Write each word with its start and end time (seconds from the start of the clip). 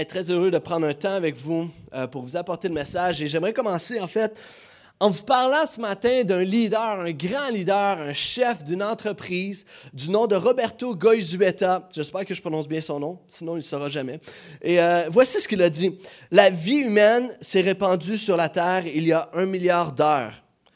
être 0.00 0.08
très 0.08 0.30
heureux 0.30 0.50
de 0.50 0.58
prendre 0.58 0.86
un 0.86 0.94
temps 0.94 1.14
avec 1.14 1.36
vous 1.36 1.68
euh, 1.92 2.06
pour 2.06 2.22
vous 2.22 2.36
apporter 2.36 2.68
le 2.68 2.74
message. 2.74 3.22
Et 3.22 3.26
j'aimerais 3.26 3.52
commencer, 3.52 4.00
en 4.00 4.06
fait, 4.06 4.38
en 5.00 5.10
vous 5.10 5.22
parlant 5.22 5.64
ce 5.66 5.80
matin 5.80 6.24
d'un 6.24 6.42
leader, 6.42 7.00
un 7.00 7.12
grand 7.12 7.50
leader, 7.52 7.98
un 8.00 8.12
chef 8.12 8.64
d'une 8.64 8.82
entreprise 8.82 9.64
du 9.92 10.10
nom 10.10 10.26
de 10.26 10.34
Roberto 10.34 10.94
Goizueta. 10.94 11.88
J'espère 11.94 12.24
que 12.24 12.34
je 12.34 12.40
prononce 12.40 12.66
bien 12.66 12.80
son 12.80 12.98
nom, 12.98 13.18
sinon 13.28 13.52
il 13.52 13.56
ne 13.56 13.60
le 13.60 13.64
saura 13.64 13.88
jamais. 13.88 14.18
Et 14.60 14.80
euh, 14.80 15.06
voici 15.08 15.40
ce 15.40 15.46
qu'il 15.46 15.62
a 15.62 15.70
dit. 15.70 15.98
La 16.32 16.50
vie 16.50 16.78
humaine 16.78 17.30
s'est 17.40 17.60
répandue 17.60 18.18
sur 18.18 18.36
la 18.36 18.48
terre 18.48 18.86
il 18.86 19.06
y 19.06 19.12
a 19.12 19.30
un 19.34 19.46
milliard 19.46 19.92
d'heures. 19.92 20.34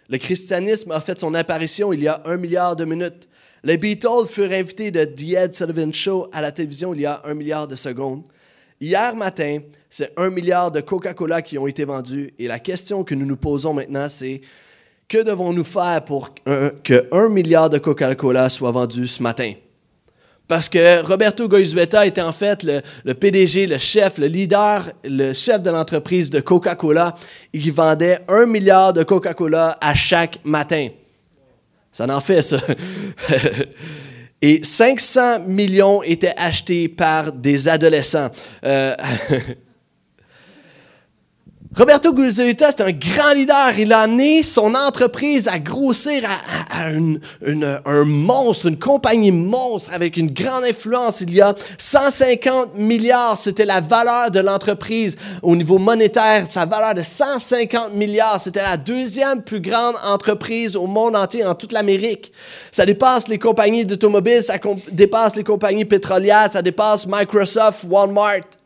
Le 0.08 0.18
christianisme 0.18 0.92
a 0.92 1.00
fait 1.00 1.18
son 1.18 1.34
apparition 1.34 1.92
il 1.92 2.02
y 2.02 2.08
a 2.08 2.22
un 2.24 2.36
milliard 2.36 2.76
de 2.76 2.84
minutes. 2.84 3.28
Les 3.64 3.76
Beatles 3.76 4.26
furent 4.28 4.52
invités 4.52 4.90
de 4.90 5.04
The 5.04 5.34
Ed 5.34 5.54
Sullivan 5.54 5.92
Show 5.92 6.28
à 6.32 6.40
la 6.40 6.52
télévision 6.52 6.94
il 6.94 7.00
y 7.00 7.06
a 7.06 7.22
un 7.24 7.34
milliard 7.34 7.66
de 7.66 7.76
secondes. 7.76 8.22
Hier 8.82 9.14
matin, 9.14 9.60
c'est 9.88 10.12
un 10.16 10.28
milliard 10.28 10.72
de 10.72 10.80
Coca-Cola 10.80 11.40
qui 11.40 11.56
ont 11.56 11.68
été 11.68 11.84
vendus. 11.84 12.34
Et 12.36 12.48
la 12.48 12.58
question 12.58 13.04
que 13.04 13.14
nous 13.14 13.24
nous 13.24 13.36
posons 13.36 13.72
maintenant, 13.72 14.08
c'est 14.08 14.40
que 15.06 15.18
devons-nous 15.18 15.62
faire 15.62 16.04
pour 16.04 16.34
que 16.34 17.08
un 17.12 17.28
milliard 17.28 17.70
de 17.70 17.78
Coca-Cola 17.78 18.50
soit 18.50 18.72
vendu 18.72 19.06
ce 19.06 19.22
matin? 19.22 19.52
Parce 20.48 20.68
que 20.68 21.00
Roberto 21.06 21.46
Goizueta 21.48 22.04
était 22.06 22.22
en 22.22 22.32
fait 22.32 22.64
le, 22.64 22.80
le, 23.04 23.14
PDG, 23.14 23.68
le 23.68 23.78
chef, 23.78 24.18
le 24.18 24.26
leader, 24.26 24.90
le 25.04 25.32
chef 25.32 25.62
de 25.62 25.70
l'entreprise 25.70 26.28
de 26.28 26.40
Coca-Cola. 26.40 27.14
Il 27.52 27.70
vendait 27.70 28.18
un 28.26 28.46
milliard 28.46 28.92
de 28.92 29.04
Coca-Cola 29.04 29.78
à 29.80 29.94
chaque 29.94 30.40
matin. 30.42 30.88
Ça 31.92 32.04
en 32.12 32.18
fait, 32.18 32.42
ça. 32.42 32.58
Et 34.42 34.60
500 34.64 35.46
millions 35.46 36.02
étaient 36.02 36.34
achetés 36.36 36.88
par 36.88 37.32
des 37.32 37.68
adolescents. 37.68 38.30
Euh, 38.64 38.94
Roberto 41.74 42.12
Guzzueta, 42.12 42.70
c'est 42.70 42.82
un 42.82 42.92
grand 42.92 43.32
leader. 43.34 43.78
Il 43.78 43.94
a 43.94 44.00
amené 44.00 44.42
son 44.42 44.74
entreprise 44.74 45.48
à 45.48 45.58
grossir 45.58 46.22
à, 46.70 46.88
un 46.88 48.04
monstre, 48.04 48.66
une 48.66 48.78
compagnie 48.78 49.30
monstre 49.30 49.90
avec 49.94 50.18
une 50.18 50.30
grande 50.30 50.64
influence. 50.64 51.22
Il 51.22 51.32
y 51.32 51.40
a 51.40 51.54
150 51.78 52.74
milliards, 52.74 53.38
c'était 53.38 53.64
la 53.64 53.80
valeur 53.80 54.30
de 54.30 54.40
l'entreprise 54.40 55.16
au 55.40 55.56
niveau 55.56 55.78
monétaire. 55.78 56.44
Sa 56.50 56.66
valeur 56.66 56.94
de 56.94 57.02
150 57.02 57.94
milliards, 57.94 58.38
c'était 58.38 58.62
la 58.62 58.76
deuxième 58.76 59.40
plus 59.40 59.62
grande 59.62 59.94
entreprise 60.04 60.76
au 60.76 60.86
monde 60.86 61.16
entier, 61.16 61.42
en 61.42 61.54
toute 61.54 61.72
l'Amérique. 61.72 62.32
Ça 62.70 62.84
dépasse 62.84 63.28
les 63.28 63.38
compagnies 63.38 63.86
d'automobiles, 63.86 64.42
ça 64.42 64.58
dépasse 64.90 65.36
les 65.36 65.44
compagnies 65.44 65.86
pétrolières, 65.86 66.52
ça 66.52 66.60
dépasse 66.60 67.06
Microsoft, 67.06 67.86
Walmart. 67.88 68.61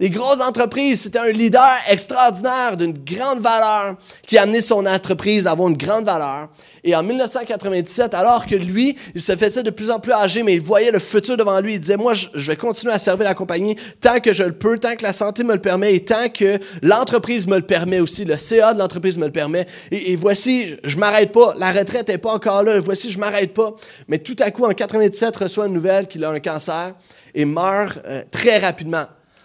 Les 0.00 0.08
grosses 0.08 0.40
entreprises, 0.40 1.02
c'était 1.02 1.18
un 1.18 1.30
leader 1.30 1.74
extraordinaire 1.86 2.74
d'une 2.78 2.94
grande 3.04 3.40
valeur 3.40 3.96
qui 4.26 4.38
a 4.38 4.42
amené 4.44 4.62
son 4.62 4.86
entreprise 4.86 5.46
à 5.46 5.50
avoir 5.50 5.68
une 5.68 5.76
grande 5.76 6.06
valeur. 6.06 6.48
Et 6.82 6.96
en 6.96 7.02
1997, 7.02 8.14
alors 8.14 8.46
que 8.46 8.54
lui, 8.54 8.96
il 9.14 9.20
se 9.20 9.36
faisait 9.36 9.62
de 9.62 9.68
plus 9.68 9.90
en 9.90 10.00
plus 10.00 10.14
âgé, 10.14 10.42
mais 10.42 10.54
il 10.54 10.62
voyait 10.62 10.90
le 10.90 11.00
futur 11.00 11.36
devant 11.36 11.60
lui, 11.60 11.74
il 11.74 11.80
disait, 11.80 11.98
moi, 11.98 12.14
je 12.14 12.46
vais 12.50 12.56
continuer 12.56 12.94
à 12.94 12.98
servir 12.98 13.26
la 13.26 13.34
compagnie 13.34 13.76
tant 14.00 14.20
que 14.20 14.32
je 14.32 14.42
le 14.42 14.52
peux, 14.52 14.78
tant 14.78 14.96
que 14.96 15.02
la 15.02 15.12
santé 15.12 15.44
me 15.44 15.52
le 15.52 15.60
permet 15.60 15.94
et 15.94 16.02
tant 16.02 16.30
que 16.30 16.58
l'entreprise 16.80 17.46
me 17.46 17.56
le 17.56 17.66
permet 17.66 18.00
aussi, 18.00 18.24
le 18.24 18.38
CA 18.38 18.72
de 18.72 18.78
l'entreprise 18.78 19.18
me 19.18 19.26
le 19.26 19.32
permet. 19.32 19.66
Et, 19.90 20.16
voici, 20.16 20.76
je 20.82 20.96
m'arrête 20.96 21.30
pas, 21.30 21.52
la 21.58 21.72
retraite 21.72 22.08
n'est 22.08 22.16
pas 22.16 22.32
encore 22.32 22.62
là, 22.62 22.80
voici, 22.80 23.12
je 23.12 23.18
m'arrête 23.18 23.52
pas. 23.52 23.74
Mais 24.08 24.18
tout 24.18 24.36
à 24.38 24.50
coup, 24.50 24.64
en 24.64 24.72
97, 24.72 25.36
reçoit 25.36 25.66
une 25.66 25.74
nouvelle 25.74 26.06
qu'il 26.06 26.24
a 26.24 26.30
un 26.30 26.40
cancer 26.40 26.94
et 27.34 27.44
meurt 27.44 27.98
euh, 28.06 28.22
très 28.30 28.56
rapidement 28.56 29.04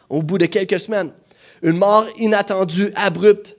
au 0.09 0.22
bout 0.22 0.38
de 0.38 0.45
quelques 0.45 0.80
semaines. 0.80 1.11
Une 1.61 1.78
mort 1.78 2.06
inattendue, 2.17 2.92
abrupte. 2.95 3.58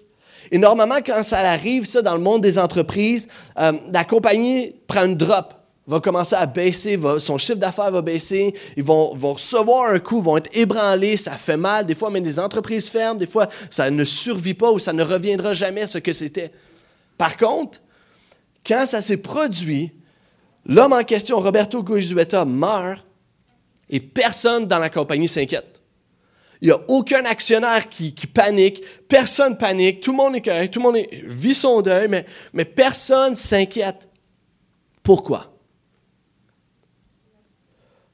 Et 0.50 0.58
normalement, 0.58 0.98
quand 1.04 1.22
ça 1.22 1.38
arrive, 1.38 1.84
ça, 1.84 2.02
dans 2.02 2.14
le 2.14 2.20
monde 2.20 2.42
des 2.42 2.58
entreprises, 2.58 3.28
euh, 3.58 3.72
la 3.92 4.04
compagnie 4.04 4.74
prend 4.86 5.04
une 5.04 5.16
drop, 5.16 5.54
va 5.86 6.00
commencer 6.00 6.34
à 6.34 6.46
baisser, 6.46 6.98
son 7.18 7.38
chiffre 7.38 7.58
d'affaires 7.58 7.90
va 7.90 8.02
baisser, 8.02 8.54
ils 8.76 8.82
vont, 8.82 9.10
recevoir 9.32 9.90
un 9.90 9.98
coup, 9.98 10.20
vont 10.20 10.36
être 10.36 10.50
ébranlés, 10.52 11.16
ça 11.16 11.36
fait 11.36 11.56
mal. 11.56 11.86
Des 11.86 11.94
fois, 11.94 12.10
même 12.10 12.24
des 12.24 12.38
entreprises 12.38 12.88
ferment, 12.88 13.18
des 13.18 13.26
fois, 13.26 13.48
ça 13.70 13.90
ne 13.90 14.04
survit 14.04 14.54
pas 14.54 14.70
ou 14.70 14.78
ça 14.78 14.92
ne 14.92 15.02
reviendra 15.02 15.54
jamais 15.54 15.82
à 15.82 15.86
ce 15.86 15.98
que 15.98 16.12
c'était. 16.12 16.52
Par 17.18 17.36
contre, 17.36 17.80
quand 18.66 18.84
ça 18.86 19.00
s'est 19.00 19.18
produit, 19.18 19.92
l'homme 20.64 20.92
en 20.92 21.04
question, 21.04 21.38
Roberto 21.38 21.82
Goizueta, 21.82 22.44
meurt 22.44 23.04
et 23.88 24.00
personne 24.00 24.66
dans 24.66 24.80
la 24.80 24.90
compagnie 24.90 25.28
s'inquiète. 25.28 25.75
Il 26.60 26.68
n'y 26.68 26.72
a 26.72 26.80
aucun 26.88 27.24
actionnaire 27.24 27.88
qui, 27.88 28.12
panique, 28.32 28.82
personne 29.08 29.58
panique, 29.58 30.00
tout 30.00 30.12
le 30.12 30.16
monde 30.16 30.36
est 30.36 30.40
correct, 30.40 30.72
tout 30.72 30.80
le 30.80 30.84
monde 30.84 31.06
vit 31.24 31.54
son 31.54 31.82
deuil, 31.82 32.08
mais, 32.08 32.24
mais 32.52 32.64
personne 32.64 33.36
s'inquiète. 33.36 34.08
Pourquoi? 35.02 35.52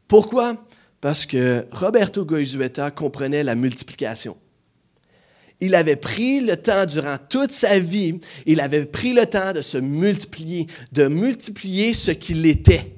Pourquoi? 0.08 0.56
Parce 1.00 1.24
que 1.24 1.66
Roberto 1.70 2.24
Goizueta 2.24 2.90
comprenait 2.90 3.42
la 3.42 3.54
multiplication. 3.54 4.36
Il 5.60 5.76
avait 5.76 5.96
pris 5.96 6.40
le 6.40 6.56
temps 6.56 6.86
durant 6.86 7.16
toute 7.28 7.52
sa 7.52 7.78
vie, 7.78 8.18
il 8.46 8.60
avait 8.60 8.84
pris 8.84 9.12
le 9.12 9.26
temps 9.26 9.52
de 9.52 9.60
se 9.60 9.78
multiplier, 9.78 10.66
de 10.90 11.06
multiplier 11.06 11.94
ce 11.94 12.10
qu'il 12.10 12.44
était. 12.46 12.92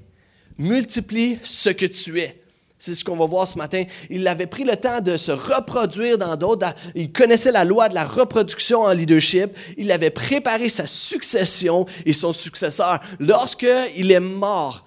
Multiplie 0.57 1.39
ce 1.43 1.71
que 1.71 1.87
tu 1.87 2.21
es. 2.21 2.44
C'est 2.85 2.95
ce 2.95 3.03
qu'on 3.03 3.17
va 3.17 3.25
voir 3.25 3.49
ce 3.49 3.57
matin. 3.57 3.85
Il 4.11 4.29
avait 4.29 4.47
pris 4.47 4.63
le 4.63 4.77
temps 4.77 5.01
de 5.01 5.17
se 5.17 5.33
reproduire 5.33 6.19
dans 6.19 6.37
d'autres. 6.37 6.67
Il 6.95 7.13
connaissait 7.13 7.51
la 7.51 7.65
loi 7.65 7.89
de 7.89 7.95
la 7.95 8.05
reproduction 8.05 8.83
en 8.83 8.93
leadership. 8.93 9.57
Il 9.79 9.91
avait 9.91 10.11
préparé 10.11 10.69
sa 10.69 10.87
succession 10.87 11.87
et 12.05 12.13
son 12.13 12.35
successeur. 12.35 13.01
Lorsqu'il 13.21 14.13
est 14.13 14.21
mort, 14.21 14.85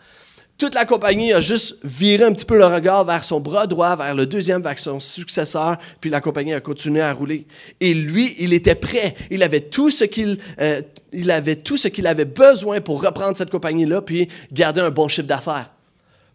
toute 0.60 0.76
la 0.76 0.86
compagnie 0.86 1.34
a 1.34 1.42
juste 1.42 1.78
viré 1.84 2.24
un 2.24 2.34
petit 2.34 2.46
peu 2.46 2.60
le 2.60 2.68
regard 2.68 3.04
vers 3.04 3.24
son 3.24 3.40
bras 3.40 3.66
droit, 3.66 3.96
vers 3.96 4.14
le 4.14 4.28
deuxième, 4.28 4.62
vers 4.62 4.78
son 4.78 5.00
successeur, 5.00 5.78
puis 6.00 6.12
la 6.12 6.22
compagnie 6.22 6.54
a 6.54 6.60
continué 6.60 7.02
à 7.02 7.12
rouler. 7.14 7.48
Et 7.80 7.96
lui, 7.96 8.36
il 8.38 8.54
était 8.54 8.76
prêt. 8.76 9.16
Il 9.32 9.42
avait 9.42 9.62
tout 9.62 9.90
ce 9.90 10.04
qu'il 10.04 10.38
euh, 10.62 10.84
il 11.14 11.32
avait 11.32 11.56
tout 11.56 11.78
ce 11.78 11.88
qu'il 11.88 12.06
avait 12.06 12.26
besoin 12.26 12.80
pour 12.80 13.04
reprendre 13.04 13.36
cette 13.36 13.50
compagnie-là, 13.50 14.04
puis 14.04 14.28
garder 14.52 14.82
un 14.82 14.92
bon 14.92 15.08
chiffre 15.08 15.28
d'affaires 15.28 15.72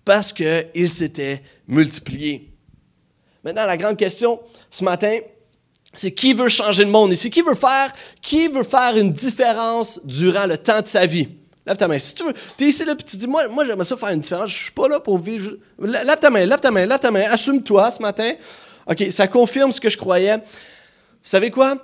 parce 0.05 0.33
qu'il 0.33 0.91
s'était 0.91 1.43
multiplié. 1.69 2.53
Maintenant, 3.45 3.67
la 3.67 3.77
grande 3.77 3.97
question 3.97 4.41
ce 4.71 4.85
matin, 4.85 5.19
c'est 5.95 6.13
qui 6.13 6.33
veut 6.33 6.49
changer 6.49 6.85
le 6.85 6.91
monde? 6.91 7.13
Ici? 7.13 7.31
Qui 7.31 7.43
veut 7.43 7.55
faire, 7.55 7.93
qui 8.21 8.49
veut 8.49 8.63
faire 8.63 8.97
une 8.97 9.13
différence 9.13 10.01
durant 10.05 10.47
le 10.47 10.57
temps 10.57 10.81
de 10.81 10.87
sa 10.87 11.07
vie? 11.07 11.29
Lève 11.67 11.77
ta 11.77 11.87
main. 11.87 11.99
Si 11.99 12.15
tu 12.15 12.25
veux, 12.25 12.33
es 12.61 12.65
ici 12.65 12.85
là, 12.85 12.97
puis 12.97 13.05
tu 13.05 13.17
dis, 13.17 13.27
moi, 13.27 13.47
moi 13.49 13.65
j'aimerais 13.65 13.85
ça 13.85 13.97
faire 13.97 14.09
une 14.09 14.21
différence, 14.21 14.51
je 14.51 14.65
suis 14.65 14.73
pas 14.73 14.89
là 14.89 14.99
pour 14.99 15.19
vivre. 15.19 15.53
Lève 15.79 16.19
ta 16.19 16.31
main, 16.31 16.45
lève 16.45 16.61
ta 16.61 16.71
main, 16.71 16.87
lève 16.87 16.99
ta 16.99 17.11
main, 17.11 17.25
assume-toi 17.31 17.91
ce 17.91 18.03
matin. 18.03 18.33
OK, 18.87 19.07
ça 19.11 19.29
confirme 19.29 19.71
ce 19.71 19.81
que 19.81 19.89
je 19.89 19.97
croyais. 19.97 20.39
Vous 20.39 20.43
savez 21.23 21.51
quoi? 21.51 21.77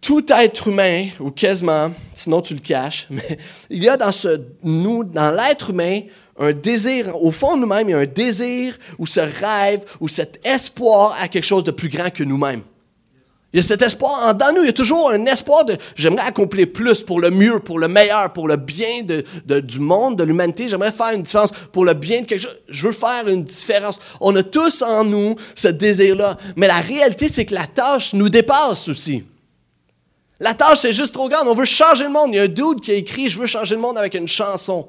Tout 0.00 0.24
être 0.32 0.66
humain, 0.66 1.06
ou 1.20 1.30
quasiment, 1.30 1.92
sinon 2.14 2.40
tu 2.40 2.54
le 2.54 2.60
caches, 2.60 3.06
mais 3.10 3.38
il 3.70 3.84
y 3.84 3.88
a 3.88 3.96
dans 3.96 4.10
ce 4.10 4.40
nous, 4.64 5.04
dans 5.04 5.30
l'être 5.30 5.70
humain, 5.70 6.00
un 6.38 6.52
désir, 6.52 7.14
au 7.22 7.30
fond 7.30 7.56
de 7.56 7.60
nous-mêmes, 7.60 7.88
il 7.88 7.92
y 7.92 7.94
a 7.94 7.98
un 7.98 8.06
désir 8.06 8.76
ou 8.98 9.06
ce 9.06 9.20
rêve 9.20 9.84
ou 10.00 10.08
cet 10.08 10.40
espoir 10.46 11.16
à 11.20 11.28
quelque 11.28 11.44
chose 11.44 11.64
de 11.64 11.70
plus 11.70 11.88
grand 11.88 12.10
que 12.10 12.24
nous-mêmes. 12.24 12.62
Il 13.52 13.58
y 13.58 13.60
a 13.60 13.62
cet 13.62 13.82
espoir 13.82 14.28
en 14.28 14.32
dans 14.32 14.54
nous, 14.54 14.62
il 14.62 14.66
y 14.66 14.70
a 14.70 14.72
toujours 14.72 15.10
un 15.10 15.26
espoir 15.26 15.66
de 15.66 15.76
j'aimerais 15.94 16.26
accomplir 16.26 16.72
plus 16.72 17.02
pour 17.02 17.20
le 17.20 17.30
mieux, 17.30 17.60
pour 17.60 17.78
le 17.78 17.86
meilleur, 17.86 18.32
pour 18.32 18.48
le 18.48 18.56
bien 18.56 19.02
du 19.44 19.78
monde, 19.78 20.16
de 20.16 20.24
l'humanité. 20.24 20.68
J'aimerais 20.68 20.90
faire 20.90 21.10
une 21.10 21.22
différence 21.22 21.52
pour 21.70 21.84
le 21.84 21.92
bien 21.92 22.22
de 22.22 22.26
quelque 22.26 22.40
chose. 22.40 22.56
Je 22.68 22.86
veux 22.86 22.94
faire 22.94 23.28
une 23.28 23.44
différence. 23.44 24.00
On 24.22 24.34
a 24.36 24.42
tous 24.42 24.80
en 24.80 25.04
nous 25.04 25.36
ce 25.54 25.68
désir-là. 25.68 26.38
Mais 26.56 26.66
la 26.66 26.80
réalité, 26.80 27.28
c'est 27.28 27.44
que 27.44 27.54
la 27.54 27.66
tâche 27.66 28.14
nous 28.14 28.30
dépasse 28.30 28.88
aussi. 28.88 29.22
La 30.40 30.54
tâche 30.54 30.86
est 30.86 30.94
juste 30.94 31.12
trop 31.12 31.28
grande. 31.28 31.46
On 31.46 31.54
veut 31.54 31.66
changer 31.66 32.04
le 32.04 32.10
monde. 32.10 32.30
Il 32.32 32.36
y 32.36 32.40
a 32.40 32.44
un 32.44 32.48
dude 32.48 32.80
qui 32.80 32.90
a 32.90 32.94
écrit 32.94 33.28
Je 33.28 33.38
veux 33.38 33.46
changer 33.46 33.74
le 33.74 33.82
monde 33.82 33.98
avec 33.98 34.14
une 34.14 34.28
chanson. 34.28 34.88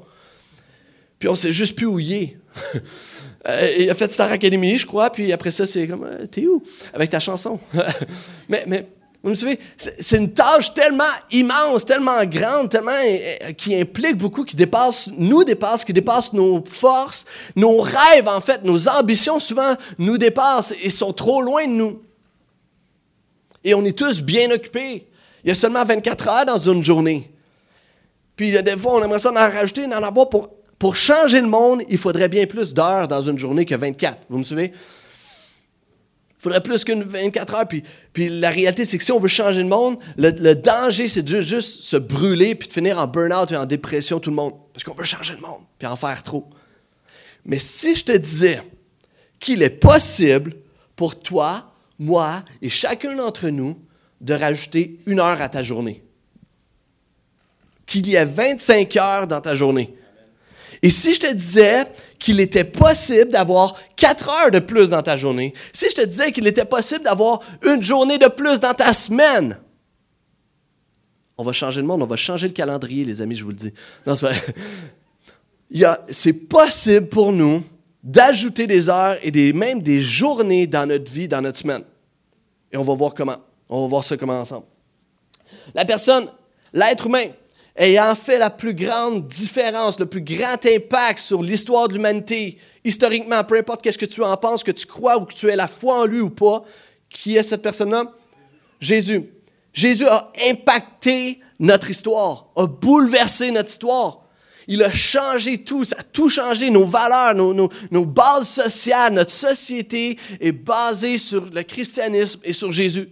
Puis 1.24 1.30
on 1.30 1.36
s'est 1.36 1.54
juste 1.54 1.78
plus 1.78 1.86
où 1.86 2.00
il 2.00 2.38
euh, 3.48 3.76
il 3.80 3.90
a 3.90 3.94
fait 3.94 4.12
Star 4.12 4.30
Academy, 4.30 4.78
je 4.78 4.86
crois, 4.86 5.10
puis 5.10 5.32
après 5.32 5.52
ça, 5.52 5.66
c'est 5.66 5.88
comme, 5.88 6.04
euh, 6.04 6.28
t'es 6.28 6.46
où? 6.46 6.62
Avec 6.94 7.12
ta 7.12 7.22
chanson. 7.22 7.62
mais, 8.50 8.66
mais, 8.68 8.90
vous 9.24 9.30
me 9.30 9.36
suivez? 9.36 9.58
C'est 9.78 10.18
une 10.18 10.34
tâche 10.34 10.74
tellement 10.74 11.14
immense, 11.32 11.86
tellement 11.86 12.26
grande, 12.26 12.70
tellement 12.70 12.92
euh, 12.92 13.54
qui 13.54 13.74
implique 13.74 14.18
beaucoup, 14.18 14.44
qui 14.44 14.58
dépasse, 14.58 15.12
nous 15.18 15.46
dépasse, 15.46 15.86
qui 15.86 15.94
dépasse 15.94 16.34
nos 16.34 16.62
forces, 16.66 17.26
nos 17.56 17.78
rêves, 17.78 18.28
en 18.28 18.42
fait, 18.42 18.62
nos 18.66 18.90
ambitions, 18.90 19.40
souvent, 19.40 19.76
nous 19.98 20.18
dépassent 20.18 20.74
et 20.84 20.90
sont 20.90 21.14
trop 21.14 21.42
loin 21.42 21.66
de 21.66 21.72
nous. 21.72 22.02
Et 23.64 23.74
on 23.74 23.86
est 23.86 23.98
tous 23.98 24.22
bien 24.22 24.52
occupés. 24.52 25.08
Il 25.46 25.48
y 25.48 25.52
a 25.52 25.56
seulement 25.56 25.86
24 25.86 26.28
heures 26.28 26.46
dans 26.46 26.58
une 26.58 26.84
journée. 26.84 27.32
Puis 28.36 28.52
des 28.62 28.78
fois, 28.78 28.96
on 28.96 29.04
aimerait 29.06 29.20
ça 29.20 29.32
en 29.32 29.36
rajouter, 29.36 29.86
en 29.86 30.04
avoir 30.04 30.28
pour 30.28 30.50
pour 30.80 30.96
changer 30.96 31.42
le 31.42 31.48
monde, 31.48 31.84
il 31.90 31.98
faudrait 31.98 32.30
bien 32.30 32.46
plus 32.46 32.74
d'heures 32.74 33.08
dans 33.08 33.22
une 33.22 33.40
journée 33.40 33.66
que 33.66 33.76
24. 33.76 34.20
Vous 34.30 34.38
me 34.38 34.44
suivez? 34.44 34.74
faudrait 36.44 36.62
plus 36.62 36.84
qu'une 36.84 37.04
24 37.04 37.56
heures. 37.56 37.68
Puis, 37.68 38.30
la 38.30 38.50
réalité, 38.50 38.84
c'est 38.84 38.98
que 38.98 39.04
si 39.04 39.12
on 39.12 39.20
veut 39.20 39.30
changer 39.30 39.64
le 39.64 39.70
monde, 39.70 39.98
le, 40.18 40.30
le 40.32 40.56
danger, 40.56 41.08
c'est 41.08 41.24
de 41.24 41.40
juste 41.40 41.84
se 41.84 41.96
brûler 41.96 42.54
puis 42.54 42.68
de 42.68 42.74
finir 42.74 43.00
en 43.00 43.08
burn-out 43.08 43.52
et 43.52 43.56
en 43.56 43.66
dépression, 43.66 44.20
tout 44.20 44.30
le 44.30 44.36
monde. 44.36 44.54
Parce 44.74 44.84
qu'on 44.84 44.94
veut 44.94 45.06
changer 45.06 45.36
le 45.36 45.40
monde, 45.40 45.62
puis 45.80 45.88
en 45.88 45.96
faire 45.96 46.22
trop. 46.22 46.50
Mais 47.46 47.60
si 47.60 47.96
je 47.96 48.04
te 48.04 48.18
disais 48.18 48.62
qu'il 49.40 49.62
est 49.64 49.70
possible 49.70 50.54
pour 50.96 51.20
toi, 51.20 51.74
moi 51.98 52.44
et 52.62 52.70
chacun 52.70 53.16
d'entre 53.16 53.48
nous 53.48 53.78
de 54.20 54.34
rajouter 54.34 55.00
une 55.06 55.20
heure 55.20 55.42
à 55.42 55.50
ta 55.50 55.64
journée, 55.64 56.04
qu'il 57.86 58.08
y 58.08 58.16
ait 58.16 58.26
25 58.26 58.96
heures 58.98 59.28
dans 59.28 59.42
ta 59.42 59.54
journée. 59.54 59.94
Et 60.84 60.90
si 60.90 61.14
je 61.14 61.22
te 61.22 61.34
disais 61.34 61.86
qu'il 62.20 62.42
était 62.42 62.66
possible 62.66 63.32
d'avoir 63.32 63.74
4 63.96 64.30
heures 64.30 64.52
de 64.52 64.60
plus 64.60 64.90
dans 64.90 65.02
ta 65.02 65.16
journée, 65.16 65.54
si 65.72 65.90
je 65.90 65.96
te 65.96 66.06
disais 66.06 66.34
qu'il 66.34 66.46
était 66.46 66.66
possible 66.66 67.06
d'avoir 67.06 67.40
une 67.64 67.82
journée 67.82 68.18
de 68.18 68.28
plus 68.28 68.60
dans 68.60 68.74
ta 68.74 68.92
semaine, 68.92 69.58
on 71.38 71.44
va 71.46 71.54
changer 71.54 71.80
le 71.80 71.88
monde, 71.88 72.04
on 72.04 72.06
va 72.06 72.18
changer 72.18 72.48
le 72.48 72.54
calendrier, 72.54 73.06
les 73.06 73.22
amis, 73.22 73.34
je 73.34 73.46
vous 73.46 73.52
le 73.52 73.56
dis. 73.56 73.74
Non, 74.06 74.16
c'est 76.10 76.34
possible 76.34 77.08
pour 77.08 77.32
nous 77.32 77.64
d'ajouter 78.04 78.68
des 78.68 78.90
heures 78.90 79.18
et 79.24 79.32
des, 79.32 79.54
même 79.54 79.82
des 79.82 80.02
journées 80.02 80.68
dans 80.68 80.86
notre 80.86 81.10
vie, 81.10 81.30
dans 81.30 81.42
notre 81.42 81.60
semaine. 81.60 81.84
Et 82.74 82.78
on 82.78 82.84
va 82.84 82.94
voir 82.94 83.14
comment. 83.14 83.38
On 83.70 83.84
va 83.84 83.88
voir 83.88 84.04
ça 84.04 84.18
comment 84.18 84.40
ensemble. 84.40 84.66
La 85.74 85.86
personne, 85.86 86.28
l'être 86.74 87.08
humain, 87.08 87.28
ayant 87.76 88.14
fait 88.16 88.38
la 88.38 88.50
plus 88.50 88.74
grande 88.74 89.28
différence, 89.28 90.00
le 90.00 90.06
plus 90.06 90.22
grand 90.22 90.64
impact 90.66 91.20
sur 91.20 91.42
l'histoire 91.42 91.88
de 91.88 91.94
l'humanité, 91.94 92.58
historiquement, 92.84 93.44
peu 93.44 93.58
importe 93.58 93.82
qu'est-ce 93.82 93.98
que 93.98 94.06
tu 94.06 94.24
en 94.24 94.38
penses, 94.38 94.64
que 94.64 94.72
tu 94.72 94.86
crois 94.86 95.18
ou 95.18 95.26
que 95.26 95.34
tu 95.34 95.50
aies 95.50 95.56
la 95.56 95.68
foi 95.68 96.02
en 96.02 96.06
lui 96.06 96.22
ou 96.22 96.30
pas, 96.30 96.64
qui 97.10 97.36
est 97.36 97.44
cette 97.44 97.62
personne-là? 97.62 98.12
Jésus. 98.80 99.24
Jésus 99.74 100.08
a 100.08 100.32
impacté 100.50 101.40
notre 101.60 101.90
histoire, 101.90 102.48
a 102.56 102.68
bouleversé 102.68 103.50
notre 103.52 103.70
histoire. 103.70 104.20
Il 104.68 104.82
a 104.84 104.92
changé 104.92 105.64
tout, 105.64 105.84
ça 105.84 105.98
a 106.00 106.04
tout 106.04 106.30
changé, 106.30 106.70
nos 106.70 106.86
valeurs, 106.86 107.36
nos, 107.36 107.54
nos, 107.54 108.06
bases 108.06 108.48
sociales, 108.48 109.14
notre 109.14 109.32
société 109.32 110.18
est 110.40 110.52
basée 110.52 111.18
sur 111.18 111.46
le 111.46 111.64
christianisme 111.64 112.40
et 112.44 112.54
sur 112.54 112.72
Jésus. 112.72 113.10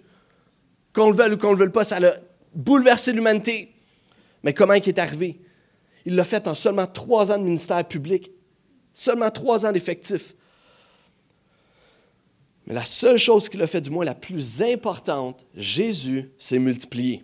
Qu'on 0.94 1.10
le 1.10 1.16
veuille 1.16 1.34
ou 1.34 1.38
qu'on 1.38 1.48
ne 1.48 1.54
le 1.54 1.60
veuille 1.60 1.72
pas, 1.72 1.84
ça 1.84 1.98
a 1.98 2.14
bouleversé 2.54 3.12
l'humanité. 3.12 3.74
Mais 4.44 4.54
comment 4.54 4.74
il 4.74 4.88
est 4.88 5.00
arrivé? 5.00 5.40
Il 6.06 6.16
l'a 6.16 6.24
fait 6.24 6.48
en 6.48 6.56
seulement 6.56 6.88
trois 6.88 7.32
ans 7.32 7.38
de 7.38 7.44
ministère 7.44 7.88
public, 7.88 8.32
seulement 8.94 9.30
trois 9.30 9.66
ans 9.66 9.72
d'effectif. 9.72 10.36
Mais 12.66 12.74
la 12.74 12.86
seule 12.86 13.18
chose 13.18 13.50
qu'il 13.50 13.62
a 13.62 13.68
fait, 13.68 13.82
du 13.82 13.90
moins 13.90 14.06
la 14.06 14.16
plus 14.16 14.62
importante, 14.62 15.46
Jésus 15.56 16.32
s'est 16.38 16.60
multiplié. 16.60 17.24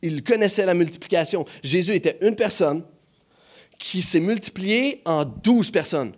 Il 0.00 0.24
connaissait 0.24 0.66
la 0.66 0.74
multiplication. 0.74 1.44
Jésus 1.62 1.94
était 1.94 2.18
une 2.22 2.34
personne 2.34 2.84
qui 3.78 4.02
s'est 4.02 4.20
multiplié 4.20 5.02
en 5.04 5.24
douze 5.24 5.70
personnes. 5.70 6.12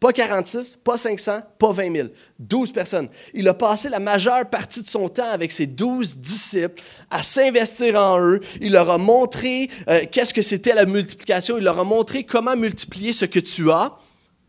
Pas 0.00 0.14
46, 0.14 0.78
pas 0.82 0.96
500, 0.96 1.42
pas 1.58 1.72
20 1.72 1.94
000. 1.94 2.08
12 2.38 2.72
personnes. 2.72 3.10
Il 3.34 3.46
a 3.48 3.54
passé 3.54 3.90
la 3.90 4.00
majeure 4.00 4.48
partie 4.48 4.82
de 4.82 4.88
son 4.88 5.10
temps 5.10 5.30
avec 5.30 5.52
ses 5.52 5.66
12 5.66 6.16
disciples 6.16 6.82
à 7.10 7.22
s'investir 7.22 7.96
en 7.96 8.18
eux. 8.18 8.40
Il 8.62 8.72
leur 8.72 8.88
a 8.88 8.96
montré 8.96 9.68
euh, 9.88 10.00
qu'est-ce 10.10 10.32
que 10.32 10.40
c'était 10.40 10.74
la 10.74 10.86
multiplication. 10.86 11.58
Il 11.58 11.64
leur 11.64 11.78
a 11.78 11.84
montré 11.84 12.24
comment 12.24 12.56
multiplier 12.56 13.12
ce 13.12 13.26
que 13.26 13.40
tu 13.40 13.70
as. 13.70 13.92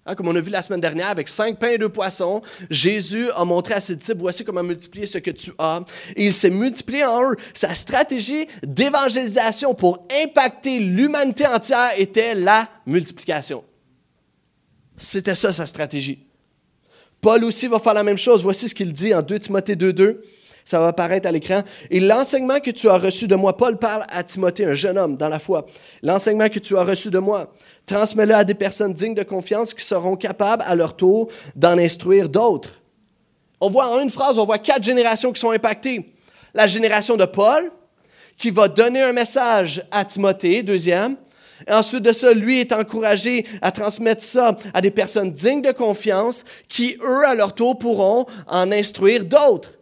Hein, 0.05 0.15
comme 0.15 0.29
on 0.29 0.35
a 0.37 0.39
vu 0.39 0.49
la 0.49 0.61
semaine 0.61 0.79
dernière 0.79 1.09
avec 1.09 1.27
cinq 1.27 1.59
pains 1.59 1.71
et 1.71 1.77
deux 1.77 1.89
poissons, 1.89 2.41
Jésus 2.69 3.29
a 3.35 3.43
montré 3.43 3.73
à 3.73 3.81
ses 3.81 3.95
disciples, 3.95 4.21
voici 4.21 4.43
comment 4.45 4.63
multiplier 4.63 5.05
ce 5.05 5.17
que 5.17 5.31
tu 5.31 5.51
as. 5.59 5.81
Et 6.15 6.25
il 6.25 6.33
s'est 6.33 6.49
multiplié 6.49 7.03
en 7.03 7.29
eux. 7.29 7.35
Sa 7.53 7.75
stratégie 7.75 8.47
d'évangélisation 8.63 9.75
pour 9.75 10.07
impacter 10.23 10.79
l'humanité 10.79 11.45
entière 11.45 11.91
était 11.97 12.35
la 12.35 12.67
multiplication. 12.87 13.65
C'était 15.01 15.33
ça 15.33 15.51
sa 15.51 15.65
stratégie. 15.65 16.19
Paul 17.21 17.43
aussi 17.43 17.67
va 17.67 17.79
faire 17.79 17.95
la 17.95 18.03
même 18.03 18.19
chose. 18.19 18.43
Voici 18.43 18.69
ce 18.69 18.75
qu'il 18.75 18.93
dit 18.93 19.13
en 19.15 19.23
2 19.23 19.39
Timothée 19.39 19.75
2.2. 19.75 20.17
Ça 20.63 20.79
va 20.79 20.89
apparaître 20.89 21.27
à 21.27 21.31
l'écran. 21.31 21.63
Et 21.89 21.99
l'enseignement 21.99 22.59
que 22.59 22.69
tu 22.69 22.87
as 22.87 22.99
reçu 22.99 23.27
de 23.27 23.35
moi, 23.35 23.57
Paul 23.57 23.79
parle 23.79 24.05
à 24.09 24.23
Timothée, 24.23 24.65
un 24.65 24.75
jeune 24.75 24.99
homme 24.99 25.15
dans 25.15 25.27
la 25.27 25.39
foi. 25.39 25.65
L'enseignement 26.03 26.49
que 26.49 26.59
tu 26.59 26.77
as 26.77 26.83
reçu 26.83 27.09
de 27.09 27.17
moi, 27.17 27.51
transmets-le 27.87 28.35
à 28.35 28.43
des 28.43 28.53
personnes 28.53 28.93
dignes 28.93 29.15
de 29.15 29.23
confiance 29.23 29.73
qui 29.73 29.83
seront 29.83 30.15
capables 30.15 30.63
à 30.67 30.75
leur 30.75 30.95
tour 30.95 31.29
d'en 31.55 31.79
instruire 31.79 32.29
d'autres. 32.29 32.79
On 33.59 33.71
voit 33.71 33.87
en 33.87 34.01
une 34.01 34.11
phrase, 34.11 34.37
on 34.37 34.45
voit 34.45 34.59
quatre 34.59 34.83
générations 34.83 35.33
qui 35.33 35.39
sont 35.39 35.51
impactées. 35.51 36.13
La 36.53 36.67
génération 36.67 37.17
de 37.17 37.25
Paul, 37.25 37.71
qui 38.37 38.51
va 38.51 38.67
donner 38.67 39.01
un 39.01 39.13
message 39.13 39.83
à 39.89 40.05
Timothée, 40.05 40.61
deuxième. 40.61 41.17
Ensuite 41.69 42.03
de 42.03 42.13
ça, 42.13 42.33
lui 42.33 42.59
est 42.59 42.71
encouragé 42.71 43.45
à 43.61 43.71
transmettre 43.71 44.23
ça 44.23 44.55
à 44.73 44.81
des 44.81 44.91
personnes 44.91 45.31
dignes 45.31 45.61
de 45.61 45.71
confiance 45.71 46.45
qui, 46.67 46.97
eux, 47.01 47.25
à 47.25 47.35
leur 47.35 47.55
tour, 47.55 47.77
pourront 47.77 48.25
en 48.47 48.71
instruire 48.71 49.25
d'autres. 49.25 49.73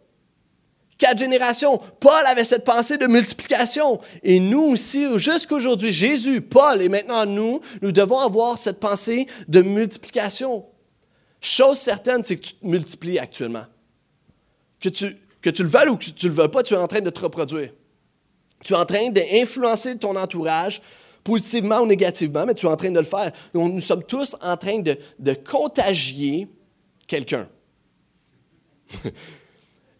Quatre 1.00 1.18
générations. 1.18 1.78
Paul 1.98 2.26
avait 2.26 2.44
cette 2.44 2.64
pensée 2.64 2.98
de 2.98 3.06
multiplication. 3.06 4.00
Et 4.22 4.38
nous 4.38 4.60
aussi, 4.60 5.06
jusqu'aujourd'hui, 5.18 5.92
Jésus, 5.92 6.42
Paul 6.42 6.82
et 6.82 6.90
maintenant 6.90 7.24
nous, 7.24 7.60
nous 7.80 7.90
devons 7.90 8.18
avoir 8.18 8.58
cette 8.58 8.78
pensée 8.78 9.26
de 9.48 9.62
multiplication. 9.62 10.66
Chose 11.40 11.78
certaine, 11.78 12.22
c'est 12.22 12.36
que 12.36 12.42
tu 12.42 12.52
te 12.52 12.66
multiplies 12.66 13.18
actuellement. 13.18 13.64
Que 14.78 14.90
tu, 14.90 15.16
que 15.40 15.48
tu 15.48 15.62
le 15.62 15.70
veuilles 15.70 15.88
ou 15.88 15.96
que 15.96 16.04
tu 16.04 16.26
ne 16.26 16.30
le 16.30 16.36
veuilles 16.36 16.50
pas, 16.50 16.62
tu 16.62 16.74
es 16.74 16.76
en 16.76 16.86
train 16.86 17.00
de 17.00 17.08
te 17.08 17.20
reproduire. 17.20 17.70
Tu 18.62 18.74
es 18.74 18.76
en 18.76 18.84
train 18.84 19.08
d'influencer 19.08 19.96
ton 19.96 20.16
entourage 20.16 20.82
positivement 21.24 21.80
ou 21.80 21.86
négativement, 21.86 22.44
mais 22.46 22.54
tu 22.54 22.66
es 22.66 22.68
en 22.68 22.76
train 22.76 22.90
de 22.90 22.98
le 22.98 23.04
faire. 23.04 23.30
Nous 23.54 23.80
sommes 23.80 24.04
tous 24.04 24.36
en 24.40 24.56
train 24.56 24.80
de, 24.80 25.34
contagier 25.34 26.48
quelqu'un. 27.06 27.48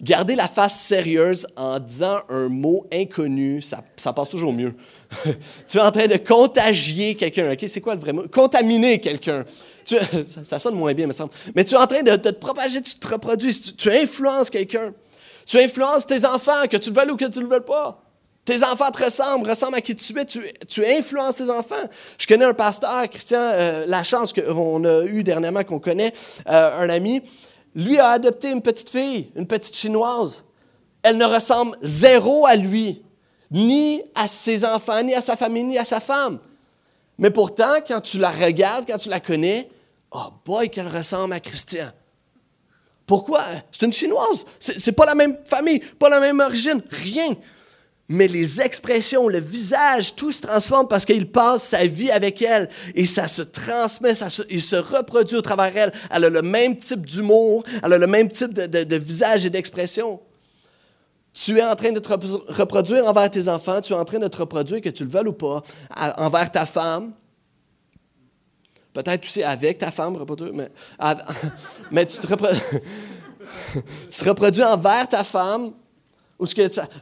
Garder 0.00 0.34
la 0.34 0.48
face 0.48 0.80
sérieuse 0.80 1.46
en 1.56 1.78
disant 1.78 2.20
un 2.30 2.48
mot 2.48 2.86
inconnu, 2.90 3.60
ça, 3.60 3.84
ça 3.96 4.14
passe 4.14 4.30
toujours 4.30 4.52
mieux. 4.52 4.74
tu 5.68 5.76
es 5.76 5.80
en 5.80 5.92
train 5.92 6.06
de 6.06 6.16
contagier 6.16 7.14
quelqu'un. 7.16 7.52
OK, 7.52 7.64
c'est 7.66 7.82
quoi 7.82 7.94
le 7.94 8.00
vrai 8.00 8.14
mot? 8.14 8.26
Contaminer 8.28 8.98
quelqu'un. 8.98 9.44
Ça, 10.24 10.60
sonne 10.60 10.76
moins 10.76 10.94
bien, 10.94 11.08
me 11.08 11.12
semble. 11.12 11.32
Mais 11.54 11.64
tu 11.64 11.74
es 11.74 11.76
en 11.78 11.86
train 11.86 12.02
de, 12.02 12.14
te 12.14 12.28
propager, 12.30 12.80
tu 12.80 12.94
te 12.94 13.08
reproduis, 13.08 13.60
tu, 13.60 13.72
tu 13.72 13.90
influences 13.90 14.48
quelqu'un. 14.48 14.94
Tu 15.46 15.58
influences 15.58 16.06
tes 16.06 16.24
enfants, 16.24 16.68
que 16.70 16.76
tu 16.76 16.90
le 16.90 16.94
veuilles 16.94 17.10
ou 17.10 17.16
que 17.16 17.24
tu 17.24 17.38
ne 17.38 17.44
le 17.44 17.50
veuilles 17.50 17.66
pas. 17.66 18.00
Tes 18.44 18.64
enfants 18.64 18.90
te 18.90 19.04
ressemblent, 19.04 19.48
ressemblent 19.48 19.76
à 19.76 19.80
qui 19.80 19.94
tu 19.94 20.18
es, 20.18 20.24
tu, 20.24 20.86
influences 20.86 21.36
tes 21.36 21.50
enfants. 21.50 21.88
Je 22.18 22.26
connais 22.26 22.46
un 22.46 22.54
pasteur, 22.54 23.08
Christian 23.10 23.38
euh, 23.38 23.84
La 23.86 24.02
Chance, 24.02 24.32
qu'on 24.32 24.84
a 24.84 25.04
eu 25.04 25.22
dernièrement, 25.22 25.62
qu'on 25.62 25.78
connaît, 25.78 26.12
euh, 26.48 26.78
un 26.78 26.88
ami. 26.88 27.22
Lui 27.74 27.98
a 27.98 28.08
adopté 28.08 28.50
une 28.50 28.62
petite 28.62 28.90
fille, 28.90 29.30
une 29.36 29.46
petite 29.46 29.76
chinoise. 29.76 30.44
Elle 31.02 31.18
ne 31.18 31.24
ressemble 31.24 31.76
zéro 31.82 32.46
à 32.46 32.56
lui, 32.56 33.02
ni 33.50 34.02
à 34.14 34.26
ses 34.26 34.64
enfants, 34.64 35.02
ni 35.02 35.14
à 35.14 35.20
sa 35.20 35.36
famille, 35.36 35.64
ni 35.64 35.78
à 35.78 35.84
sa 35.84 36.00
femme. 36.00 36.38
Mais 37.18 37.30
pourtant, 37.30 37.80
quand 37.86 38.00
tu 38.00 38.18
la 38.18 38.30
regardes, 38.30 38.86
quand 38.86 38.98
tu 38.98 39.10
la 39.10 39.20
connais, 39.20 39.68
oh 40.10 40.28
boy, 40.44 40.70
qu'elle 40.70 40.88
ressemble 40.88 41.34
à 41.34 41.40
Christian. 41.40 41.90
Pourquoi? 43.06 43.42
C'est 43.70 43.84
une 43.84 43.92
chinoise. 43.92 44.46
C'est 44.58 44.92
pas 44.92 45.04
la 45.04 45.14
même 45.14 45.36
famille, 45.44 45.80
pas 45.98 46.08
la 46.08 46.20
même 46.20 46.40
origine, 46.40 46.82
rien 46.90 47.36
mais 48.10 48.26
les 48.26 48.60
expressions, 48.60 49.28
le 49.28 49.38
visage, 49.38 50.16
tout 50.16 50.32
se 50.32 50.42
transforme 50.42 50.88
parce 50.88 51.04
qu'il 51.04 51.30
passe 51.30 51.62
sa 51.62 51.86
vie 51.86 52.10
avec 52.10 52.42
elle 52.42 52.68
et 52.96 53.04
ça 53.04 53.28
se 53.28 53.40
transmet, 53.40 54.16
ça 54.16 54.28
se, 54.28 54.42
il 54.50 54.60
se 54.60 54.74
reproduit 54.74 55.36
au 55.36 55.42
travers 55.42 55.72
d'elle. 55.72 55.92
Elle 56.10 56.24
a 56.24 56.28
le 56.28 56.42
même 56.42 56.76
type 56.76 57.06
d'humour, 57.06 57.62
elle 57.84 57.92
a 57.92 57.98
le 57.98 58.08
même 58.08 58.28
type 58.28 58.52
de, 58.52 58.96
visage 58.96 59.46
et 59.46 59.50
d'expression. 59.50 60.20
Tu 61.32 61.56
es 61.58 61.62
en 61.62 61.76
train 61.76 61.92
de 61.92 62.00
te 62.00 62.08
reproduire 62.08 63.06
envers 63.06 63.30
tes 63.30 63.48
enfants, 63.48 63.80
tu 63.80 63.92
es 63.92 63.96
en 63.96 64.04
train 64.04 64.18
de 64.18 64.26
te 64.26 64.38
reproduire, 64.38 64.80
que 64.80 64.88
tu 64.88 65.04
le 65.04 65.10
veuilles 65.10 65.28
ou 65.28 65.32
pas, 65.32 65.62
envers 66.18 66.50
ta 66.50 66.66
femme. 66.66 67.12
Peut-être 68.92 69.24
aussi 69.24 69.44
avec 69.44 69.78
ta 69.78 69.92
femme, 69.92 70.16
reproduire, 70.16 70.52
mais, 70.52 70.72
mais 71.92 72.06
tu, 72.06 72.18
te 72.18 72.26
tu 73.72 74.18
te 74.18 74.28
reproduis 74.28 74.64
envers 74.64 75.08
ta 75.08 75.22
femme, 75.22 75.70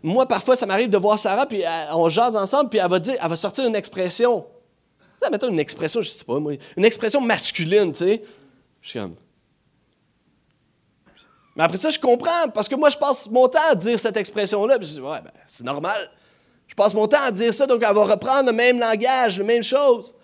moi, 0.02 0.26
parfois, 0.26 0.56
ça 0.56 0.66
m'arrive 0.66 0.90
de 0.90 0.98
voir 0.98 1.18
Sarah, 1.18 1.46
puis 1.46 1.64
euh, 1.64 1.94
on 1.94 2.08
jase 2.08 2.36
ensemble, 2.36 2.70
puis 2.70 2.78
elle 2.78 2.90
va, 2.90 2.98
dire, 2.98 3.14
elle 3.20 3.28
va 3.28 3.36
sortir 3.36 3.64
une 3.66 3.76
expression. 3.76 4.44
Ça, 5.20 5.30
mettons 5.30 5.48
une 5.48 5.60
expression, 5.60 6.02
je 6.02 6.10
sais 6.10 6.24
pas, 6.24 6.38
moi, 6.38 6.54
une 6.76 6.84
expression 6.84 7.20
masculine, 7.20 7.92
tu 7.92 7.98
sais. 7.98 8.22
Je 8.80 8.88
suis 8.88 8.98
comme. 8.98 9.14
Mais 11.56 11.64
après 11.64 11.76
ça, 11.76 11.90
je 11.90 11.98
comprends, 11.98 12.48
parce 12.54 12.68
que 12.68 12.74
moi, 12.74 12.88
je 12.88 12.96
passe 12.96 13.28
mon 13.28 13.48
temps 13.48 13.58
à 13.70 13.74
dire 13.74 13.98
cette 13.98 14.16
expression-là, 14.16 14.78
puis 14.78 14.86
je 14.86 14.94
dis, 14.94 15.00
ouais, 15.00 15.20
ben, 15.20 15.32
c'est 15.46 15.64
normal. 15.64 16.10
Je 16.66 16.74
passe 16.74 16.94
mon 16.94 17.08
temps 17.08 17.22
à 17.22 17.30
dire 17.30 17.52
ça, 17.52 17.66
donc 17.66 17.82
elle 17.82 17.94
va 17.94 18.04
reprendre 18.04 18.46
le 18.46 18.52
même 18.52 18.78
langage, 18.78 19.38
la 19.38 19.44
même 19.44 19.62
chose. 19.62 20.14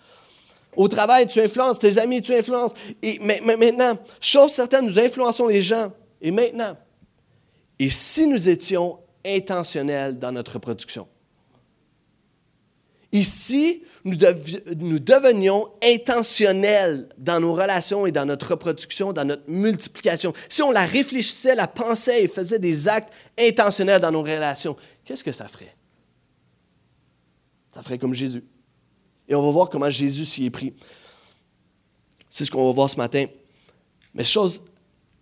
Au 0.75 0.87
travail, 0.87 1.27
tu 1.27 1.41
influences, 1.41 1.79
tes 1.79 1.97
amis, 1.97 2.21
tu 2.21 2.33
influences. 2.33 2.73
Et, 3.01 3.19
mais 3.21 3.41
maintenant, 3.41 3.97
chose 4.19 4.51
certaine, 4.51 4.85
nous 4.85 4.99
influençons 4.99 5.47
les 5.47 5.61
gens. 5.61 5.91
Et 6.21 6.31
maintenant, 6.31 6.75
et 7.79 7.89
si 7.89 8.27
nous 8.27 8.49
étions 8.49 8.99
intentionnels 9.25 10.19
dans 10.19 10.31
notre 10.31 10.53
reproduction? 10.53 11.07
Ici, 13.11 13.83
nous, 14.03 14.17
nous, 14.75 14.99
devenions 14.99 15.71
intentionnels 15.81 17.07
dans 17.17 17.39
nos 17.39 17.53
relations 17.53 18.05
et 18.05 18.11
dans 18.11 18.25
notre 18.25 18.51
reproduction, 18.51 19.13
dans 19.13 19.23
notre 19.23 19.49
multiplication. 19.49 20.33
Si 20.49 20.61
on 20.61 20.71
la 20.71 20.85
réfléchissait, 20.85 21.55
la 21.55 21.67
pensait 21.67 22.23
et 22.23 22.27
faisait 22.27 22.59
des 22.59 22.89
actes 22.89 23.13
intentionnels 23.39 24.01
dans 24.01 24.11
nos 24.11 24.21
relations, 24.21 24.75
qu'est-ce 25.05 25.23
que 25.23 25.31
ça 25.31 25.47
ferait? 25.47 25.73
Ça 27.71 27.83
ferait 27.83 27.97
comme 27.97 28.13
Jésus. 28.13 28.43
Et 29.29 29.35
on 29.35 29.41
va 29.41 29.51
voir 29.51 29.69
comment 29.69 29.89
Jésus 29.89 30.25
s'y 30.25 30.45
est 30.45 30.49
pris. 30.49 30.73
C'est 32.29 32.43
ce 32.43 32.51
qu'on 32.51 32.67
va 32.67 32.73
voir 32.73 32.89
ce 32.89 32.97
matin. 32.97 33.27
Mais 34.13 34.23
chose, 34.23 34.61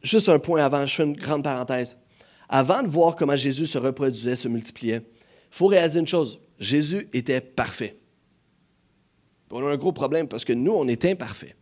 juste 0.01 0.29
un 0.29 0.39
point 0.39 0.63
avant, 0.63 0.86
je 0.86 0.95
fais 0.95 1.03
une 1.03 1.15
grande 1.15 1.43
parenthèse. 1.43 1.98
Avant 2.55 2.83
de 2.83 2.88
voir 2.88 3.15
comment 3.15 3.36
Jésus 3.36 3.65
se 3.65 3.79
reproduisait, 3.79 4.36
se 4.36 4.48
multipliait, 4.48 4.98
il 4.98 5.50
faut 5.50 5.65
réaliser 5.65 6.00
une 6.00 6.07
chose. 6.07 6.39
Jésus 6.60 7.10
était 7.12 7.41
parfait. 7.41 7.95
On 9.50 9.65
a 9.65 9.72
un 9.72 9.75
gros 9.75 9.91
problème 9.91 10.27
parce 10.27 10.45
que 10.45 10.53
nous, 10.53 10.72
on 10.72 10.88
est 10.88 11.03
imparfaits. 11.03 11.55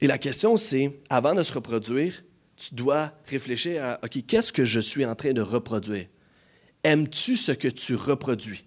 Et 0.00 0.06
la 0.06 0.16
question, 0.16 0.56
c'est, 0.56 0.98
avant 1.10 1.34
de 1.34 1.42
se 1.42 1.52
reproduire, 1.52 2.24
tu 2.56 2.74
dois 2.74 3.12
réfléchir 3.26 3.84
à, 3.84 4.00
OK, 4.02 4.24
qu'est-ce 4.26 4.50
que 4.50 4.64
je 4.64 4.80
suis 4.80 5.04
en 5.04 5.14
train 5.14 5.34
de 5.34 5.42
reproduire? 5.42 6.06
Aimes-tu 6.82 7.36
ce 7.36 7.52
que 7.52 7.68
tu 7.68 7.96
reproduis? 7.96 8.64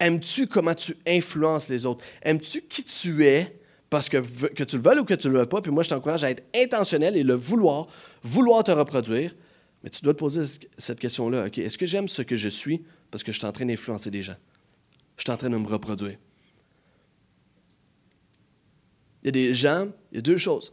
Aimes-tu 0.00 0.48
comment 0.48 0.74
tu 0.74 0.96
influences 1.06 1.68
les 1.68 1.86
autres? 1.86 2.04
Aimes-tu 2.22 2.62
qui 2.62 2.82
tu 2.82 3.24
es 3.24 3.57
parce 3.90 4.08
que, 4.08 4.18
que 4.18 4.64
tu 4.64 4.76
le 4.76 4.82
veuilles 4.82 4.98
ou 4.98 5.04
que 5.04 5.14
tu 5.14 5.28
le 5.28 5.38
veux 5.38 5.46
pas? 5.46 5.62
Puis 5.62 5.70
moi, 5.70 5.82
je 5.82 5.88
t'encourage 5.88 6.24
à 6.24 6.30
être 6.30 6.44
intentionnel 6.54 7.16
et 7.16 7.22
le 7.22 7.34
vouloir, 7.34 7.86
vouloir 8.22 8.62
te 8.64 8.70
reproduire. 8.70 9.34
Mais 9.82 9.90
tu 9.90 10.02
dois 10.02 10.12
te 10.12 10.18
poser 10.18 10.44
cette 10.76 11.00
question-là. 11.00 11.46
Est-ce 11.46 11.78
que 11.78 11.86
j'aime 11.86 12.08
ce 12.08 12.22
que 12.22 12.36
je 12.36 12.48
suis 12.48 12.84
parce 13.10 13.22
que 13.22 13.32
je 13.32 13.38
suis 13.38 13.46
en 13.46 13.52
train 13.52 13.64
d'influencer 13.64 14.10
des 14.10 14.22
gens? 14.22 14.36
Je 15.16 15.22
suis 15.22 15.30
en 15.30 15.36
train 15.36 15.50
de 15.50 15.56
me 15.56 15.66
reproduire. 15.66 16.18
Il 19.22 19.26
y 19.26 19.28
a 19.28 19.32
des 19.32 19.54
gens, 19.54 19.88
il 20.12 20.16
y 20.16 20.18
a 20.18 20.22
deux 20.22 20.36
choses. 20.36 20.72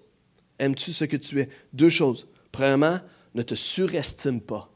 Aimes-tu 0.60 0.92
ce 0.92 1.06
que 1.06 1.18
tu 1.18 1.40
es? 1.42 1.50
Deux 1.74 1.90
choses. 1.90 2.28
Premièrement, 2.52 3.00
ne 3.34 3.42
te 3.42 3.56
surestime 3.56 4.42
pas. 4.42 4.72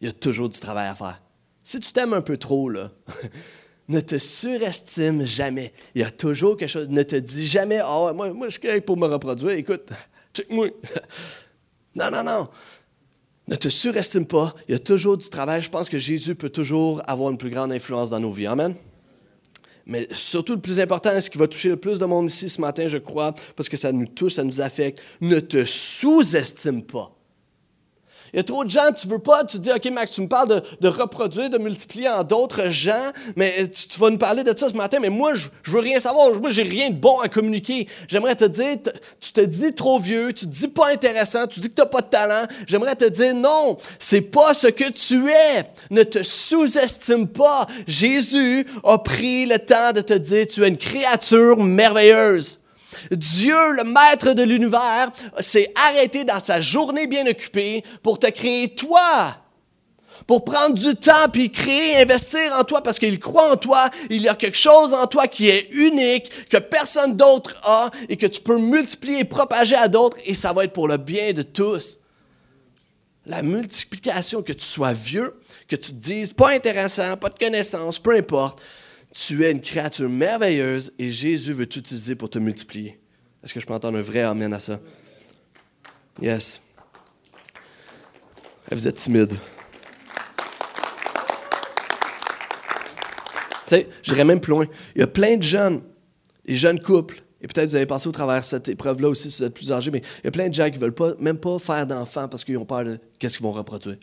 Il 0.00 0.06
y 0.06 0.10
a 0.10 0.12
toujours 0.12 0.48
du 0.48 0.58
travail 0.58 0.88
à 0.88 0.94
faire. 0.94 1.22
Si 1.62 1.78
tu 1.80 1.92
t'aimes 1.92 2.14
un 2.14 2.22
peu 2.22 2.36
trop, 2.36 2.68
là, 2.68 2.92
ne 3.90 4.00
te 4.00 4.18
surestime 4.18 5.24
jamais. 5.24 5.72
Il 5.94 6.00
y 6.00 6.04
a 6.04 6.10
toujours 6.10 6.56
quelque 6.56 6.70
chose. 6.70 6.88
Ne 6.88 7.02
te 7.02 7.16
dis 7.16 7.46
jamais, 7.46 7.80
oh, 7.84 8.12
moi, 8.14 8.32
moi, 8.32 8.48
je 8.48 8.58
suis 8.58 8.80
pour 8.80 8.96
me 8.96 9.06
reproduire. 9.06 9.50
Écoute, 9.50 9.90
check-moi. 10.32 10.68
non, 11.96 12.10
non, 12.10 12.22
non. 12.22 12.48
Ne 13.48 13.56
te 13.56 13.68
surestime 13.68 14.26
pas. 14.26 14.54
Il 14.68 14.72
y 14.72 14.74
a 14.76 14.78
toujours 14.78 15.18
du 15.18 15.28
travail. 15.28 15.60
Je 15.60 15.70
pense 15.70 15.88
que 15.88 15.98
Jésus 15.98 16.36
peut 16.36 16.50
toujours 16.50 17.02
avoir 17.06 17.32
une 17.32 17.38
plus 17.38 17.50
grande 17.50 17.72
influence 17.72 18.10
dans 18.10 18.20
nos 18.20 18.30
vies. 18.30 18.46
Amen. 18.46 18.74
Mais 19.86 20.06
surtout, 20.12 20.54
le 20.54 20.60
plus 20.60 20.78
important, 20.78 21.20
ce 21.20 21.28
qui 21.28 21.36
va 21.38 21.48
toucher 21.48 21.70
le 21.70 21.76
plus 21.76 21.98
de 21.98 22.04
monde 22.04 22.30
ici 22.30 22.48
ce 22.48 22.60
matin, 22.60 22.86
je 22.86 22.98
crois, 22.98 23.34
parce 23.56 23.68
que 23.68 23.76
ça 23.76 23.90
nous 23.90 24.06
touche, 24.06 24.34
ça 24.34 24.44
nous 24.44 24.60
affecte, 24.60 25.02
ne 25.20 25.40
te 25.40 25.64
sous-estime 25.64 26.84
pas. 26.84 27.12
Il 28.32 28.36
y 28.36 28.40
a 28.40 28.42
trop 28.42 28.64
de 28.64 28.70
gens, 28.70 28.92
tu 28.92 29.08
veux 29.08 29.18
pas, 29.18 29.44
tu 29.44 29.58
dis, 29.58 29.70
OK, 29.70 29.90
Max, 29.92 30.12
tu 30.12 30.20
me 30.20 30.28
parles 30.28 30.62
de, 30.80 30.88
reproduire, 30.88 31.50
de 31.50 31.58
multiplier 31.58 32.08
en 32.08 32.22
d'autres 32.22 32.70
gens, 32.70 33.10
mais 33.36 33.68
tu, 33.68 33.98
vas 33.98 34.10
nous 34.10 34.18
parler 34.18 34.44
de 34.44 34.56
ça 34.56 34.68
ce 34.68 34.74
matin, 34.74 34.98
mais 35.00 35.10
moi, 35.10 35.34
je, 35.34 35.48
je 35.62 35.70
veux 35.70 35.80
rien 35.80 36.00
savoir. 36.00 36.32
Moi, 36.40 36.50
j'ai 36.50 36.62
rien 36.62 36.90
de 36.90 36.94
bon 36.94 37.20
à 37.20 37.28
communiquer. 37.28 37.88
J'aimerais 38.08 38.36
te 38.36 38.44
dire, 38.44 38.76
tu 39.20 39.32
te 39.32 39.40
dis 39.40 39.74
trop 39.74 39.98
vieux, 39.98 40.32
tu 40.32 40.46
te 40.46 40.50
dis 40.50 40.68
pas 40.68 40.90
intéressant, 40.92 41.46
tu 41.46 41.60
dis 41.60 41.70
que 41.70 41.74
tu 41.74 41.80
n'as 41.82 41.86
pas 41.86 42.00
de 42.00 42.08
talent. 42.08 42.46
J'aimerais 42.66 42.96
te 42.96 43.06
dire, 43.06 43.34
non, 43.34 43.76
c'est 43.98 44.20
pas 44.20 44.54
ce 44.54 44.68
que 44.68 44.90
tu 44.90 45.30
es. 45.30 45.64
Ne 45.90 46.02
te 46.02 46.22
sous-estime 46.22 47.28
pas. 47.28 47.66
Jésus 47.86 48.66
a 48.84 48.98
pris 48.98 49.46
le 49.46 49.58
temps 49.58 49.92
de 49.92 50.00
te 50.00 50.14
dire, 50.14 50.46
tu 50.46 50.64
es 50.64 50.68
une 50.68 50.76
créature 50.76 51.56
merveilleuse. 51.56 52.59
Dieu, 53.10 53.72
le 53.72 53.84
maître 53.84 54.32
de 54.32 54.42
l'univers, 54.42 55.10
s'est 55.38 55.72
arrêté 55.88 56.24
dans 56.24 56.40
sa 56.40 56.60
journée 56.60 57.06
bien 57.06 57.26
occupée 57.26 57.84
pour 58.02 58.18
te 58.18 58.28
créer 58.28 58.74
toi. 58.74 59.36
Pour 60.26 60.44
prendre 60.44 60.74
du 60.74 60.94
temps 60.94 61.28
puis 61.32 61.50
créer, 61.50 61.96
investir 61.96 62.52
en 62.58 62.64
toi 62.64 62.82
parce 62.82 62.98
qu'il 62.98 63.18
croit 63.18 63.50
en 63.50 63.56
toi. 63.56 63.90
Il 64.10 64.22
y 64.22 64.28
a 64.28 64.34
quelque 64.34 64.56
chose 64.56 64.94
en 64.94 65.06
toi 65.06 65.26
qui 65.26 65.48
est 65.48 65.68
unique, 65.70 66.48
que 66.48 66.58
personne 66.58 67.16
d'autre 67.16 67.56
a 67.64 67.90
et 68.08 68.16
que 68.16 68.26
tu 68.26 68.40
peux 68.40 68.58
multiplier 68.58 69.20
et 69.20 69.24
propager 69.24 69.76
à 69.76 69.88
d'autres 69.88 70.18
et 70.24 70.34
ça 70.34 70.52
va 70.52 70.64
être 70.64 70.72
pour 70.72 70.88
le 70.88 70.98
bien 70.98 71.32
de 71.32 71.42
tous. 71.42 71.98
La 73.26 73.42
multiplication, 73.42 74.42
que 74.42 74.52
tu 74.52 74.64
sois 74.64 74.92
vieux, 74.92 75.34
que 75.68 75.76
tu 75.76 75.92
te 75.92 75.96
dises 75.96 76.32
pas 76.32 76.50
intéressant, 76.50 77.16
pas 77.16 77.28
de 77.28 77.38
connaissances, 77.38 77.98
peu 77.98 78.16
importe, 78.16 78.60
tu 79.12 79.44
es 79.44 79.50
une 79.50 79.60
créature 79.60 80.08
merveilleuse 80.08 80.92
et 80.98 81.10
Jésus 81.10 81.52
veut 81.52 81.66
t'utiliser 81.66 82.14
pour 82.14 82.30
te 82.30 82.38
multiplier. 82.38 83.00
Est-ce 83.42 83.54
que 83.54 83.60
je 83.60 83.66
peux 83.66 83.74
entendre 83.74 83.98
un 83.98 84.02
vrai 84.02 84.20
amen 84.20 84.52
à 84.52 84.60
ça? 84.60 84.80
Yes. 86.20 86.60
Vous 88.70 88.86
êtes 88.86 88.96
timide. 88.96 89.32
Tu 93.66 93.76
sais, 93.76 93.88
j'irais 94.02 94.24
même 94.24 94.40
plus 94.40 94.50
loin. 94.50 94.66
Il 94.94 95.00
y 95.00 95.04
a 95.04 95.06
plein 95.06 95.36
de 95.36 95.42
jeunes, 95.42 95.82
les 96.44 96.56
jeunes 96.56 96.80
couples, 96.80 97.22
et 97.40 97.46
peut-être 97.46 97.70
vous 97.70 97.76
avez 97.76 97.86
passé 97.86 98.08
au 98.08 98.12
travers 98.12 98.44
cette 98.44 98.68
épreuve-là 98.68 99.08
aussi 99.08 99.30
si 99.30 99.38
vous 99.38 99.48
êtes 99.48 99.54
plus 99.54 99.72
âgé, 99.72 99.90
mais 99.90 100.02
il 100.18 100.24
y 100.24 100.28
a 100.28 100.30
plein 100.30 100.48
de 100.48 100.54
gens 100.54 100.66
qui 100.66 100.76
ne 100.76 100.80
veulent 100.80 100.94
pas, 100.94 101.14
même 101.18 101.38
pas 101.38 101.58
faire 101.58 101.86
d'enfants 101.86 102.28
parce 102.28 102.44
qu'ils 102.44 102.58
ont 102.58 102.66
peur 102.66 102.84
de 102.84 102.98
qu'est-ce 103.18 103.38
qu'ils 103.38 103.46
vont 103.46 103.52
reproduire. 103.52 103.96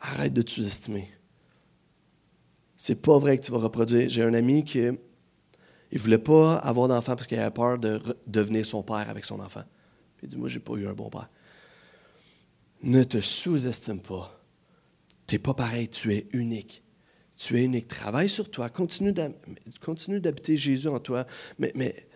Arrête 0.00 0.32
de 0.32 0.42
te 0.42 0.50
sous-estimer. 0.50 1.08
C'est 2.76 3.02
pas 3.02 3.18
vrai 3.18 3.38
que 3.38 3.44
tu 3.44 3.52
vas 3.52 3.58
reproduire. 3.58 4.08
J'ai 4.08 4.22
un 4.22 4.34
ami 4.34 4.64
qui 4.64 4.88
il 5.90 5.98
voulait 5.98 6.18
pas 6.18 6.56
avoir 6.56 6.88
d'enfant 6.88 7.16
parce 7.16 7.26
qu'il 7.26 7.38
avait 7.38 7.50
peur 7.50 7.78
de 7.78 8.00
devenir 8.26 8.66
son 8.66 8.82
père 8.82 9.08
avec 9.08 9.24
son 9.24 9.40
enfant. 9.40 9.64
il 10.22 10.28
dit 10.28 10.36
Moi, 10.36 10.48
j'ai 10.48 10.60
pas 10.60 10.74
eu 10.74 10.86
un 10.86 10.92
bon 10.92 11.08
père. 11.08 11.28
Ne 12.82 13.02
te 13.02 13.20
sous-estime 13.20 14.00
pas. 14.00 14.38
Tu 15.26 15.34
n'es 15.34 15.38
pas 15.38 15.54
pareil, 15.54 15.88
tu 15.88 16.14
es 16.14 16.28
unique. 16.32 16.82
Tu 17.36 17.58
es 17.58 17.64
unique. 17.64 17.88
Travaille 17.88 18.28
sur 18.28 18.50
toi. 18.50 18.68
Continue 18.68 19.12
d'habiter 19.12 20.56
Jésus 20.56 20.88
en 20.88 21.00
toi. 21.00 21.26
Mais, 21.58 21.72
mais 21.74 22.07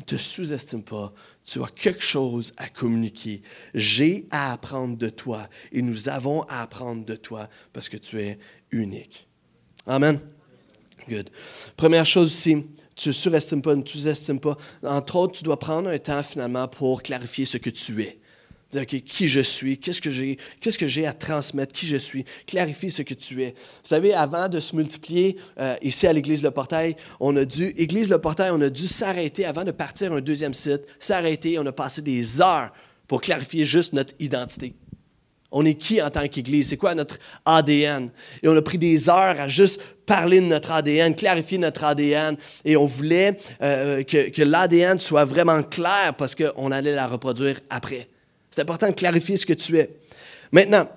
ne 0.00 0.04
te 0.04 0.16
sous-estime 0.16 0.82
pas. 0.82 1.12
Tu 1.44 1.62
as 1.62 1.68
quelque 1.68 2.02
chose 2.02 2.52
à 2.56 2.68
communiquer. 2.68 3.42
J'ai 3.74 4.26
à 4.30 4.52
apprendre 4.52 4.96
de 4.96 5.08
toi 5.08 5.48
et 5.72 5.82
nous 5.82 6.08
avons 6.08 6.42
à 6.42 6.62
apprendre 6.62 7.04
de 7.04 7.14
toi 7.14 7.48
parce 7.72 7.88
que 7.88 7.96
tu 7.96 8.20
es 8.20 8.38
unique. 8.70 9.28
Amen. 9.86 10.18
Good. 11.08 11.30
Première 11.76 12.06
chose 12.06 12.32
ici, 12.32 12.66
tu 12.94 13.08
ne 13.08 13.14
surestimes 13.14 13.62
pas, 13.62 13.74
ne 13.74 13.84
sous-estimes 13.84 14.40
pas. 14.40 14.56
Entre 14.82 15.16
autres, 15.16 15.38
tu 15.38 15.44
dois 15.44 15.58
prendre 15.58 15.88
un 15.88 15.98
temps 15.98 16.22
finalement 16.22 16.68
pour 16.68 17.02
clarifier 17.02 17.44
ce 17.44 17.56
que 17.56 17.70
tu 17.70 18.02
es. 18.02 18.20
Dire, 18.70 18.86
qui 18.86 19.26
je 19.26 19.40
suis, 19.40 19.78
qu'est-ce 19.78 20.00
que 20.00 20.12
j'ai, 20.12 20.38
qu'est-ce 20.60 20.78
que 20.78 20.86
j'ai 20.86 21.04
à 21.04 21.12
transmettre, 21.12 21.72
qui 21.72 21.88
je 21.88 21.96
suis, 21.96 22.24
clarifie 22.46 22.88
ce 22.88 23.02
que 23.02 23.14
tu 23.14 23.42
es. 23.42 23.48
Vous 23.48 23.54
savez, 23.82 24.14
avant 24.14 24.48
de 24.48 24.60
se 24.60 24.76
multiplier 24.76 25.36
euh, 25.58 25.74
ici 25.82 26.06
à 26.06 26.12
l'Église 26.12 26.44
Le 26.44 26.52
Portail, 26.52 26.94
on 27.18 27.34
a 27.36 27.44
dû, 27.44 27.74
Église 27.76 28.10
Le 28.10 28.18
Portail, 28.18 28.52
on 28.52 28.60
a 28.60 28.68
dû 28.70 28.86
s'arrêter 28.86 29.44
avant 29.44 29.64
de 29.64 29.72
partir 29.72 30.12
un 30.12 30.20
deuxième 30.20 30.54
site, 30.54 30.82
s'arrêter, 31.00 31.58
on 31.58 31.66
a 31.66 31.72
passé 31.72 32.00
des 32.00 32.40
heures 32.40 32.70
pour 33.08 33.20
clarifier 33.20 33.64
juste 33.64 33.92
notre 33.92 34.14
identité. 34.20 34.76
On 35.52 35.64
est 35.64 35.74
qui 35.74 36.00
en 36.00 36.10
tant 36.10 36.28
qu'Église? 36.28 36.68
C'est 36.68 36.76
quoi 36.76 36.94
notre 36.94 37.18
ADN? 37.44 38.10
Et 38.42 38.48
on 38.48 38.56
a 38.56 38.62
pris 38.62 38.78
des 38.78 39.08
heures 39.08 39.40
à 39.40 39.48
juste 39.48 39.82
parler 40.06 40.40
de 40.40 40.46
notre 40.46 40.70
ADN, 40.70 41.14
clarifier 41.16 41.58
notre 41.58 41.82
ADN. 41.82 42.36
Et 42.64 42.76
on 42.76 42.86
voulait 42.86 43.36
euh, 43.62 44.04
que, 44.04 44.28
que 44.28 44.42
l'ADN 44.42 44.98
soit 45.00 45.24
vraiment 45.24 45.62
clair 45.64 46.14
parce 46.16 46.36
qu'on 46.36 46.70
allait 46.70 46.94
la 46.94 47.08
reproduire 47.08 47.58
après. 47.68 48.06
C'est 48.50 48.62
important 48.62 48.88
de 48.88 48.94
clarifier 48.94 49.36
ce 49.36 49.46
que 49.46 49.52
tu 49.52 49.78
es. 49.78 49.90
Maintenant, 50.52 50.88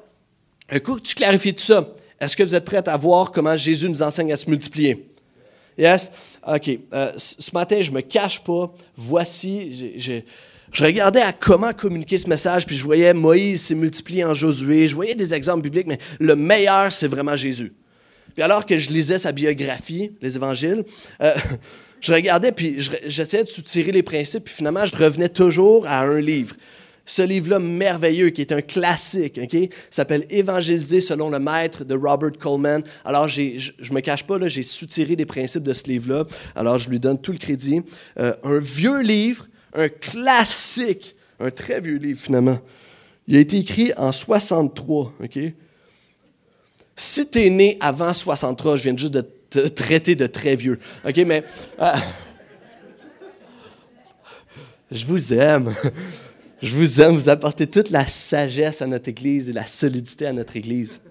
un 0.69 0.79
coup 0.79 0.95
que 0.95 1.01
tu 1.01 1.15
clarifies 1.15 1.53
tout 1.53 1.63
ça, 1.63 1.87
est-ce 2.19 2.35
que 2.35 2.43
vous 2.43 2.55
êtes 2.55 2.65
prêts 2.65 2.87
à 2.87 2.97
voir 2.97 3.31
comment 3.31 3.55
Jésus 3.55 3.89
nous 3.89 4.01
enseigne 4.01 4.31
à 4.33 4.37
se 4.37 4.49
multiplier? 4.49 5.07
Yes? 5.77 6.11
OK. 6.47 6.79
Euh, 6.93 7.11
ce 7.17 7.51
matin, 7.53 7.81
je 7.81 7.91
me 7.91 8.01
cache 8.01 8.43
pas. 8.43 8.73
Voici, 8.95 9.93
je 10.73 10.83
regardais 10.83 11.21
à 11.21 11.33
comment 11.33 11.73
communiquer 11.73 12.17
ce 12.17 12.29
message, 12.29 12.65
puis 12.65 12.75
je 12.75 12.83
voyais 12.83 13.13
Moïse 13.13 13.63
s'est 13.63 13.75
multiplié 13.75 14.23
en 14.23 14.33
Josué, 14.33 14.87
je 14.87 14.95
voyais 14.95 15.15
des 15.15 15.33
exemples 15.33 15.61
bibliques, 15.61 15.87
mais 15.87 15.99
le 16.19 16.35
meilleur, 16.35 16.91
c'est 16.91 17.07
vraiment 17.07 17.35
Jésus. 17.35 17.73
Puis 18.33 18.41
alors 18.41 18.65
que 18.65 18.77
je 18.77 18.89
lisais 18.89 19.19
sa 19.19 19.31
biographie, 19.31 20.11
les 20.21 20.35
évangiles, 20.35 20.83
euh, 21.21 21.35
je 22.01 22.11
regardais, 22.11 22.51
puis 22.51 22.77
j'essayais 23.05 23.43
de 23.43 23.49
soutirer 23.49 23.91
les 23.91 24.01
principes, 24.01 24.45
puis 24.45 24.53
finalement, 24.53 24.85
je 24.85 24.95
revenais 24.95 25.29
toujours 25.29 25.85
à 25.85 26.01
un 26.01 26.19
livre. 26.19 26.55
Ce 27.05 27.21
livre-là 27.21 27.59
merveilleux 27.59 28.29
qui 28.29 28.41
est 28.41 28.51
un 28.51 28.61
classique, 28.61 29.39
s'appelle 29.89 30.25
Évangéliser 30.29 31.01
selon 31.01 31.29
le 31.29 31.39
maître 31.39 31.83
de 31.83 31.95
Robert 31.95 32.37
Coleman. 32.39 32.83
Alors, 33.03 33.27
je 33.27 33.41
ne 33.41 33.93
me 33.93 33.99
cache 33.99 34.23
pas, 34.23 34.39
j'ai 34.47 34.63
soutiré 34.63 35.15
des 35.15 35.25
principes 35.25 35.63
de 35.63 35.73
ce 35.73 35.83
livre-là. 35.87 36.25
Alors, 36.55 36.79
je 36.79 36.89
lui 36.89 36.99
donne 36.99 37.19
tout 37.19 37.33
le 37.33 37.37
crédit. 37.37 37.81
Euh, 38.19 38.33
un 38.43 38.59
vieux 38.59 39.01
livre, 39.01 39.47
un 39.73 39.89
classique, 39.89 41.15
un 41.39 41.51
très 41.51 41.81
vieux 41.81 41.97
livre 41.97 42.21
finalement. 42.21 42.59
Il 43.27 43.35
a 43.35 43.39
été 43.39 43.57
écrit 43.57 43.91
en 43.97 44.11
63, 44.11 45.13
OK? 45.23 45.39
Si 46.95 47.29
tu 47.29 47.39
es 47.39 47.49
né 47.49 47.77
avant 47.81 48.13
63, 48.13 48.77
je 48.77 48.83
viens 48.83 48.97
juste 48.97 49.13
de 49.13 49.25
te 49.49 49.67
traiter 49.67 50.15
de 50.15 50.27
très 50.27 50.55
vieux, 50.55 50.79
OK? 51.05 51.17
Mais... 51.25 51.43
Euh, 51.79 51.93
je 54.91 55.05
vous 55.05 55.33
aime. 55.33 55.73
Je 56.63 56.77
vous 56.77 57.01
aime. 57.01 57.15
Vous 57.15 57.27
apportez 57.27 57.67
toute 57.67 57.89
la 57.89 58.07
sagesse 58.07 58.81
à 58.81 58.87
notre 58.87 59.09
Église 59.09 59.49
et 59.49 59.53
la 59.53 59.65
solidité 59.65 60.27
à 60.27 60.31
notre 60.31 60.55
Église. 60.55 61.01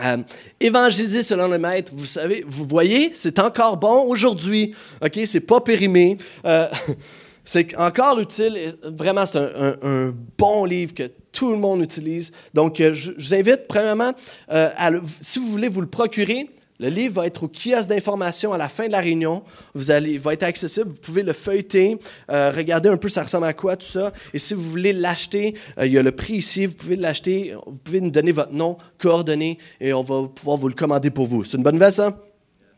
Euh, 0.00 0.16
évangéliser 0.58 1.22
selon 1.22 1.46
le 1.46 1.58
maître, 1.58 1.92
vous 1.94 2.04
savez, 2.04 2.44
vous 2.48 2.66
voyez, 2.66 3.12
c'est 3.14 3.38
encore 3.38 3.76
bon 3.76 4.02
aujourd'hui. 4.08 4.74
OK, 5.00 5.20
c'est 5.26 5.46
pas 5.46 5.60
périmé. 5.60 6.18
Euh, 6.44 6.66
c'est 7.44 7.76
encore 7.76 8.18
utile. 8.18 8.74
Vraiment, 8.82 9.24
c'est 9.24 9.38
un, 9.38 10.12
bon 10.36 10.64
livre 10.64 10.92
que 10.92 11.08
tout 11.30 11.52
le 11.52 11.56
monde 11.56 11.80
utilise. 11.82 12.32
Donc, 12.52 12.80
euh, 12.80 12.94
je, 12.94 13.12
vous 13.12 13.32
invite, 13.32 13.68
premièrement, 13.68 14.12
à 14.48 14.90
si 15.20 15.38
vous 15.38 15.46
voulez 15.46 15.68
vous 15.68 15.82
le 15.82 15.86
procurer, 15.86 16.50
le 16.80 16.88
livre 16.88 17.14
va 17.14 17.26
être 17.26 17.44
au 17.44 17.48
kiosque 17.48 17.88
d'information 17.88 18.52
à 18.52 18.58
la 18.58 18.68
fin 18.68 18.86
de 18.86 18.92
la 18.92 19.00
réunion. 19.00 19.44
Vous 19.74 19.92
allez, 19.92 20.18
va 20.18 20.32
être 20.32 20.42
accessible. 20.42 20.90
Vous 20.90 20.96
pouvez 20.96 21.22
le 21.22 21.32
feuilleter, 21.32 21.98
euh, 22.30 22.50
regarder 22.50 22.88
un 22.88 22.96
peu 22.96 23.08
ça 23.08 23.22
ressemble 23.22 23.46
à 23.46 23.52
quoi, 23.52 23.76
tout 23.76 23.86
ça. 23.86 24.12
Et 24.32 24.38
si 24.40 24.54
vous 24.54 24.62
voulez 24.62 24.92
l'acheter, 24.92 25.54
euh, 25.78 25.86
il 25.86 25.92
y 25.92 25.98
a 25.98 26.02
le 26.02 26.10
prix 26.10 26.34
ici. 26.34 26.66
Vous 26.66 26.74
pouvez 26.74 26.96
l'acheter. 26.96 27.54
Vous 27.66 27.78
pouvez 27.78 28.00
nous 28.00 28.10
donner 28.10 28.32
votre 28.32 28.52
nom, 28.52 28.76
coordonnées, 28.98 29.58
et 29.80 29.92
on 29.92 30.02
va 30.02 30.28
pouvoir 30.28 30.56
vous 30.56 30.68
le 30.68 30.74
commander 30.74 31.10
pour 31.10 31.26
vous. 31.26 31.44
C'est 31.44 31.56
une 31.56 31.62
bonne 31.62 31.74
nouvelle, 31.74 31.92
ça? 31.92 32.18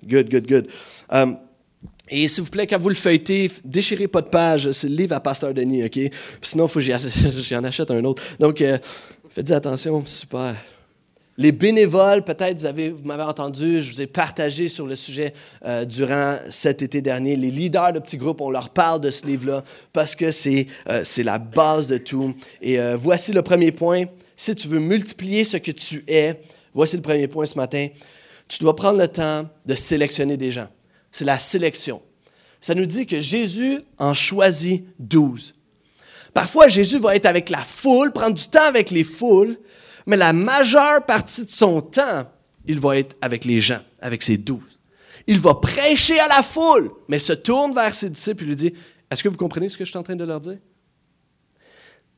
Good, 0.06 0.30
good, 0.30 0.46
good. 0.46 0.68
Euh, 1.14 1.32
et 2.08 2.28
s'il 2.28 2.44
vous 2.44 2.50
plaît, 2.50 2.66
quand 2.66 2.78
vous 2.78 2.90
le 2.90 2.94
feuilletez, 2.94 3.50
déchirez 3.64 4.08
pas 4.08 4.20
de 4.20 4.28
page. 4.28 4.70
C'est 4.72 4.90
le 4.90 4.94
livre 4.94 5.16
à 5.16 5.20
Pasteur 5.20 5.54
Denis, 5.54 5.84
OK? 5.84 5.98
sinon, 6.42 6.66
il 6.66 6.68
faut 6.68 6.80
que 6.80 6.84
j'en 7.42 7.64
achète 7.64 7.90
un 7.90 8.04
autre. 8.04 8.22
Donc, 8.38 8.62
faites 9.30 9.50
attention. 9.50 10.04
Super. 10.04 10.54
Les 11.38 11.52
bénévoles, 11.52 12.24
peut-être 12.24 12.66
vous, 12.72 12.96
vous 12.96 13.06
m'avez 13.06 13.22
entendu, 13.22 13.80
je 13.80 13.92
vous 13.92 14.00
ai 14.00 14.06
partagé 14.06 14.68
sur 14.68 14.86
le 14.86 14.96
sujet 14.96 15.34
euh, 15.66 15.84
durant 15.84 16.38
cet 16.48 16.80
été 16.80 17.02
dernier. 17.02 17.36
Les 17.36 17.50
leaders 17.50 17.92
de 17.92 17.98
petits 17.98 18.16
groupes, 18.16 18.40
on 18.40 18.48
leur 18.48 18.70
parle 18.70 19.02
de 19.02 19.10
ce 19.10 19.26
livre-là 19.26 19.62
parce 19.92 20.14
que 20.14 20.30
c'est, 20.30 20.66
euh, 20.88 21.04
la 21.18 21.38
base 21.38 21.86
de 21.86 21.98
tout. 21.98 22.34
Et 22.62 22.80
euh, 22.80 22.96
voici 22.96 23.32
le 23.32 23.42
premier 23.42 23.70
point. 23.70 24.04
Si 24.34 24.54
tu 24.54 24.68
veux 24.68 24.78
multiplier 24.78 25.44
ce 25.44 25.58
que 25.58 25.72
tu 25.72 26.04
es, 26.08 26.40
voici 26.72 26.96
le 26.96 27.02
premier 27.02 27.28
point 27.28 27.44
ce 27.44 27.56
matin. 27.56 27.88
Tu 28.48 28.60
dois 28.60 28.74
prendre 28.74 28.98
le 28.98 29.08
temps 29.08 29.46
de 29.66 29.74
sélectionner 29.74 30.38
des 30.38 30.50
gens. 30.50 30.68
C'est 31.12 31.24
la 31.26 31.38
sélection. 31.38 32.00
Ça 32.62 32.74
nous 32.74 32.86
dit 32.86 33.06
que 33.06 33.20
Jésus 33.20 33.80
en 33.98 34.14
choisit 34.14 34.86
douze. 34.98 35.54
Parfois, 36.32 36.68
Jésus 36.68 36.98
va 36.98 37.16
être 37.16 37.26
avec 37.26 37.50
la 37.50 37.64
foule, 37.64 38.12
prendre 38.12 38.34
du 38.34 38.46
temps 38.46 38.66
avec 38.68 38.90
les 38.90 39.04
foules, 39.04 39.58
mais 40.06 40.16
la 40.16 40.32
majeure 40.32 41.04
partie 41.04 41.44
de 41.44 41.50
son 41.50 41.80
temps, 41.80 42.30
il 42.64 42.80
va 42.80 42.96
être 42.96 43.16
avec 43.20 43.44
les 43.44 43.60
gens, 43.60 43.80
avec 44.00 44.22
ses 44.22 44.36
douze. 44.36 44.78
Il 45.26 45.40
va 45.40 45.54
prêcher 45.54 46.18
à 46.20 46.28
la 46.28 46.42
foule, 46.42 46.90
mais 47.08 47.18
se 47.18 47.32
tourne 47.32 47.75
vers 47.75 47.94
ses 47.94 48.10
disciples 48.10 48.44
et 48.44 48.46
lui 48.46 48.56
dit, 48.56 48.72
est-ce 49.10 49.22
que 49.22 49.28
vous 49.28 49.36
comprenez 49.36 49.68
ce 49.68 49.76
que 49.76 49.84
je 49.84 49.90
suis 49.90 49.98
en 49.98 50.04
train 50.04 50.16
de 50.16 50.25
leur 50.25 50.40
dire? 50.40 50.58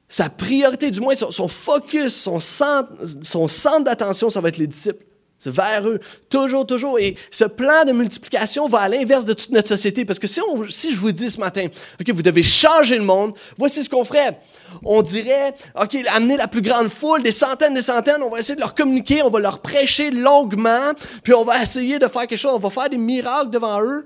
Sa 0.09 0.31
priorité, 0.31 0.91
du 0.91 1.01
moins 1.01 1.17
son, 1.17 1.49
focus, 1.49 2.15
son 2.15 2.39
centre 2.41 3.85
d'attention, 3.85 4.31
ça 4.31 4.41
va 4.41 4.49
être 4.49 4.57
les 4.59 4.67
disciples. 4.67 5.05
C'est 5.39 5.53
vers 5.53 5.89
eux, 5.89 6.01
toujours, 6.29 6.67
toujours. 6.67 6.99
Et 6.99 7.15
ce 7.31 7.45
plan 7.45 7.85
de 7.87 7.93
multiplication 7.93 8.69
va 8.69 8.81
à 8.81 8.89
l'inverse 8.89 9.25
de 9.25 9.35
toute 9.35 9.51
notre 9.51 9.69
société. 9.69 10.05
Parce 10.05 10.19
que 10.19 10.27
si, 10.27 10.41
on, 10.41 10.69
si 10.69 10.93
je 10.93 10.99
vous 10.99 11.13
dis 11.13 11.31
ce 11.31 11.39
matin, 11.39 11.69
OK, 12.01 12.11
vous 12.11 12.23
devez 12.23 12.43
changer 12.43 12.99
le 12.99 13.05
monde, 13.05 13.35
voici 13.57 13.85
ce 13.85 13.89
qu'on 13.89 14.05
ferait. 14.05 14.37
On 14.85 15.01
dirait, 15.01 15.55
OK, 15.81 15.97
amener 16.09 16.37
la 16.37 16.49
plus 16.49 16.61
grande 16.61 16.89
foule, 16.89 17.23
des 17.23 17.31
centaines, 17.31 17.75
des 17.75 17.83
centaines, 17.83 18.21
on 18.23 18.31
va 18.31 18.41
essayer 18.41 18.57
de 18.57 18.61
leur 18.61 18.75
communiquer, 18.75 19.23
on 19.23 19.31
va 19.31 19.39
leur 19.39 19.63
prêcher 19.63 20.11
longuement, 20.11 20.93
puis 21.23 21.33
on 21.35 21.45
va 21.45 21.63
essayer 21.63 22.01
de 22.01 22.09
faire 22.09 22.27
quelque 22.27 22.37
chose, 22.37 22.55
on 22.55 22.59
va 22.59 22.71
faire 22.71 22.91
des 22.91 22.99
miracles 22.99 23.51
devant 23.51 23.81
eux. 23.81 24.05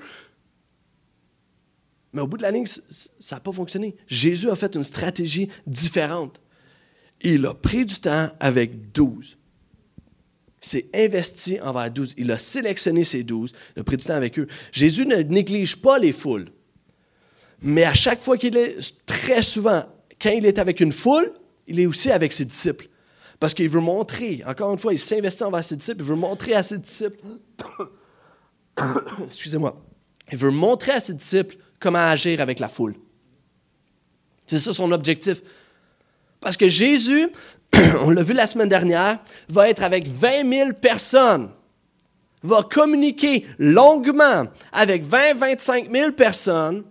Mais 2.12 2.21
au 2.21 2.27
bout 2.27 2.37
de 2.37 2.42
la 2.42 2.51
ligne, 2.51 2.66
ça 2.66 3.37
n'a 3.37 3.40
pas 3.40 3.53
fonctionné. 3.53 3.97
Jésus 4.07 4.51
a 4.51 4.55
fait 4.55 4.75
une 4.75 4.85
stratégie 4.85 5.49
différente. 5.66 6.42
Il 7.23 7.47
a 7.47 7.55
pris 7.55 7.87
du 7.87 7.99
temps 7.99 8.29
avec 8.38 8.92
douze 8.92 9.38
s'est 10.62 10.88
investi 10.94 11.61
envers 11.61 11.90
douze. 11.90 12.14
Il 12.16 12.31
a 12.31 12.38
sélectionné 12.38 13.05
ses 13.05 13.22
douze, 13.22 13.53
il 13.77 13.81
a 13.81 13.85
pris 13.85 13.96
du 13.96 14.05
temps 14.05 14.14
avec 14.14 14.38
eux. 14.38 14.46
Jésus 14.70 15.07
ne 15.07 15.16
néglige 15.16 15.77
pas 15.77 15.98
les 15.98 16.12
foules. 16.12 16.51
Mais 17.61 17.85
à 17.85 17.94
chaque 17.94 18.22
fois 18.22 18.37
qu'il 18.37 18.57
est, 18.57 18.77
très 19.07 19.42
souvent, 19.42 19.85
quand 20.20 20.31
il 20.31 20.46
est 20.46 20.59
avec 20.59 20.81
une 20.81 20.92
foule, 20.92 21.33
il 21.66 21.81
est 21.81 21.87
aussi 21.87 22.11
avec 22.11 22.33
ses 22.33 22.44
disciples. 22.44 22.88
Parce 23.38 23.55
qu'il 23.55 23.68
veut 23.68 23.81
montrer, 23.81 24.42
encore 24.46 24.72
une 24.72 24.79
fois, 24.79 24.92
il 24.92 24.98
s'investit 24.98 25.42
envers 25.42 25.64
ses 25.64 25.77
disciples, 25.77 26.01
il 26.01 26.07
veut 26.07 26.14
montrer 26.14 26.55
à 26.55 26.62
ses 26.62 26.79
disciples, 26.79 27.18
excusez-moi, 29.27 29.85
il 30.31 30.38
veut 30.38 30.51
montrer 30.51 30.92
à 30.92 31.01
ses 31.01 31.14
disciples 31.14 31.57
comment 31.81 31.98
agir 31.98 32.40
avec 32.40 32.61
la 32.61 32.68
foule. 32.68 32.94
C'est 34.46 34.59
ça 34.59 34.72
son 34.72 34.92
objectif. 34.92 35.42
Parce 36.40 36.57
que 36.57 36.68
Jésus, 36.68 37.29
on 38.01 38.11
l'a 38.11 38.23
vu 38.23 38.35
la 38.35 38.47
semaine 38.47 38.69
dernière, 38.69 39.19
va 39.49 39.69
être 39.69 39.83
avec 39.83 40.09
20 40.09 40.51
000 40.53 40.73
personnes, 40.75 41.51
va 42.43 42.63
communiquer 42.63 43.47
longuement 43.59 44.45
avec 44.73 45.05
20-25 45.05 45.91
000 45.91 46.13
personnes. 46.13 46.85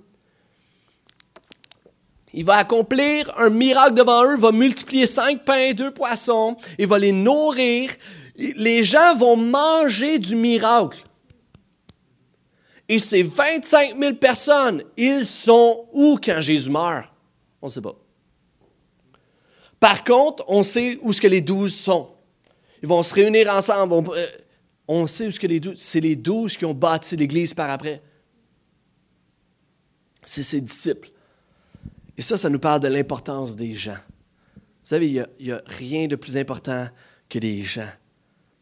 Il 2.34 2.46
va 2.46 2.56
accomplir 2.56 3.32
un 3.38 3.50
miracle 3.50 3.96
devant 3.96 4.24
eux, 4.26 4.38
va 4.38 4.52
multiplier 4.54 5.06
cinq 5.06 5.44
pains 5.44 5.74
et 5.78 5.92
poissons, 5.92 6.56
il 6.80 6.88
va 6.88 6.98
les 6.98 7.12
nourrir. 7.12 7.92
Les 8.38 8.84
gens 8.84 9.16
vont 9.16 9.36
manger 9.36 10.18
du 10.18 10.36
miracle. 10.36 11.04
Et 12.88 13.00
ces 13.00 13.24
25 13.24 13.98
000 14.00 14.16
personnes, 14.16 14.84
ils 14.98 15.26
sont 15.26 15.88
où 15.94 16.18
quand 16.24 16.42
Jésus 16.42 16.70
meurt? 16.70 17.06
On 17.62 17.68
ne 17.68 17.72
sait 17.72 17.82
pas. 17.82 18.01
Par 19.82 20.04
contre, 20.04 20.46
on 20.48 20.62
sait 20.62 21.00
où 21.02 21.12
ce 21.12 21.20
que 21.20 21.28
les 21.28 21.42
douze 21.42 21.74
sont. 21.74 22.08
Ils 22.84 22.88
vont 22.88 23.02
se 23.02 23.16
réunir 23.16 23.52
ensemble. 23.52 24.12
Euh, 24.16 24.28
on, 24.88 25.08
sait 25.08 25.26
où 25.26 25.32
ce 25.32 25.40
que 25.40 25.48
les 25.48 25.60
douze... 25.60 25.74
C'est 25.80 26.00
les 26.00 26.16
douze 26.16 26.56
qui 26.56 26.66
ont 26.66 26.74
bâti 26.76 27.18
l'Église 27.18 27.56
par 27.56 27.72
après. 27.72 28.00
C'est 30.24 30.44
ses 30.44 30.62
disciples. 30.62 31.10
Et 32.16 32.22
ça, 32.22 32.38
ça 32.38 32.48
nous 32.48 32.60
parle 32.60 32.82
de 32.82 32.90
l'importance 32.90 33.56
des 33.56 33.74
gens. 33.74 33.98
Vous 34.56 34.60
savez, 34.84 35.10
il 35.10 35.28
n'y 35.40 35.52
a, 35.52 35.64
rien 35.66 36.06
de 36.06 36.16
plus 36.16 36.38
important 36.38 36.88
que 37.28 37.40
les 37.40 37.64
gens. 37.64 37.90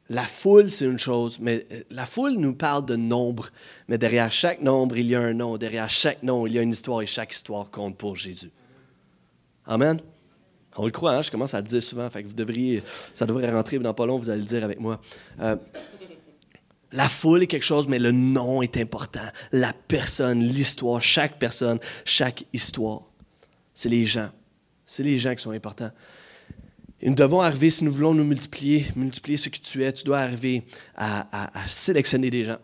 La 0.07 0.23
foule, 0.23 0.69
c'est 0.69 0.85
une 0.85 0.99
chose, 0.99 1.37
mais 1.41 1.67
euh, 1.73 1.83
la 1.89 2.05
foule 2.05 2.35
nous 2.37 2.55
parle 2.55 2.85
de 2.85 2.95
nombre. 2.95 3.49
Mais 3.89 3.97
derrière 3.97 4.31
chaque 4.31 4.61
nombre, 4.61 4.97
il 4.97 5.07
y 5.07 5.15
a 5.15 5.19
un 5.19 5.33
nom. 5.33 5.57
Derrière 5.57 5.89
chaque 5.89 6.23
nom, 6.23 6.47
il 6.47 6.53
y 6.53 6.59
a 6.59 6.61
une 6.61 6.71
histoire 6.71 7.01
et 7.01 7.05
chaque 7.05 7.33
histoire 7.33 7.69
compte 7.69 7.97
pour 7.97 8.15
Jésus. 8.15 8.51
Amen. 9.65 9.99
On 10.81 10.85
le 10.85 10.91
croit, 10.91 11.13
hein? 11.13 11.21
je 11.21 11.29
commence 11.29 11.53
à 11.53 11.57
le 11.59 11.67
dire 11.67 11.83
souvent, 11.83 12.09
fait 12.09 12.23
vous 12.23 12.31
devriez, 12.31 12.81
ça 13.13 13.25
devrait 13.25 13.51
rentrer 13.51 13.77
dans 13.79 13.93
pas 13.93 14.05
long, 14.05 14.17
vous 14.17 14.29
allez 14.29 14.39
le 14.39 14.47
dire 14.47 14.63
avec 14.63 14.79
moi. 14.79 15.01
Euh, 15.41 15.57
la 16.93 17.09
foule 17.09 17.43
est 17.43 17.47
quelque 17.47 17.65
chose, 17.65 17.85
mais 17.89 17.99
le 17.99 18.13
nom 18.13 18.61
est 18.61 18.77
important. 18.77 19.27
La 19.51 19.73
personne, 19.73 20.41
l'histoire, 20.41 21.01
chaque 21.01 21.37
personne, 21.37 21.79
chaque 22.05 22.45
histoire. 22.53 23.01
C'est 23.73 23.89
les 23.89 24.05
gens. 24.05 24.29
C'est 24.85 25.03
les 25.03 25.17
gens 25.17 25.35
qui 25.35 25.43
sont 25.43 25.51
importants. 25.51 25.91
Et 27.01 27.09
nous 27.09 27.15
devons 27.15 27.41
arriver, 27.41 27.69
si 27.69 27.83
nous 27.83 27.91
voulons 27.91 28.13
nous 28.13 28.23
multiplier, 28.23 28.85
multiplier 28.95 29.35
ce 29.35 29.49
que 29.49 29.59
tu 29.59 29.83
es, 29.83 29.91
tu 29.91 30.05
dois 30.05 30.19
arriver 30.19 30.63
à 30.95 31.51
sélectionner 31.67 32.29
des 32.29 32.45
gens. 32.45 32.57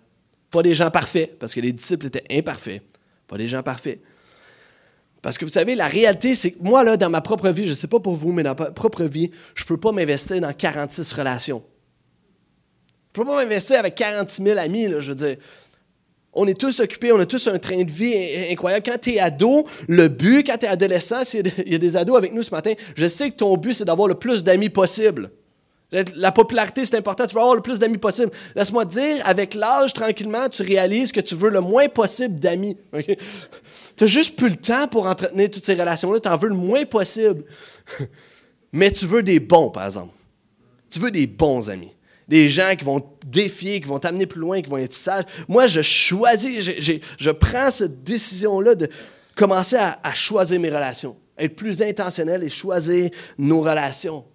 Pas 0.51 0.63
des 0.63 0.73
gens 0.73 0.89
parfaits, 0.89 1.38
parce 1.38 1.54
que 1.54 1.60
les 1.60 1.73
disciples 1.73 2.06
étaient 2.06 2.25
imparfaits. 2.32 2.82
Pas 3.28 3.38
des 3.38 3.47
gens 3.47 3.62
parfaits. 3.62 3.99
Parce 5.25 5.39
que 5.39 5.45
vous 5.45 5.49
savez, 5.49 5.73
la 5.73 5.88
réalité, 5.88 6.35
c'est 6.35 6.51
que 6.51 6.61
moi, 6.61 6.83
là, 6.83 6.97
dans 6.97 7.09
ma 7.09 7.19
propre 7.19 7.49
vie, 7.49 7.65
je 7.65 7.71
ne 7.71 7.75
sais 7.75 7.88
pas 7.88 7.99
pour 7.99 8.13
vous, 8.13 8.31
mais 8.31 8.43
dans 8.43 8.53
ma 8.53 8.69
propre 8.69 9.05
vie, 9.05 9.31
je 9.55 9.63
ne 9.63 9.67
peux 9.69 9.77
pas 9.77 9.91
m'investir 9.91 10.39
dans 10.39 10.53
46 10.53 11.13
relations. 11.13 11.63
Je 13.11 13.19
ne 13.19 13.25
peux 13.25 13.31
pas 13.31 13.43
m'investir 13.43 13.79
avec 13.79 13.95
46 13.95 14.43
000 14.43 14.59
amis, 14.59 14.88
là, 14.88 14.99
je 14.99 15.13
veux 15.13 15.15
dire. 15.15 15.38
On 16.31 16.45
est 16.45 16.53
tous 16.53 16.79
occupés, 16.79 17.11
on 17.11 17.19
a 17.19 17.25
tous 17.25 17.47
un 17.47 17.57
train 17.57 17.83
de 17.83 17.89
vie 17.89 18.13
incroyable. 18.51 18.85
Quand 18.85 19.01
tu 19.01 19.13
es 19.13 19.19
ado, 19.19 19.65
le 19.88 20.09
but, 20.09 20.45
quand 20.45 20.59
tu 20.59 20.65
es 20.67 20.69
adolescent, 20.69 21.23
il 21.33 21.71
y 21.71 21.73
a 21.73 21.79
des 21.79 21.97
ados 21.97 22.17
avec 22.17 22.31
nous 22.31 22.43
ce 22.43 22.51
matin, 22.51 22.73
je 22.95 23.07
sais 23.07 23.31
que 23.31 23.38
ton 23.38 23.57
but, 23.57 23.73
c'est 23.73 23.85
d'avoir 23.85 24.07
le 24.07 24.13
plus 24.13 24.43
d'amis 24.43 24.69
possible. 24.69 25.31
La 25.91 26.32
popularité, 26.32 26.84
c'est 26.84 26.98
important. 26.98 27.28
Tu 27.28 27.36
veux 27.36 27.41
avoir 27.41 27.56
le 27.56 27.62
plus 27.62 27.80
d'amis 27.80 27.98
possible. 27.98 28.32
Laisse-moi 28.56 28.86
dire, 28.86 29.21
avec 29.24 29.54
l'âge, 29.54 29.93
tranquillement, 29.93 30.50
tu 30.50 30.63
réalises 30.63 31.12
que 31.12 31.21
tu 31.21 31.36
veux 31.36 31.50
le 31.50 31.62
moins 31.62 31.88
possible 31.88 32.39
d'amis. 32.39 32.78
Tu 33.95 34.04
n'as 34.04 34.08
juste 34.08 34.36
plus 34.36 34.50
le 34.50 34.56
temps 34.56 34.88
pour 34.88 35.06
entretenir 35.06 35.50
toutes 35.50 35.65
ces 35.65 35.76
relations-là. 35.76 36.19
Tu 36.19 36.28
en 36.28 36.38
veux 36.38 36.50
le 36.50 36.56
moins 36.56 36.86
possible. 36.86 37.43
Mais 38.74 38.91
tu 38.91 39.06
veux 39.06 39.24
des 39.24 39.39
bons, 39.39 39.69
par 39.69 39.86
exemple. 39.86 40.13
Tu 40.89 41.00
veux 41.00 41.12
des 41.12 41.28
bons 41.28 41.69
amis. 41.69 41.91
Des 42.28 42.50
gens 42.50 42.76
qui 42.76 42.84
vont 42.84 43.00
te 43.00 43.26
défier, 43.26 43.80
qui 43.80 43.88
vont 43.88 44.00
t'amener 44.00 44.26
plus 44.26 44.41
loin, 44.41 44.62
qui 44.62 44.69
vont 44.69 44.78
être 44.78 44.93
sages. 44.93 45.26
Moi, 45.48 45.67
je 45.67 45.82
choisis, 45.82 46.60
je, 46.60 47.32
prends 47.32 47.69
cette 47.69 48.04
décision-là 48.04 48.76
de 48.76 48.89
commencer 49.36 49.76
à, 49.76 50.00
à 50.04 50.13
choisir 50.13 50.60
mes 50.60 50.69
relations, 50.69 51.15
être 51.38 51.56
plus 51.56 51.82
intentionnel 51.82 52.43
et 52.43 52.50
choisir 52.50 53.12
nos 53.38 53.62
relations. 53.62 54.26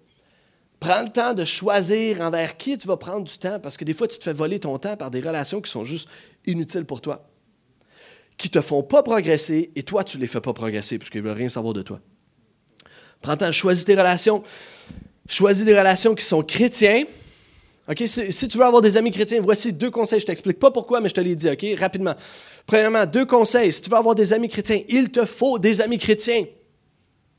Prends 0.81 1.03
le 1.03 1.09
temps 1.09 1.35
de 1.35 1.45
choisir 1.45 2.21
envers 2.21 2.57
qui 2.57 2.75
tu 2.75 2.87
vas 2.87 2.97
prendre 2.97 3.23
du 3.23 3.37
temps, 3.37 3.59
parce 3.59 3.77
que 3.77 3.85
des 3.85 3.93
fois, 3.93 4.07
tu 4.07 4.17
te 4.17 4.23
fais 4.23 4.33
voler 4.33 4.57
ton 4.57 4.79
temps 4.79 4.97
par 4.97 5.11
des 5.11 5.21
relations 5.21 5.61
qui 5.61 5.69
sont 5.69 5.85
juste 5.85 6.09
inutiles 6.47 6.85
pour 6.85 7.01
toi, 7.01 7.29
qui 8.35 8.47
ne 8.47 8.53
te 8.53 8.61
font 8.61 8.81
pas 8.81 9.03
progresser, 9.03 9.71
et 9.75 9.83
toi, 9.83 10.03
tu 10.03 10.17
ne 10.17 10.21
les 10.21 10.27
fais 10.27 10.41
pas 10.41 10.53
progresser, 10.53 10.97
parce 10.97 11.11
qu'ils 11.11 11.21
ne 11.21 11.27
veulent 11.27 11.37
rien 11.37 11.49
savoir 11.49 11.75
de 11.75 11.83
toi. 11.83 11.99
Prends 13.21 13.33
le 13.33 13.37
temps, 13.37 13.51
choisis 13.51 13.85
tes 13.85 13.93
relations. 13.93 14.41
Choisis 15.29 15.63
des 15.65 15.77
relations 15.77 16.15
qui 16.15 16.25
sont 16.25 16.41
chrétiens. 16.41 17.03
OK? 17.87 18.01
Si, 18.07 18.47
tu 18.47 18.57
veux 18.57 18.65
avoir 18.65 18.81
des 18.81 18.97
amis 18.97 19.11
chrétiens, 19.11 19.39
voici 19.39 19.71
deux 19.73 19.91
conseils. 19.91 20.19
Je 20.19 20.23
ne 20.23 20.27
t'explique 20.27 20.57
pas 20.57 20.71
pourquoi, 20.71 20.99
mais 20.99 21.09
je 21.09 21.13
te 21.13 21.21
les 21.21 21.35
dis, 21.35 21.47
OK? 21.47 21.63
Rapidement. 21.79 22.15
Premièrement, 22.65 23.05
deux 23.05 23.27
conseils. 23.27 23.71
Si 23.71 23.83
tu 23.83 23.91
veux 23.91 23.97
avoir 23.97 24.15
des 24.15 24.33
amis 24.33 24.49
chrétiens, 24.49 24.81
il 24.89 25.11
te 25.11 25.25
faut 25.25 25.59
des 25.59 25.79
amis 25.79 25.99
chrétiens. 25.99 26.43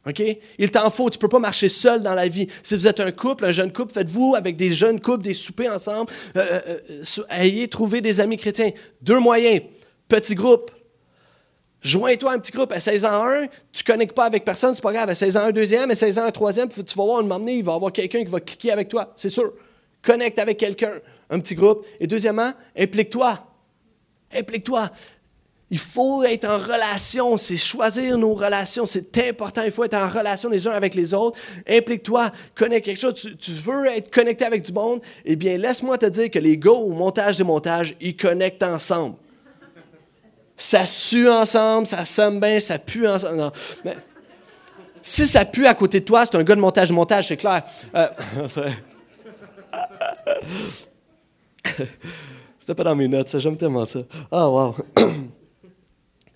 OK? 0.07 0.23
Il 0.59 0.71
t'en 0.71 0.91
faut. 0.91 1.09
Tu 1.11 1.19
ne 1.19 1.21
peux 1.21 1.29
pas 1.29 1.39
marcher 1.39 1.69
seul 1.69 2.03
dans 2.03 2.15
la 2.15 2.27
vie. 2.27 2.49
Si 2.63 2.75
vous 2.75 2.89
êtes 2.89 3.01
un 3.01 3.13
couple, 3.13 3.45
un 3.45 3.53
jeune 3.53 3.73
couple, 3.73 3.93
faites-vous 3.93 4.35
avec 4.37 4.57
des 4.57 4.73
jeunes 4.73 5.01
couples 5.01 5.23
des 5.23 5.35
soupers 5.35 5.73
ensemble. 5.73 6.11
Euh, 6.37 6.61
euh, 6.67 6.79
euh, 6.91 7.25
ayez 7.31 7.69
trouvé 7.69 8.01
des 8.01 8.21
amis 8.21 8.37
chrétiens. 8.37 8.71
Deux 9.01 9.21
moyens. 9.21 9.63
Petit 10.09 10.35
groupe. 10.35 10.71
Joins-toi 11.83 12.33
à 12.33 12.35
un 12.35 12.39
petit 12.39 12.53
groupe. 12.53 12.73
À 12.73 12.81
16 12.81 13.05
ans 13.05 13.27
un, 13.27 13.47
tu 13.73 13.83
ne 13.83 13.93
connectes 13.93 14.15
pas 14.15 14.25
avec 14.25 14.45
personne, 14.45 14.75
c'est 14.75 14.83
pas 14.83 14.93
grave. 14.93 15.09
À 15.09 15.15
16 15.15 15.37
ans 15.37 15.45
un 15.47 15.53
deuxième, 15.53 15.91
à 15.91 15.95
16 15.95 16.19
ans 16.19 16.25
un 16.25 16.31
troisième, 16.31 16.69
tu 16.69 16.81
vas 16.97 17.05
voir 17.05 17.19
un 17.21 17.23
moment 17.23 17.47
il 17.47 17.65
va 17.65 17.73
y 17.73 17.75
avoir 17.75 17.93
quelqu'un 17.93 18.25
qui 18.25 18.31
va 18.31 18.41
cliquer 18.41 18.73
avec 18.73 18.89
toi. 18.89 19.13
C'est 19.17 19.29
sûr. 19.29 19.53
Connecte 20.01 20.39
avec 20.39 20.59
quelqu'un. 20.59 20.93
Un 21.31 21.39
petit 21.39 21.55
groupe. 21.55 21.87
Et 21.99 22.07
deuxièmement, 22.07 22.53
implique-toi. 22.77 23.39
Implique-toi. 24.35 24.91
Il 25.73 25.79
faut 25.79 26.23
être 26.23 26.45
en 26.47 26.59
relation, 26.59 27.39
c'est 27.39 27.57
choisir 27.57 28.19
nos 28.19 28.35
relations, 28.35 28.85
c'est 28.85 29.17
important. 29.27 29.63
Il 29.65 29.71
faut 29.71 29.85
être 29.85 29.95
en 29.95 30.07
relation 30.07 30.51
les 30.51 30.69
uns 30.69 30.73
avec 30.73 30.95
les 30.95 31.15
autres. 31.15 31.39
Implique-toi, 31.67 32.31
connais 32.55 32.83
quelque 32.83 33.01
chose. 33.01 33.15
Tu, 33.15 33.53
veux 33.53 33.87
être 33.87 34.11
connecté 34.11 34.45
avec 34.45 34.61
du 34.67 34.73
monde? 34.73 35.01
Eh 35.25 35.35
bien, 35.35 35.57
laisse-moi 35.57 35.97
te 35.97 36.05
dire 36.05 36.31
que 36.31 36.39
les 36.39 36.59
gars 36.59 36.73
au 36.73 36.91
montage 36.91 37.39
des 37.39 37.45
montages, 37.45 37.97
ils 38.03 38.15
connectent 38.15 38.63
ensemble. 38.63 39.15
Ça 40.59 40.85
sue 40.85 41.27
ensemble, 41.27 41.87
ça 41.87 42.05
somme 42.05 42.39
bien, 42.39 42.61
ça 42.61 42.79
pue 42.79 43.09
ensemble. 43.09 43.51
Mais, 43.83 43.97
si 45.01 45.27
ça 45.27 45.47
pue 45.47 45.67
à 45.67 45.73
côté 45.73 46.01
de 46.01 46.05
toi, 46.05 46.27
c'est 46.27 46.37
un 46.37 46.43
gars 46.43 46.55
de 46.55 46.61
montage 46.61 46.93
montage, 46.93 47.29
c'est 47.29 47.39
clair. 47.39 47.63
Euh, 47.95 48.09
C'était 52.61 52.75
pas 52.75 52.85
dans 52.85 52.95
mes 52.95 53.09
notes, 53.09 53.39
j'aime 53.39 53.57
tellement 53.57 53.87
ça. 53.87 54.01
Ah, 54.31 54.51
wow. 54.51 54.77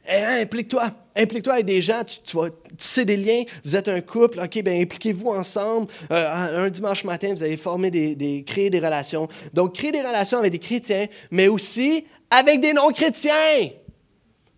Eh, 0.08 0.22
hein, 0.22 0.40
implique-toi. 0.42 0.90
Implique-toi 1.16 1.54
avec 1.54 1.66
des 1.66 1.80
gens, 1.80 2.02
tu, 2.04 2.36
vas 2.36 2.48
tisser 2.76 3.04
des 3.04 3.16
liens. 3.16 3.42
Vous 3.64 3.74
êtes 3.74 3.88
un 3.88 4.00
couple, 4.00 4.38
OK, 4.38 4.62
bien, 4.62 4.80
impliquez-vous 4.82 5.28
ensemble. 5.28 5.86
Euh, 6.10 6.66
un 6.66 6.68
dimanche 6.68 7.04
matin, 7.04 7.32
vous 7.32 7.42
allez 7.42 7.56
former 7.56 7.90
des, 7.90 8.44
créer 8.46 8.70
des 8.70 8.80
relations. 8.80 9.26
Donc, 9.54 9.74
créer 9.74 9.92
des 9.92 10.02
relations 10.02 10.38
avec 10.38 10.52
des 10.52 10.58
chrétiens, 10.58 11.06
mais 11.30 11.48
aussi 11.48 12.04
avec 12.30 12.60
des 12.60 12.72
non-chrétiens. 12.72 13.32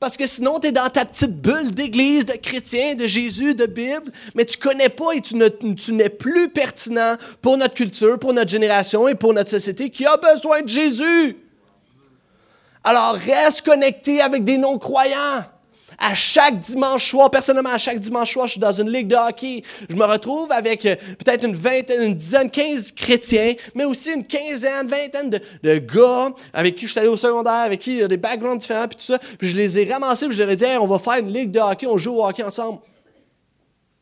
Parce 0.00 0.16
que 0.16 0.26
sinon, 0.26 0.60
tu 0.60 0.68
es 0.68 0.72
dans 0.72 0.88
ta 0.88 1.04
petite 1.04 1.40
bulle 1.40 1.72
d'église, 1.72 2.26
de 2.26 2.34
chrétiens, 2.34 2.94
de 2.94 3.06
Jésus, 3.06 3.54
de 3.54 3.66
Bible, 3.66 4.12
mais 4.34 4.44
tu 4.44 4.58
connais 4.58 4.88
pas 4.88 5.12
et 5.14 5.20
tu, 5.20 5.34
tu 5.76 5.92
n'es 5.92 6.08
plus 6.08 6.50
pertinent 6.50 7.16
pour 7.40 7.56
notre 7.56 7.74
culture, 7.74 8.18
pour 8.18 8.32
notre 8.32 8.50
génération 8.50 9.08
et 9.08 9.14
pour 9.14 9.32
notre 9.32 9.50
société 9.50 9.90
qui 9.90 10.06
a 10.06 10.16
besoin 10.16 10.62
de 10.62 10.68
Jésus. 10.68 11.36
Alors 12.88 13.16
reste 13.16 13.66
connecté 13.66 14.22
avec 14.22 14.44
des 14.44 14.56
non-croyants. 14.56 15.44
À 15.98 16.14
chaque 16.14 16.58
dimanche 16.58 17.10
soir, 17.10 17.30
personnellement, 17.30 17.68
à 17.68 17.76
chaque 17.76 18.00
dimanche 18.00 18.32
soir, 18.32 18.46
je 18.46 18.52
suis 18.52 18.60
dans 18.60 18.72
une 18.72 18.90
ligue 18.90 19.08
de 19.08 19.14
hockey. 19.14 19.62
Je 19.90 19.94
me 19.94 20.06
retrouve 20.06 20.50
avec 20.50 20.86
euh, 20.86 20.96
peut-être 21.18 21.44
une 21.44 21.54
vingtaine, 21.54 22.00
une 22.00 22.14
dizaine, 22.14 22.50
quinze 22.50 22.90
chrétiens, 22.90 23.52
mais 23.74 23.84
aussi 23.84 24.14
une 24.14 24.26
quinzaine, 24.26 24.86
vingtaine 24.86 25.28
de, 25.28 25.78
gars 25.78 26.30
avec 26.54 26.76
qui 26.76 26.86
je 26.86 26.92
suis 26.92 26.98
allé 26.98 27.10
au 27.10 27.18
secondaire, 27.18 27.52
avec 27.52 27.80
qui 27.80 27.90
il 27.90 27.98
y 27.98 28.02
a 28.02 28.08
des 28.08 28.16
backgrounds 28.16 28.60
différents, 28.60 28.88
puis 28.88 28.96
tout 28.96 29.12
ça. 29.12 29.18
Puis 29.18 29.48
je 29.48 29.56
les 29.56 29.78
ai 29.80 29.92
ramassés, 29.92 30.26
puis 30.26 30.34
je 30.34 30.42
leur 30.42 30.50
ai 30.50 30.56
dit, 30.56 30.64
on 30.80 30.86
va 30.86 30.98
faire 30.98 31.18
une 31.18 31.30
ligue 31.30 31.50
de 31.50 31.60
hockey, 31.60 31.86
on 31.86 31.98
joue 31.98 32.14
au 32.14 32.24
hockey 32.26 32.42
ensemble. 32.42 32.78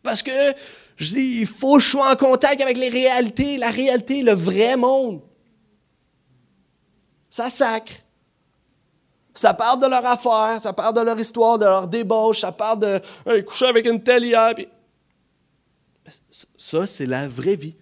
Parce 0.05 0.23
que 0.23 0.31
je 0.97 1.13
dis, 1.13 1.39
il 1.41 1.47
faut 1.47 1.79
que 1.79 1.83
je 1.83 1.91
sois 1.91 2.13
en 2.13 2.15
contact 2.15 2.61
avec 2.61 2.77
les 2.77 2.89
réalités, 2.89 3.59
la 3.59 3.71
réalité, 3.71 4.23
le 4.23 4.35
vrai 4.35 4.77
monde. 4.77 5.23
Ça 7.29 7.51
sacre. 7.51 8.06
Ça 9.37 9.53
parle 9.53 9.81
de 9.83 9.87
leur 9.87 10.05
affaire, 10.07 10.61
ça 10.61 10.73
parle 10.73 10.95
de 10.95 11.03
leur 11.03 11.19
histoire, 11.21 11.59
de 11.59 11.67
leur 11.67 11.87
débauche, 11.87 12.41
ça 12.41 12.53
parle 12.53 12.81
de 12.81 13.43
coucher 13.43 13.67
avec 13.67 13.87
une 13.87 14.03
telle 14.03 14.25
hier. 14.25 14.55
Ça, 16.57 16.87
c'est 16.87 17.07
la 17.07 17.29
vraie 17.29 17.57
vie. 17.57 17.75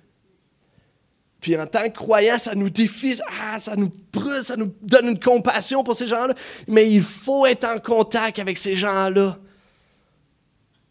Puis 1.41 1.57
en 1.57 1.67
tant 1.67 1.85
que 1.85 1.95
croyants, 1.95 2.39
ça 2.39 2.55
nous 2.55 2.71
défie, 2.71 3.21
ah, 3.41 3.59
ça 3.59 3.77
nous 3.77 3.93
brûle, 4.13 4.43
ça 4.43 4.57
nous 4.57 4.75
donne 4.81 5.09
une 5.09 5.21
compassion 5.21 5.85
pour 5.85 5.95
ces 5.95 6.07
gens-là. 6.07 6.35
Mais 6.67 6.91
il 6.91 7.03
faut 7.03 7.47
être 7.47 7.65
en 7.65 7.79
contact 7.79 8.39
avec 8.39 8.59
ces 8.59 8.75
gens-là. 8.75 9.39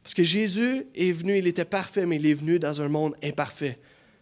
Parce 0.03 0.13
que 0.13 0.23
Jésus 0.23 0.85
est 0.93 1.11
venu, 1.11 1.37
il 1.39 1.47
était 1.47 1.65
parfait, 1.65 2.05
mais 2.05 2.17
il 2.17 2.25
est 2.27 2.35
venu 2.35 2.59
dans 2.59 2.81
un 2.81 2.87
monde 2.87 3.15
imparfait. 3.23 3.79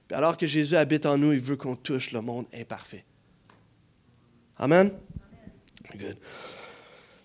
Puis 0.08 0.16
alors 0.16 0.38
que 0.38 0.48
Jésus 0.48 0.76
habite 0.76 1.06
en 1.06 1.18
nous, 1.18 1.34
il 1.34 1.40
veut 1.40 1.58
qu'on 1.58 1.76
touche 1.76 2.12
le 2.12 2.22
monde 2.22 2.46
imparfait. 2.54 3.04
Amen. 4.58 4.92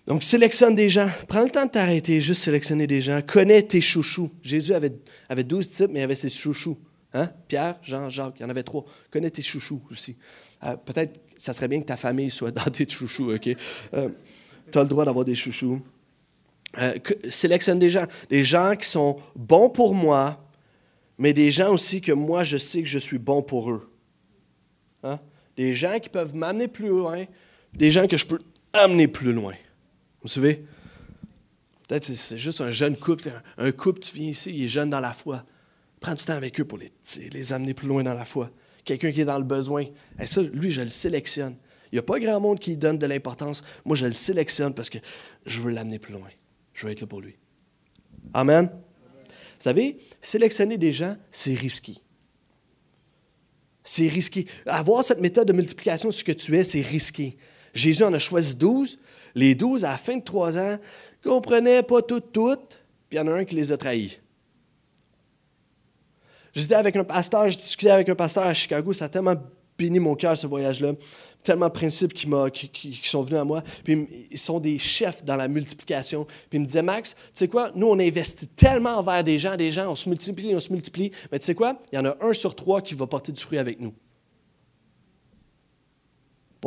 Donc, 0.07 0.23
sélectionne 0.23 0.75
des 0.75 0.87
gens. 0.87 1.09
Prends 1.27 1.43
le 1.43 1.49
temps 1.49 1.65
de 1.65 1.71
t'arrêter, 1.71 2.21
juste 2.21 2.43
sélectionner 2.43 2.87
des 2.87 3.01
gens. 3.01 3.21
Connais 3.21 3.61
tes 3.61 3.81
chouchous. 3.81 4.31
Jésus 4.41 4.73
avait, 4.73 4.93
avait 5.27 5.43
12 5.43 5.69
types, 5.69 5.91
mais 5.91 5.99
il 5.99 6.03
avait 6.03 6.15
ses 6.15 6.29
chouchous. 6.29 6.77
Hein? 7.13 7.29
Pierre, 7.47 7.77
Jean, 7.81 8.09
Jacques, 8.09 8.35
il 8.39 8.43
y 8.43 8.45
en 8.45 8.49
avait 8.49 8.63
trois. 8.63 8.85
Connais 9.11 9.29
tes 9.29 9.41
chouchous 9.41 9.81
aussi. 9.91 10.15
Euh, 10.63 10.75
peut-être 10.77 11.19
ça 11.37 11.53
serait 11.53 11.67
bien 11.67 11.79
que 11.81 11.85
ta 11.85 11.97
famille 11.97 12.29
soit 12.29 12.51
dans 12.51 12.63
tes 12.71 12.87
chouchous, 12.87 13.33
OK? 13.33 13.49
Euh, 13.93 14.09
tu 14.71 14.77
as 14.77 14.83
le 14.83 14.89
droit 14.89 15.05
d'avoir 15.05 15.25
des 15.25 15.35
chouchous. 15.35 15.81
Euh, 16.79 16.93
sélectionne 17.29 17.79
des 17.79 17.89
gens. 17.89 18.05
Des 18.29 18.43
gens 18.43 18.75
qui 18.75 18.87
sont 18.87 19.17
bons 19.35 19.69
pour 19.69 19.93
moi, 19.93 20.43
mais 21.17 21.33
des 21.33 21.51
gens 21.51 21.73
aussi 21.73 22.01
que 22.01 22.11
moi, 22.11 22.43
je 22.43 22.57
sais 22.57 22.81
que 22.81 22.89
je 22.89 22.99
suis 22.99 23.17
bon 23.17 23.41
pour 23.41 23.71
eux. 23.71 23.89
Hein? 25.03 25.19
Des 25.55 25.73
gens 25.73 25.97
qui 25.99 26.09
peuvent 26.09 26.35
m'amener 26.35 26.67
plus 26.67 26.89
loin, 26.89 27.25
des 27.73 27.91
gens 27.91 28.07
que 28.07 28.17
je 28.17 28.25
peux 28.25 28.39
amener 28.73 29.07
plus 29.07 29.33
loin. 29.33 29.53
Vous 30.21 30.27
savez? 30.27 30.65
Peut-être 31.87 32.07
que 32.07 32.13
c'est 32.13 32.37
juste 32.37 32.61
un 32.61 32.71
jeune 32.71 32.97
couple. 32.97 33.31
Un 33.57 33.71
couple, 33.71 33.99
tu 33.99 34.15
viens 34.15 34.29
ici, 34.29 34.51
il 34.53 34.63
est 34.63 34.67
jeune 34.67 34.89
dans 34.89 34.99
la 34.99 35.13
foi. 35.13 35.45
Prends 35.99 36.15
du 36.15 36.23
temps 36.23 36.33
avec 36.33 36.59
eux 36.59 36.65
pour 36.65 36.77
les, 36.77 36.91
les 37.31 37.53
amener 37.53 37.73
plus 37.73 37.87
loin 37.87 38.03
dans 38.03 38.13
la 38.13 38.25
foi. 38.25 38.51
Quelqu'un 38.83 39.11
qui 39.11 39.21
est 39.21 39.25
dans 39.25 39.37
le 39.37 39.43
besoin. 39.43 39.85
Et 40.19 40.25
ça, 40.25 40.41
lui, 40.41 40.71
je 40.71 40.81
le 40.81 40.89
sélectionne. 40.89 41.55
Il 41.91 41.95
n'y 41.95 41.99
a 41.99 42.03
pas 42.03 42.19
grand 42.19 42.39
monde 42.39 42.59
qui 42.59 42.75
donne 42.75 42.97
de 42.97 43.05
l'importance. 43.05 43.63
Moi, 43.85 43.95
je 43.95 44.05
le 44.05 44.13
sélectionne 44.13 44.73
parce 44.73 44.89
que 44.89 44.97
je 45.45 45.61
veux 45.61 45.71
l'amener 45.71 45.99
plus 45.99 46.13
loin. 46.13 46.27
Je 46.73 46.85
veux 46.85 46.91
être 46.91 47.01
là 47.01 47.07
pour 47.07 47.21
lui. 47.21 47.35
Amen. 48.33 48.69
Vous 48.69 49.63
savez, 49.63 49.97
sélectionner 50.21 50.77
des 50.77 50.91
gens, 50.91 51.17
c'est 51.31 51.53
risqué. 51.53 51.97
C'est 53.83 54.07
risqué. 54.07 54.45
Avoir 54.65 55.03
cette 55.03 55.21
méthode 55.21 55.47
de 55.47 55.53
multiplication 55.53 56.11
sur 56.11 56.19
ce 56.19 56.23
que 56.25 56.33
tu 56.33 56.57
es, 56.57 56.63
c'est 56.63 56.81
risqué. 56.81 57.37
Jésus 57.77 58.03
en 58.03 58.13
a 58.13 58.19
choisi 58.19 58.55
douze. 58.55 58.97
Les 59.35 59.53
douze, 59.53 59.85
à 59.85 59.91
la 59.91 59.97
fin 59.97 60.17
de 60.17 60.23
trois 60.23 60.57
ans, 60.57 60.77
comprenaient 61.23 61.83
pas 61.83 62.01
toutes, 62.01 62.31
toutes, 62.31 62.79
puis 63.07 63.17
il 63.17 63.17
y 63.17 63.19
en 63.19 63.27
a 63.27 63.33
un 63.33 63.45
qui 63.45 63.55
les 63.55 63.71
a 63.71 63.77
trahis. 63.77 64.19
J'étais 66.55 66.73
avec 66.73 66.95
un 66.95 67.03
pasteur, 67.03 67.47
je 67.49 67.55
discutais 67.55 67.91
avec 67.91 68.09
un 68.09 68.15
pasteur 68.15 68.45
à 68.45 68.53
Chicago, 68.55 68.93
ça 68.93 69.05
a 69.05 69.09
tellement 69.09 69.35
béni 69.77 69.99
mon 69.99 70.15
cœur, 70.15 70.35
ce 70.35 70.47
voyage-là. 70.47 70.93
Tellement 71.43 71.67
de 71.67 71.73
principes 71.73 72.13
qui, 72.13 72.27
qui, 72.69 72.99
sont 73.03 73.21
venus 73.21 73.39
à 73.39 73.43
moi. 73.45 73.61
Puis 73.83 74.07
ils 74.31 74.39
sont 74.39 74.59
des 74.59 74.79
chefs 74.79 75.23
dans 75.23 75.35
la 75.35 75.47
multiplication. 75.47 76.25
Puis 76.25 76.57
il 76.57 76.61
me 76.61 76.65
disait, 76.65 76.81
Max, 76.81 77.13
tu 77.13 77.21
sais 77.35 77.47
quoi, 77.47 77.71
nous, 77.75 77.87
on 77.87 77.99
investit 77.99 78.47
tellement 78.47 78.97
envers 78.97 79.23
des 79.23 79.37
gens, 79.37 79.55
des 79.55 79.71
gens, 79.71 79.89
on 79.91 79.95
se 79.95 80.09
multiplie, 80.09 80.55
on 80.55 80.59
se 80.59 80.73
multiplie. 80.73 81.11
Mais 81.31 81.37
tu 81.37 81.45
sais 81.45 81.55
quoi, 81.55 81.79
il 81.91 81.95
y 81.95 81.99
en 81.99 82.05
a 82.05 82.17
un 82.21 82.33
sur 82.33 82.55
trois 82.55 82.81
qui 82.81 82.95
va 82.95 83.05
porter 83.05 83.31
du 83.31 83.39
fruit 83.39 83.59
avec 83.59 83.79
nous. 83.79 83.93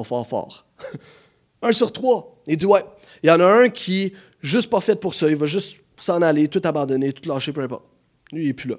Fort, 0.04 0.26
fort. 0.26 0.66
un 1.62 1.72
sur 1.72 1.92
trois. 1.92 2.40
Il 2.46 2.56
dit, 2.56 2.66
ouais, 2.66 2.84
il 3.22 3.28
y 3.28 3.30
en 3.30 3.40
a 3.40 3.44
un 3.44 3.68
qui, 3.68 4.12
juste 4.40 4.70
pas 4.70 4.80
fait 4.80 4.96
pour 4.96 5.14
ça, 5.14 5.28
il 5.28 5.36
va 5.36 5.46
juste 5.46 5.80
s'en 5.96 6.22
aller, 6.22 6.48
tout 6.48 6.62
abandonner, 6.64 7.12
tout 7.12 7.28
lâcher, 7.28 7.52
peu 7.52 7.62
importe. 7.62 7.84
Lui, 8.32 8.44
il 8.44 8.46
n'est 8.48 8.54
plus 8.54 8.70
là. 8.70 8.76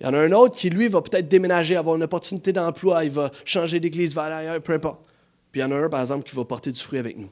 Il 0.00 0.06
y 0.06 0.10
en 0.10 0.14
a 0.14 0.18
un 0.18 0.32
autre 0.32 0.56
qui, 0.56 0.70
lui, 0.70 0.88
va 0.88 1.02
peut-être 1.02 1.28
déménager, 1.28 1.76
avoir 1.76 1.96
une 1.96 2.04
opportunité 2.04 2.52
d'emploi, 2.52 3.04
il 3.04 3.10
va 3.10 3.30
changer 3.44 3.80
d'église, 3.80 4.14
va 4.14 4.24
aller 4.24 4.46
ailleurs, 4.46 4.62
peu 4.62 4.72
importe. 4.72 5.04
Puis 5.50 5.60
il 5.60 5.64
y 5.64 5.66
en 5.66 5.72
a 5.72 5.76
un, 5.76 5.88
par 5.88 6.00
exemple, 6.00 6.28
qui 6.28 6.36
va 6.36 6.44
porter 6.44 6.70
du 6.70 6.80
fruit 6.80 6.98
avec 6.98 7.16
nous. 7.16 7.30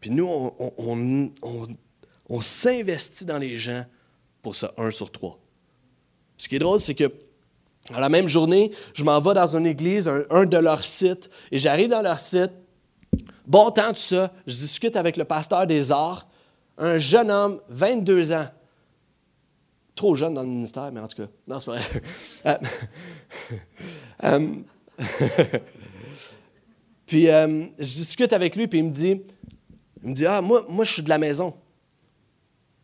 Puis 0.00 0.10
nous, 0.10 0.28
on, 2.28 2.40
s'investit 2.40 3.24
dans 3.24 3.38
les 3.38 3.56
gens 3.56 3.84
pour 4.42 4.54
ça, 4.54 4.72
un 4.76 4.90
sur 4.90 5.10
trois. 5.10 5.40
Ce 6.38 6.48
qui 6.48 6.56
est 6.56 6.60
drôle, 6.60 6.78
c'est 6.78 6.94
que 6.94 7.10
la 7.92 8.08
même 8.08 8.28
journée, 8.28 8.70
je 8.94 9.04
m'en 9.04 9.20
vais 9.20 9.34
dans 9.34 9.56
une 9.56 9.66
église, 9.66 10.10
un, 10.30 10.44
de 10.44 10.56
leurs 10.56 10.84
sites, 10.84 11.30
et 11.50 11.58
j'arrive 11.58 11.88
dans 11.88 12.02
leur 12.02 12.18
site. 12.18 12.52
Bon 13.46 13.70
temps, 13.70 13.92
tout 13.92 14.00
ça, 14.00 14.32
je 14.46 14.54
discute 14.54 14.96
avec 14.96 15.16
le 15.16 15.24
pasteur 15.24 15.66
des 15.66 15.92
arts, 15.92 16.26
un 16.78 16.98
jeune 16.98 17.30
homme, 17.30 17.60
22 17.68 18.32
ans. 18.32 18.48
Trop 19.94 20.14
jeune 20.14 20.34
dans 20.34 20.42
le 20.42 20.48
ministère, 20.48 20.90
mais 20.92 21.00
en 21.00 21.08
tout 21.08 21.22
cas, 21.22 21.28
non, 21.46 21.58
c'est 21.58 21.66
pas 21.66 21.78
vrai. 21.78 22.02
Euh, 24.24 24.24
euh, 24.24 24.56
puis 27.06 27.28
euh, 27.28 27.66
je 27.78 27.84
discute 27.84 28.32
avec 28.32 28.56
lui, 28.56 28.66
puis 28.66 28.80
il 28.80 28.84
me 28.84 28.90
dit, 28.90 29.20
il 30.02 30.08
me 30.08 30.14
dit, 30.14 30.26
ah, 30.26 30.40
moi, 30.40 30.64
moi 30.68 30.84
je 30.84 30.92
suis 30.92 31.02
de 31.02 31.08
la 31.08 31.18
maison 31.18 31.54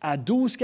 à 0.03 0.17
12, 0.17 0.57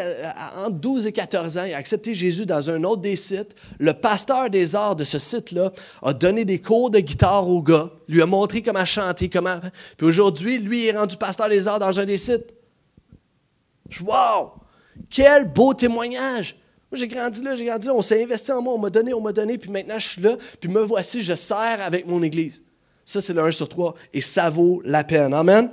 entre 0.57 0.75
12 0.75 1.07
et 1.07 1.13
14 1.13 1.57
ans, 1.57 1.63
il 1.63 1.73
a 1.73 1.77
accepté 1.77 2.13
Jésus 2.13 2.45
dans 2.45 2.69
un 2.69 2.83
autre 2.83 3.01
des 3.01 3.15
sites. 3.15 3.55
Le 3.79 3.93
pasteur 3.93 4.49
des 4.49 4.75
arts 4.75 4.97
de 4.97 5.05
ce 5.05 5.17
site-là 5.17 5.71
a 6.03 6.13
donné 6.13 6.43
des 6.43 6.59
cours 6.61 6.91
de 6.91 6.99
guitare 6.99 7.47
au 7.47 7.61
gars, 7.61 7.89
lui 8.09 8.21
a 8.21 8.25
montré 8.25 8.61
comment 8.61 8.83
chanter, 8.83 9.29
comment. 9.29 9.59
Puis 9.97 10.05
aujourd'hui, 10.05 10.59
lui 10.59 10.87
est 10.87 10.97
rendu 10.97 11.15
pasteur 11.15 11.47
des 11.47 11.69
arts 11.69 11.79
dans 11.79 11.97
un 11.99 12.05
des 12.05 12.17
sites. 12.17 12.53
Wow! 14.01 14.51
Quel 15.09 15.51
beau 15.51 15.73
témoignage! 15.73 16.57
Moi, 16.91 16.99
j'ai 16.99 17.07
grandi 17.07 17.41
là, 17.41 17.55
j'ai 17.55 17.65
grandi 17.65 17.87
là, 17.87 17.93
on 17.93 18.01
s'est 18.01 18.21
investi 18.21 18.51
en 18.51 18.61
moi, 18.61 18.73
on 18.73 18.79
m'a 18.79 18.89
donné, 18.89 19.13
on 19.13 19.21
m'a 19.21 19.31
donné, 19.31 19.57
puis 19.57 19.69
maintenant 19.69 19.99
je 19.99 20.09
suis 20.09 20.21
là, 20.21 20.35
puis 20.59 20.69
me 20.69 20.81
voici, 20.81 21.21
je 21.21 21.35
sers 21.35 21.77
avec 21.81 22.07
mon 22.07 22.21
Église. 22.23 22.63
Ça, 23.05 23.21
c'est 23.21 23.33
le 23.33 23.41
1 23.43 23.51
sur 23.51 23.69
3, 23.69 23.95
et 24.13 24.21
ça 24.21 24.49
vaut 24.49 24.81
la 24.83 25.03
peine. 25.03 25.33
Amen? 25.33 25.71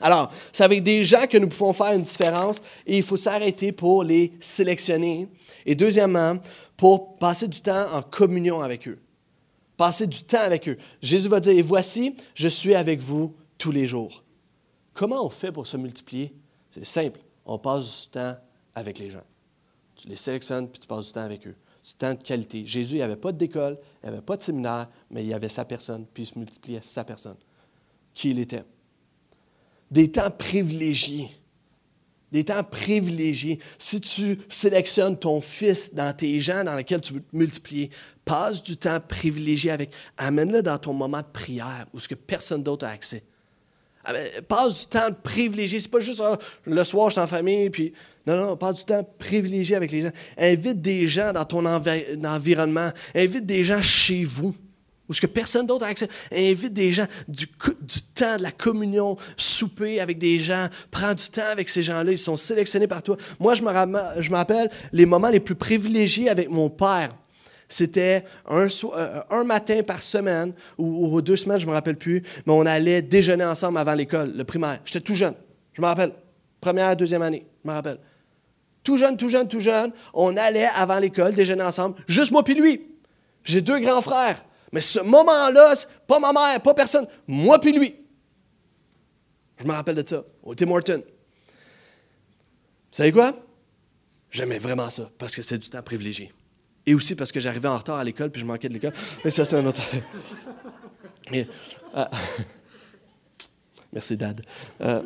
Alors, 0.00 0.30
c'est 0.52 0.64
avec 0.64 0.82
des 0.82 1.04
gens 1.04 1.26
que 1.26 1.38
nous 1.38 1.48
pouvons 1.48 1.72
faire 1.72 1.92
une 1.92 2.02
différence 2.02 2.60
et 2.86 2.98
il 2.98 3.02
faut 3.02 3.16
s'arrêter 3.16 3.72
pour 3.72 4.04
les 4.04 4.32
sélectionner. 4.40 5.28
Et 5.64 5.74
deuxièmement, 5.74 6.36
pour 6.76 7.16
passer 7.16 7.48
du 7.48 7.60
temps 7.60 7.86
en 7.92 8.02
communion 8.02 8.60
avec 8.60 8.86
eux. 8.88 8.98
Passer 9.76 10.06
du 10.06 10.22
temps 10.22 10.40
avec 10.40 10.68
eux. 10.68 10.76
Jésus 11.00 11.28
va 11.28 11.40
dire, 11.40 11.52
et 11.52 11.62
voici, 11.62 12.14
je 12.34 12.48
suis 12.48 12.74
avec 12.74 13.00
vous 13.00 13.34
tous 13.58 13.70
les 13.70 13.86
jours. 13.86 14.22
Comment 14.92 15.24
on 15.24 15.30
fait 15.30 15.52
pour 15.52 15.66
se 15.66 15.76
multiplier? 15.76 16.34
C'est 16.70 16.84
simple, 16.84 17.20
on 17.44 17.58
passe 17.58 18.02
du 18.02 18.10
temps 18.10 18.36
avec 18.74 18.98
les 18.98 19.10
gens. 19.10 19.24
Tu 19.94 20.08
les 20.08 20.16
sélectionnes, 20.16 20.68
puis 20.68 20.78
tu 20.78 20.86
passes 20.86 21.06
du 21.06 21.12
temps 21.12 21.22
avec 21.22 21.46
eux. 21.46 21.54
Du 21.86 21.94
temps 21.94 22.12
de 22.12 22.22
qualité. 22.22 22.66
Jésus, 22.66 22.96
il 22.96 23.02
avait 23.02 23.16
pas 23.16 23.32
d'école, 23.32 23.78
il 24.02 24.08
avait 24.08 24.20
pas 24.20 24.36
de 24.36 24.42
séminaire, 24.42 24.88
mais 25.10 25.24
il 25.24 25.32
avait 25.32 25.48
sa 25.48 25.64
personne, 25.64 26.04
puis 26.12 26.24
il 26.24 26.26
se 26.26 26.38
multipliait 26.38 26.80
sa 26.82 27.04
personne. 27.04 27.36
Qui 28.12 28.30
il 28.30 28.38
était 28.38 28.64
des 29.90 30.10
temps 30.10 30.30
privilégiés. 30.30 31.30
Des 32.32 32.44
temps 32.44 32.64
privilégiés. 32.64 33.60
Si 33.78 34.00
tu 34.00 34.38
sélectionnes 34.48 35.18
ton 35.18 35.40
fils 35.40 35.94
dans 35.94 36.14
tes 36.14 36.40
gens 36.40 36.64
dans 36.64 36.74
lesquels 36.74 37.00
tu 37.00 37.14
veux 37.14 37.20
te 37.20 37.36
multiplier, 37.36 37.90
passe 38.24 38.62
du 38.62 38.76
temps 38.76 38.98
privilégié 39.00 39.70
avec. 39.70 39.92
Amène-le 40.18 40.62
dans 40.62 40.78
ton 40.78 40.92
moment 40.92 41.20
de 41.20 41.32
prière 41.32 41.86
où 41.94 42.00
ce 42.00 42.08
que 42.08 42.14
personne 42.14 42.62
d'autre 42.62 42.84
a 42.84 42.90
accès. 42.90 43.22
Ah, 44.04 44.12
ben, 44.12 44.42
passe 44.42 44.80
du 44.80 44.86
temps 44.86 45.12
privilégié. 45.22 45.80
C'est 45.80 45.90
pas 45.90 46.00
juste 46.00 46.20
ah, 46.24 46.38
le 46.64 46.84
soir, 46.84 47.10
je 47.10 47.14
suis 47.14 47.20
en 47.20 47.26
famille, 47.26 47.70
puis. 47.70 47.92
Non, 48.26 48.36
non, 48.36 48.56
passe 48.56 48.78
du 48.78 48.84
temps 48.84 49.08
privilégié 49.18 49.76
avec 49.76 49.92
les 49.92 50.02
gens. 50.02 50.10
Invite 50.36 50.82
des 50.82 51.06
gens 51.06 51.32
dans 51.32 51.44
ton 51.44 51.64
environnement. 51.64 52.90
Invite 53.14 53.46
des 53.46 53.62
gens 53.62 53.80
chez 53.80 54.24
vous 54.24 54.52
ou 55.08 55.14
ce 55.14 55.20
que 55.20 55.26
personne 55.26 55.66
d'autre 55.66 55.84
a 55.84 55.88
accès. 55.88 56.08
Invite 56.32 56.72
des 56.72 56.92
gens, 56.92 57.06
du, 57.28 57.46
du, 57.46 58.02
temps, 58.14 58.36
de 58.36 58.42
la 58.42 58.50
communion, 58.50 59.16
souper 59.36 60.00
avec 60.00 60.18
des 60.18 60.38
gens, 60.38 60.68
prends 60.90 61.14
du 61.14 61.28
temps 61.28 61.50
avec 61.50 61.68
ces 61.68 61.82
gens-là, 61.82 62.10
ils 62.10 62.18
sont 62.18 62.36
sélectionnés 62.36 62.86
par 62.86 63.02
toi. 63.02 63.16
Moi, 63.38 63.54
je 63.54 63.62
me, 63.62 64.34
rappelle 64.34 64.70
les 64.92 65.06
moments 65.06 65.30
les 65.30 65.40
plus 65.40 65.54
privilégiés 65.54 66.28
avec 66.28 66.50
mon 66.50 66.70
père. 66.70 67.14
C'était 67.68 68.24
un, 68.46 68.68
euh, 68.68 69.20
un, 69.30 69.42
matin 69.42 69.82
par 69.84 70.00
semaine, 70.00 70.52
ou, 70.78 71.20
deux 71.20 71.34
semaines, 71.34 71.58
je 71.58 71.66
ne 71.66 71.70
me 71.70 71.74
rappelle 71.74 71.96
plus, 71.96 72.22
mais 72.46 72.52
on 72.52 72.64
allait 72.64 73.02
déjeuner 73.02 73.44
ensemble 73.44 73.78
avant 73.78 73.94
l'école, 73.94 74.32
le 74.36 74.44
primaire. 74.44 74.78
J'étais 74.84 75.00
tout 75.00 75.14
jeune, 75.14 75.34
je 75.72 75.82
me 75.82 75.86
rappelle. 75.86 76.12
Première, 76.60 76.96
deuxième 76.96 77.22
année, 77.22 77.44
je 77.64 77.68
me 77.68 77.74
rappelle. 77.74 77.98
Tout 78.84 78.96
jeune, 78.96 79.16
tout 79.16 79.28
jeune, 79.28 79.48
tout 79.48 79.58
jeune, 79.58 79.90
on 80.14 80.36
allait 80.36 80.68
avant 80.76 81.00
l'école 81.00 81.34
déjeuner 81.34 81.64
ensemble, 81.64 81.96
juste 82.06 82.30
moi 82.30 82.44
puis 82.44 82.54
lui. 82.54 82.86
J'ai 83.42 83.60
deux 83.60 83.80
grands 83.80 84.00
frères. 84.00 84.44
Mais 84.72 84.80
ce 84.80 85.00
moment-là, 85.00 85.74
pas 86.06 86.18
ma 86.18 86.32
mère, 86.32 86.60
pas 86.62 86.74
personne, 86.74 87.06
moi 87.26 87.60
puis 87.60 87.72
lui. 87.72 87.96
Je 89.58 89.64
me 89.64 89.72
rappelle 89.72 89.96
de 89.96 90.06
ça, 90.06 90.24
au 90.42 90.54
Tim 90.54 90.70
Horton. 90.70 91.02
Vous 91.06 93.02
savez 93.02 93.12
quoi? 93.12 93.32
J'aimais 94.30 94.58
vraiment 94.58 94.90
ça, 94.90 95.10
parce 95.18 95.34
que 95.34 95.42
c'est 95.42 95.58
du 95.58 95.70
temps 95.70 95.82
privilégié. 95.82 96.32
Et 96.84 96.94
aussi 96.94 97.14
parce 97.16 97.32
que 97.32 97.40
j'arrivais 97.40 97.68
en 97.68 97.78
retard 97.78 97.96
à 97.96 98.04
l'école, 98.04 98.30
puis 98.30 98.40
je 98.40 98.46
manquais 98.46 98.68
de 98.68 98.74
l'école. 98.74 98.92
Mais 99.24 99.30
ça, 99.30 99.44
c'est 99.44 99.56
un 99.56 99.66
autre... 99.66 99.82
Euh, 101.32 102.04
merci, 103.92 104.16
Dad. 104.16 104.40
Euh, 104.80 105.02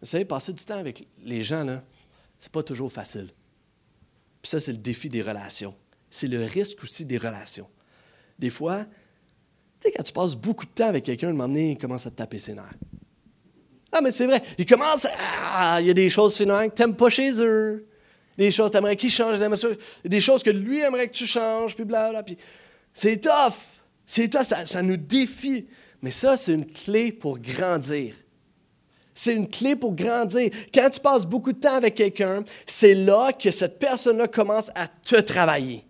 vous 0.00 0.06
savez, 0.06 0.24
passer 0.24 0.52
du 0.52 0.64
temps 0.64 0.78
avec 0.78 1.06
les 1.22 1.44
gens, 1.44 1.62
là, 1.62 1.80
c'est 2.40 2.50
pas 2.50 2.64
toujours 2.64 2.92
facile. 2.92 3.28
Puis 4.42 4.50
ça, 4.50 4.58
c'est 4.58 4.72
le 4.72 4.78
défi 4.78 5.08
des 5.08 5.22
relations 5.22 5.76
c'est 6.14 6.28
le 6.28 6.44
risque 6.44 6.84
aussi 6.84 7.04
des 7.04 7.18
relations. 7.18 7.66
Des 8.38 8.48
fois, 8.48 8.84
tu 9.80 9.88
sais, 9.88 9.90
quand 9.90 10.04
tu 10.04 10.12
passes 10.12 10.36
beaucoup 10.36 10.64
de 10.64 10.70
temps 10.70 10.86
avec 10.86 11.02
quelqu'un, 11.02 11.30
un 11.30 11.32
moment 11.32 11.48
donné, 11.48 11.72
il 11.72 11.78
commence 11.78 12.06
à 12.06 12.12
te 12.12 12.14
taper 12.14 12.38
ses 12.38 12.54
nerfs. 12.54 12.70
Ah, 13.90 14.00
mais 14.00 14.12
c'est 14.12 14.26
vrai, 14.26 14.40
il 14.56 14.64
commence 14.64 15.06
à. 15.06 15.10
Ah, 15.52 15.80
il 15.80 15.88
y 15.88 15.90
a 15.90 15.94
des 15.94 16.08
choses 16.08 16.36
finalement 16.36 16.68
que 16.68 16.74
tu 16.76 16.82
n'aimes 16.82 16.94
pas 16.94 17.10
chez 17.10 17.32
eux. 17.42 17.88
Des 18.38 18.52
choses, 18.52 18.70
tu 18.70 18.76
aimerais 18.76 18.96
qu'ils 18.96 19.10
changent, 19.10 19.40
des 20.04 20.20
choses 20.20 20.44
que 20.44 20.50
lui 20.50 20.78
aimerait 20.78 21.08
que 21.08 21.14
tu 21.14 21.26
changes, 21.26 21.74
puis 21.74 21.84
blablabla. 21.84 22.22
Puis 22.22 22.38
c'est 22.92 23.20
tough. 23.20 23.54
C'est 24.06 24.28
tough, 24.28 24.44
ça, 24.44 24.66
ça 24.66 24.82
nous 24.82 24.96
défie. 24.96 25.66
Mais 26.00 26.12
ça, 26.12 26.36
c'est 26.36 26.54
une 26.54 26.66
clé 26.66 27.10
pour 27.10 27.40
grandir. 27.40 28.14
C'est 29.12 29.34
une 29.34 29.48
clé 29.48 29.74
pour 29.74 29.96
grandir. 29.96 30.50
Quand 30.72 30.90
tu 30.90 31.00
passes 31.00 31.26
beaucoup 31.26 31.52
de 31.52 31.58
temps 31.58 31.74
avec 31.74 31.96
quelqu'un, 31.96 32.44
c'est 32.68 32.94
là 32.94 33.32
que 33.32 33.50
cette 33.50 33.80
personne-là 33.80 34.28
commence 34.28 34.70
à 34.76 34.86
te 34.86 35.20
travailler 35.20 35.84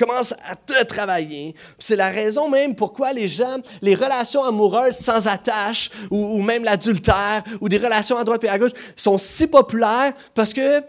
commence 0.00 0.32
à 0.48 0.56
te 0.56 0.82
travailler. 0.84 1.54
C'est 1.78 1.96
la 1.96 2.08
raison 2.08 2.48
même 2.48 2.74
pourquoi 2.74 3.12
les 3.12 3.28
gens, 3.28 3.58
les 3.82 3.94
relations 3.94 4.42
amoureuses 4.42 4.96
sans 4.96 5.28
attache, 5.28 5.90
ou, 6.10 6.40
même 6.40 6.64
l'adultère, 6.64 7.44
ou 7.60 7.68
des 7.68 7.76
relations 7.76 8.16
à 8.16 8.24
droite 8.24 8.42
et 8.44 8.48
à 8.48 8.58
gauche, 8.58 8.72
sont 8.96 9.18
si 9.18 9.46
populaires 9.46 10.14
parce 10.34 10.54
que, 10.54 10.82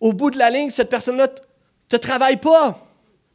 au 0.00 0.12
bout 0.12 0.30
de 0.30 0.38
la 0.38 0.50
ligne, 0.50 0.70
cette 0.70 0.90
personne-là 0.90 1.28
te 1.88 1.96
travaille 1.96 2.38
pas. 2.38 2.78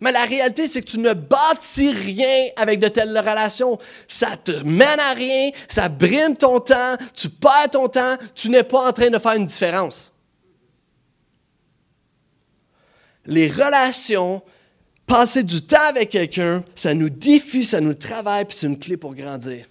Mais 0.01 0.11
la 0.11 0.25
réalité, 0.25 0.67
c'est 0.67 0.81
que 0.81 0.89
tu 0.89 0.99
ne 0.99 1.13
bâtis 1.13 1.91
rien 1.91 2.49
avec 2.57 2.79
de 2.79 2.87
telles 2.89 3.17
relations. 3.17 3.77
Ça 4.07 4.35
te 4.35 4.51
mène 4.63 4.99
à 4.99 5.13
rien, 5.13 5.51
ça 5.69 5.87
brime 5.87 6.35
ton 6.35 6.59
temps, 6.59 6.95
tu 7.13 7.29
perds 7.29 7.71
ton 7.71 7.87
temps, 7.87 8.15
tu 8.35 8.49
n'es 8.49 8.63
pas 8.63 8.89
en 8.89 8.91
train 8.91 9.09
de 9.09 9.19
faire 9.19 9.33
une 9.33 9.45
différence 9.45 10.10
les 13.25 13.47
relations, 13.47 14.41
passer 15.05 15.43
du 15.43 15.61
temps 15.61 15.89
avec 15.89 16.09
quelqu'un, 16.09 16.63
ça 16.75 16.93
nous 16.93 17.09
défie, 17.09 17.63
ça 17.63 17.81
nous 17.81 17.93
travaille, 17.93 18.45
puis 18.45 18.57
c'est 18.57 18.67
une 18.67 18.79
clé 18.79 18.97
pour 18.97 19.13
grandir. 19.13 19.65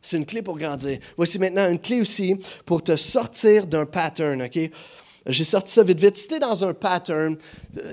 C'est 0.00 0.16
une 0.16 0.26
clé 0.26 0.42
pour 0.42 0.56
grandir. 0.56 0.98
Voici 1.16 1.38
maintenant 1.38 1.68
une 1.68 1.78
clé 1.78 2.00
aussi 2.00 2.36
pour 2.64 2.82
te 2.82 2.96
sortir 2.96 3.66
d'un 3.66 3.86
pattern, 3.86 4.42
OK? 4.42 4.58
J'ai 5.26 5.44
sorti 5.44 5.70
ça 5.72 5.82
vite, 5.82 6.00
vite. 6.00 6.16
Si 6.16 6.26
tu 6.26 6.34
es 6.36 6.38
dans 6.38 6.64
un 6.64 6.72
pattern, 6.72 7.36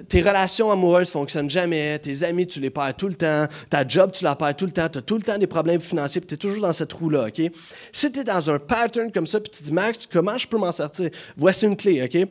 tes 0.08 0.22
relations 0.22 0.72
amoureuses 0.72 1.10
ne 1.10 1.12
fonctionnent 1.12 1.50
jamais, 1.50 2.00
tes 2.00 2.24
amis, 2.24 2.48
tu 2.48 2.62
les 2.62 2.70
perds 2.70 2.96
tout 2.96 3.10
le 3.10 3.16
temps, 3.16 3.46
ta 3.70 3.86
job, 3.86 4.12
tu 4.14 4.24
la 4.24 4.38
perds 4.38 4.56
tout 4.56 4.66
le 4.66 4.72
temps, 4.72 4.88
tu 4.88 5.00
as 5.00 5.02
tout 5.02 5.16
le 5.16 5.22
temps 5.22 5.38
des 5.38 5.48
problèmes 5.48 5.82
financiers, 5.82 6.22
puis 6.22 6.30
tu 6.30 6.36
es 6.36 6.38
toujours 6.38 6.62
dans 6.62 6.72
cette 6.72 6.94
roue-là, 6.94 7.28
OK? 7.28 7.52
Si 7.92 8.12
tu 8.12 8.20
es 8.20 8.24
dans 8.24 8.50
un 8.50 8.58
pattern 8.58 9.12
comme 9.12 9.28
ça, 9.28 9.42
puis 9.42 9.50
tu 9.50 9.60
te 9.60 9.64
dis, 9.66 9.74
Max, 9.74 10.08
comment 10.10 10.38
je 10.38 10.48
peux 10.48 10.58
m'en 10.58 10.72
sortir? 10.72 11.10
Voici 11.36 11.66
une 11.66 11.76
clé, 11.76 12.04
OK? 12.04 12.30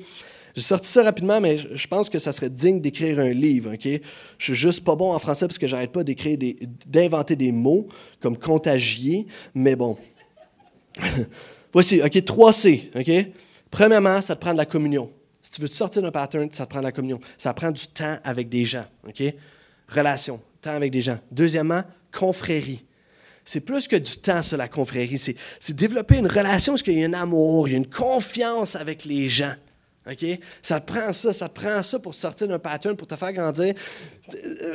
J'ai 0.54 0.62
sorti 0.62 0.88
ça 0.88 1.02
rapidement, 1.02 1.40
mais 1.40 1.58
je 1.58 1.86
pense 1.88 2.08
que 2.08 2.18
ça 2.18 2.32
serait 2.32 2.50
digne 2.50 2.80
d'écrire 2.80 3.18
un 3.18 3.30
livre. 3.30 3.74
ok? 3.74 4.00
Je 4.38 4.44
suis 4.44 4.54
juste 4.54 4.84
pas 4.84 4.94
bon 4.94 5.12
en 5.12 5.18
français 5.18 5.46
parce 5.46 5.58
que 5.58 5.66
j'arrête 5.66 5.90
pas 5.90 6.04
d'inventer 6.04 7.34
des 7.34 7.50
mots 7.50 7.88
comme 8.20 8.38
contagier, 8.38 9.26
mais 9.54 9.74
bon. 9.74 9.98
Voici, 11.72 12.00
OK, 12.00 12.12
3C. 12.12 12.90
OK? 12.94 13.32
Premièrement, 13.70 14.22
ça 14.22 14.36
te 14.36 14.40
prend 14.40 14.52
de 14.52 14.58
la 14.58 14.66
communion. 14.66 15.10
Si 15.42 15.50
tu 15.50 15.60
veux 15.60 15.68
te 15.68 15.74
sortir 15.74 16.02
d'un 16.02 16.12
pattern, 16.12 16.48
ça 16.52 16.66
te 16.66 16.70
prend 16.70 16.78
de 16.78 16.84
la 16.84 16.92
communion. 16.92 17.18
Ça 17.36 17.52
prend 17.52 17.72
du 17.72 17.86
temps 17.88 18.18
avec 18.22 18.48
des 18.48 18.64
gens. 18.64 18.86
OK? 19.08 19.22
Relation, 19.88 20.40
temps 20.62 20.76
avec 20.76 20.92
des 20.92 21.02
gens. 21.02 21.18
Deuxièmement, 21.32 21.82
confrérie. 22.12 22.84
C'est 23.44 23.60
plus 23.60 23.88
que 23.88 23.96
du 23.96 24.16
temps, 24.18 24.42
sur 24.42 24.56
la 24.56 24.68
confrérie. 24.68 25.18
C'est 25.18 25.76
développer 25.76 26.18
une 26.18 26.28
relation 26.28 26.74
parce 26.74 26.82
qu'il 26.82 26.98
y 26.98 27.04
a 27.04 27.08
un 27.08 27.12
amour, 27.12 27.68
il 27.68 27.72
y 27.72 27.74
a 27.74 27.78
une 27.78 27.90
confiance 27.90 28.76
avec 28.76 29.04
les 29.04 29.28
gens. 29.28 29.54
OK? 30.10 30.24
Ça 30.62 30.80
te 30.80 30.92
prend 30.92 31.12
ça, 31.12 31.32
ça 31.32 31.48
te 31.48 31.58
prend 31.58 31.82
ça 31.82 31.98
pour 31.98 32.14
sortir 32.14 32.46
d'un 32.46 32.58
pattern, 32.58 32.96
pour 32.96 33.06
te 33.06 33.16
faire 33.16 33.32
grandir. 33.32 33.74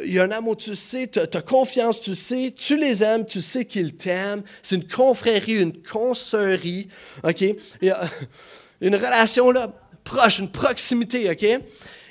Il 0.04 0.12
y 0.12 0.20
a 0.20 0.24
un 0.24 0.32
amour, 0.32 0.58
tu 0.58 0.76
sais, 0.76 1.08
tu 1.08 1.20
as, 1.20 1.42
confiance, 1.42 2.00
tu 2.00 2.16
sais, 2.16 2.54
tu 2.56 2.78
les 2.78 3.04
aimes, 3.04 3.26
tu 3.26 3.42
sais 3.42 3.66
qu'ils 3.66 3.96
t'aiment. 3.96 4.42
C'est 4.64 4.76
une 4.76 4.88
confrérie, 4.88 5.62
une 5.62 5.84
consoerie. 5.84 6.90
OK? 7.24 7.42
Il 7.42 7.58
y 7.84 7.90
a 7.92 8.10
une 8.82 8.96
relation 8.96 9.52
là, 9.52 9.72
proche, 10.04 10.40
une 10.40 10.52
proximité. 10.52 11.30
OK? 11.30 11.46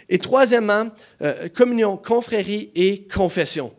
Et 0.08 0.18
troisièmement, 0.18 0.90
euh, 1.22 1.48
communion, 1.48 1.96
confrérie 1.96 2.70
et 2.74 3.06
confession. 3.08 3.74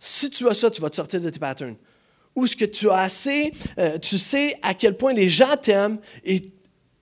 Si 0.00 0.28
tu 0.30 0.48
as 0.48 0.54
ça, 0.54 0.70
tu 0.70 0.80
vas 0.80 0.90
te 0.90 0.96
sortir 0.96 1.20
de 1.20 1.30
tes 1.30 1.38
patterns. 1.38 1.76
Ou 2.34 2.46
ce 2.46 2.54
que 2.54 2.64
tu 2.64 2.90
as 2.90 2.98
assez, 2.98 3.52
euh, 3.78 3.98
tu 3.98 4.18
sais 4.18 4.58
à 4.62 4.74
quel 4.74 4.96
point 4.96 5.12
les 5.12 5.28
gens 5.28 5.56
t'aiment 5.56 5.98
et 6.24 6.52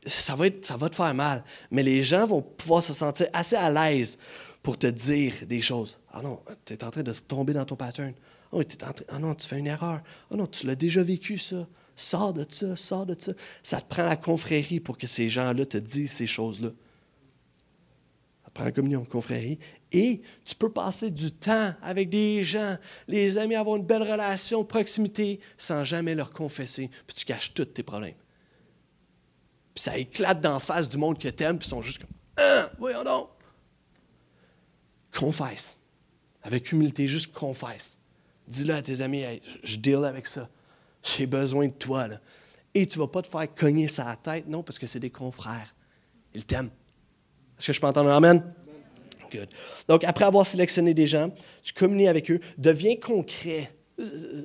ça 0.07 0.35
va, 0.35 0.51
te 0.51 0.97
faire 0.97 1.15
mal. 1.15 1.45
Mais 1.71 1.83
les 1.83 2.03
gens 2.03 2.27
vont 2.27 2.43
pouvoir 2.43 2.83
se 2.83 2.93
sentir 2.93 3.29
assez 3.33 3.57
à 3.57 3.71
l'aise 3.71 4.19
pour 4.63 4.79
te 4.79 4.87
dire 4.87 5.35
des 5.47 5.61
choses. 5.61 5.99
Ah 6.13 6.23
non, 6.23 6.41
tu 6.65 6.75
es 6.75 6.85
en 6.85 6.91
train 6.91 7.03
de 7.03 7.13
tomber 7.13 7.53
dans 7.53 7.65
ton 7.65 7.77
pattern. 7.77 8.15
Oh, 8.53 8.63
ah 9.09 9.19
non, 9.19 9.35
tu 9.35 9.47
fais 9.47 9.59
une 9.59 9.67
erreur. 9.67 10.01
Ah 10.31 10.37
non, 10.37 10.47
tu 10.47 10.67
l'as 10.67 10.77
déjà 10.77 11.03
vécu, 11.03 11.39
ça. 11.39 11.67
Sors 11.95 12.33
de 12.33 12.45
ça, 12.49 12.77
sors 12.77 13.07
de 13.07 13.17
ça. 13.19 13.33
Ça 13.63 13.81
te 13.81 13.89
prend 13.89 14.05
la 14.05 14.17
confrérie 14.17 14.81
pour 14.81 14.99
que 14.99 15.07
ces 15.07 15.29
gens-là 15.29 15.67
te 15.67 15.79
disent 15.79 16.13
ces 16.13 16.27
choses-là. 16.27 16.69
Ça 18.45 18.51
te 18.51 18.55
prend 18.55 18.65
la 18.65 18.73
communion, 18.73 19.05
confrérie. 19.05 19.59
Et 19.93 20.21
tu 20.45 20.55
peux 20.55 20.71
passer 20.71 21.11
du 21.11 21.33
temps 21.33 21.75
avec 21.83 22.11
des 22.11 22.45
gens, 22.45 22.77
les 23.09 23.39
amis, 23.39 23.55
avoir 23.55 23.77
une 23.77 23.87
belle 23.87 24.03
relation, 24.03 24.65
proximité, 24.65 25.41
sans 25.57 25.85
jamais 25.85 26.15
leur 26.15 26.31
confesser, 26.31 26.91
puis 27.07 27.17
tu 27.17 27.25
caches 27.25 27.55
tous 27.55 27.65
tes 27.65 27.83
problèmes. 27.83 28.15
Puis 29.77 29.83
ça 29.83 29.99
éclate 29.99 30.41
d'en 30.41 30.59
face 30.59 30.89
du 30.89 30.97
monde 30.97 31.19
que 31.19 31.29
t'aimes, 31.29 31.59
puis 31.59 31.67
ils 31.67 31.69
sont 31.69 31.83
juste 31.83 31.99
comme 31.99 32.09
Ah, 32.39 32.71
voyons 32.79 33.05
donc. 33.05 33.29
Confesse. 35.15 35.77
Avec 36.43 36.73
humilité, 36.73 37.07
juste 37.07 37.35
confesse. 37.35 37.99
Dis-le 38.49 38.73
à 38.73 38.81
tes 38.81 39.03
amis, 39.03 39.23
je 39.63 39.77
deal 39.77 40.07
avec 40.07 40.27
ça. 40.27 40.49
J'ai 41.03 41.27
besoin 41.27 41.67
de 41.67 41.73
toi. 41.73 42.09
Là. 42.09 42.21
Et 42.73 42.87
tu 42.87 42.99
ne 42.99 43.05
vas 43.05 43.09
pas 43.09 43.21
te 43.21 43.29
faire 43.29 43.55
cogner 43.55 43.89
sa 43.89 44.17
tête, 44.17 44.49
non, 44.49 44.63
parce 44.63 44.79
que 44.79 44.87
c'est 44.87 44.99
des 44.99 45.11
confrères. 45.11 45.75
Ils 46.33 46.47
t'aiment. 46.47 46.71
Est-ce 47.59 47.67
que 47.67 47.73
je 47.75 47.81
peux 47.81 47.87
entendre 47.87 48.11
Amen? 48.13 48.55
Good. 49.31 49.49
Donc, 49.89 50.05
après 50.05 50.25
avoir 50.25 50.47
sélectionné 50.47 50.95
des 50.95 51.07
gens, 51.07 51.31
tu 51.63 51.75
communies 51.75 52.09
avec 52.09 52.31
eux, 52.31 52.41
deviens 52.57 52.97
concret. 52.97 53.77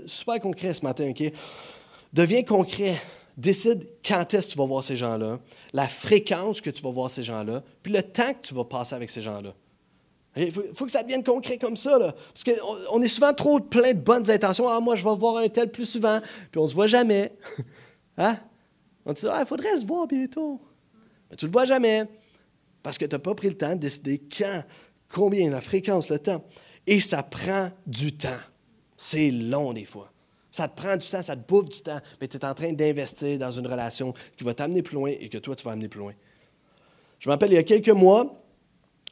Super 0.08 0.42
concret 0.42 0.74
ce 0.74 0.82
matin, 0.84 1.10
OK? 1.10 1.32
Deviens 2.12 2.44
concret. 2.44 3.02
Décide 3.42 3.88
quand 4.06 4.36
est-ce 4.36 4.50
que 4.50 4.52
tu 4.52 4.58
vas 4.60 4.66
voir 4.66 4.84
ces 4.84 4.96
gens-là, 4.96 5.40
la 5.74 5.88
fréquence 5.88 6.62
que 6.62 6.70
tu 6.70 6.84
vas 6.84 6.92
voir 6.92 7.10
ces 7.10 7.24
gens-là, 7.24 7.64
puis 7.82 7.92
le 7.92 8.04
temps 8.04 8.36
que 8.36 8.48
tu 8.48 8.54
vas 8.54 8.66
passer 8.66 8.94
avec 8.94 9.10
ces 9.10 9.24
gens-là. 9.24 9.56
Il 10.36 10.52
faut, 10.52 10.86
que 10.86 10.92
ça 10.92 11.02
devienne 11.02 11.24
concret 11.24 11.58
comme 11.58 11.76
ça. 11.76 11.98
Là. 11.98 12.14
Parce 12.14 12.44
qu'on 12.44 12.76
on 12.92 13.02
est 13.02 13.08
souvent 13.08 13.34
trop 13.34 13.60
plein 13.60 13.94
de 13.94 14.00
bonnes 14.00 14.30
intentions. 14.30 14.70
Ah, 14.70 14.80
moi, 14.80 14.96
je 14.96 15.04
vais 15.04 15.16
voir 15.16 15.38
un 15.38 15.50
tel 15.50 15.72
plus 15.72 15.88
souvent, 15.88 16.20
puis 16.52 16.60
on 16.60 16.66
ne 16.66 16.68
se 16.68 16.76
voit 16.76 16.86
jamais. 16.86 17.34
hein? 18.18 18.38
On 19.08 19.14
dit, 19.14 19.26
ah, 19.28 19.40
il 19.40 19.48
faudrait 19.48 19.76
se 19.76 19.88
voir 19.88 20.06
bientôt. 20.06 20.62
Mais 21.32 21.36
tu 21.36 21.46
ne 21.46 21.50
le 21.50 21.52
vois 21.52 21.66
jamais. 21.66 22.06
Parce 22.84 23.00
que 23.00 23.06
tu 23.06 23.16
n'as 23.16 23.20
pas 23.20 23.34
pris 23.34 23.50
le 23.50 23.58
temps 23.58 23.74
de 23.74 23.80
décider 23.80 24.22
quand, 24.38 24.64
combien, 25.10 25.50
la 25.50 25.62
fréquence, 25.62 26.10
le 26.10 26.20
temps. 26.20 26.46
Et 26.86 27.00
ça 27.00 27.24
prend 27.24 27.72
du 27.88 28.16
temps. 28.16 28.40
C'est 28.98 29.32
long 29.32 29.74
des 29.74 29.86
fois. 29.86 30.12
Ça 30.52 30.68
te 30.68 30.76
prend 30.76 30.98
du 30.98 31.08
temps, 31.08 31.22
ça 31.22 31.36
te 31.36 31.48
bouffe 31.48 31.70
du 31.70 31.82
temps, 31.82 32.00
mais 32.20 32.28
tu 32.28 32.38
es 32.38 32.46
en 32.46 32.54
train 32.54 32.74
d'investir 32.74 33.40
dans 33.40 33.52
une 33.52 33.66
relation 33.66 34.14
qui 34.38 34.44
va 34.44 34.54
t'amener 34.54 34.82
plus 34.82 34.96
loin 34.96 35.12
et 35.18 35.30
que 35.30 35.38
toi, 35.38 35.56
tu 35.56 35.64
vas 35.64 35.72
amener 35.72 35.88
plus 35.88 36.00
loin. 36.00 36.14
Je 37.20 37.30
me 37.30 37.34
rappelle, 37.34 37.52
il 37.52 37.56
y 37.56 37.58
a 37.58 37.64
quelques 37.64 37.90
mois, 37.90 38.42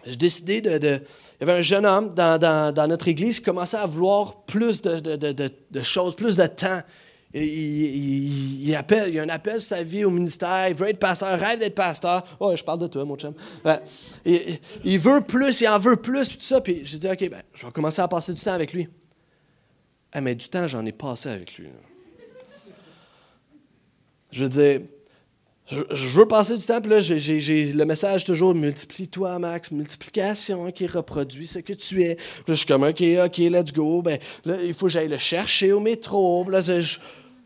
j'ai 0.06 0.16
décidé 0.16 0.62
de, 0.62 0.78
Il 0.78 1.42
y 1.42 1.44
avait 1.44 1.60
un 1.60 1.62
jeune 1.62 1.86
homme 1.86 2.14
dans, 2.14 2.88
notre 2.88 3.08
église 3.08 3.40
qui 3.40 3.46
commençait 3.46 3.78
à 3.78 3.86
vouloir 3.86 4.42
plus 4.44 4.82
de, 4.82 5.82
choses, 5.82 6.16
plus 6.16 6.36
de 6.36 6.46
temps. 6.48 6.82
Il, 7.34 8.68
il 8.68 8.76
a 8.76 8.84
un 9.22 9.30
appel 9.30 9.62
sur 9.62 9.78
sa 9.78 9.84
vie 9.84 10.04
au 10.04 10.10
ministère, 10.10 10.68
il 10.68 10.76
veut 10.76 10.90
être 10.90 11.00
pasteur, 11.00 11.40
rêve 11.40 11.60
d'être 11.60 11.76
pasteur. 11.76 12.24
Oh, 12.40 12.56
je 12.56 12.64
parle 12.64 12.80
de 12.80 12.88
toi, 12.88 13.06
mon 13.06 13.16
chum. 13.16 13.34
il, 14.26 15.00
veut 15.00 15.22
plus, 15.22 15.62
il 15.62 15.68
en 15.68 15.78
veut 15.78 15.98
plus, 15.98 16.30
tout 16.30 16.42
ça. 16.42 16.60
Puis 16.60 16.82
j'ai 16.84 16.98
dit, 16.98 17.08
OK, 17.08 17.30
ben, 17.30 17.44
je 17.54 17.66
vais 17.66 17.72
commencer 17.72 18.02
à 18.02 18.08
passer 18.08 18.34
du 18.34 18.42
temps 18.42 18.54
avec 18.54 18.74
lui. 18.74 18.90
Ah, 20.12 20.22
mais 20.22 20.36
du 20.36 20.50
temps, 20.50 20.68
j'en 20.68 20.86
ai 20.86 20.92
passé 20.92 21.30
avec 21.30 21.58
lui. 21.58 21.68
Je 24.32 24.44
veux 24.44 24.50
dire, 24.50 24.82
je, 25.68 26.08
veux 26.08 26.28
passer 26.28 26.58
du 26.58 26.66
temps, 26.66 26.82
puis 26.82 26.90
là, 26.90 27.00
j'ai 27.00 27.72
le 27.72 27.86
message 27.86 28.24
toujours 28.24 28.56
multiplie-toi, 28.56 29.38
Max, 29.38 29.72
multiplication 29.72 30.72
qui 30.72 30.88
reproduit 30.88 31.46
ce 31.46 31.60
que 31.60 31.74
tu 31.74 32.02
es. 32.02 32.16
Là, 32.16 32.16
je 32.48 32.54
suis 32.56 32.66
comme, 32.66 32.84
OK, 32.84 33.04
OK, 33.24 33.38
let's 33.38 33.72
go. 33.72 34.02
Ben, 34.02 34.18
là, 34.46 34.56
il 34.64 34.74
faut 34.74 34.88
que 34.88 34.92
j'aille 34.92 35.08
le 35.08 35.20
chercher 35.20 35.72
au 35.72 35.80
métro. 35.80 36.50
Là, 36.50 36.60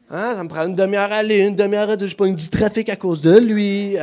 hein, 0.10 0.36
ça 0.36 0.44
me 0.44 0.48
prend 0.48 0.66
une 0.68 0.76
demi-heure 0.76 1.12
à 1.12 1.18
aller, 1.18 1.46
une 1.46 1.56
demi-heure 1.56 1.90
à 1.90 1.98
deux. 1.98 2.08
Je 2.08 2.16
pogne 2.16 2.36
du 2.36 2.50
trafic 2.50 2.88
à 2.88 2.96
cause 2.96 3.22
de 3.22 3.38
lui. 3.38 3.98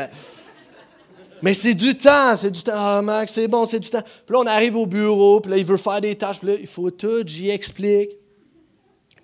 Mais 1.41 1.55
c'est 1.55 1.75
du 1.75 1.97
temps, 1.97 2.37
c'est 2.37 2.51
du 2.51 2.63
temps. 2.63 2.73
Ah, 2.75 3.01
Max, 3.01 3.33
c'est 3.33 3.49
bon, 3.49 3.65
c'est 3.65 3.81
du 3.81 3.89
temps. 3.89 4.03
Puis 4.03 4.35
là, 4.35 4.41
on 4.41 4.47
arrive 4.47 4.77
au 4.77 4.87
bureau, 4.87 5.41
puis 5.41 5.51
là, 5.51 5.57
il 5.57 5.65
veut 5.65 5.79
faire 5.79 6.01
des 6.03 6.15
tâches, 6.15 6.41
puis 6.41 6.49
là, 6.49 6.55
il 6.61 6.67
faut 6.67 6.91
tout, 6.91 7.27
j'y 7.27 7.49
explique. 7.49 8.20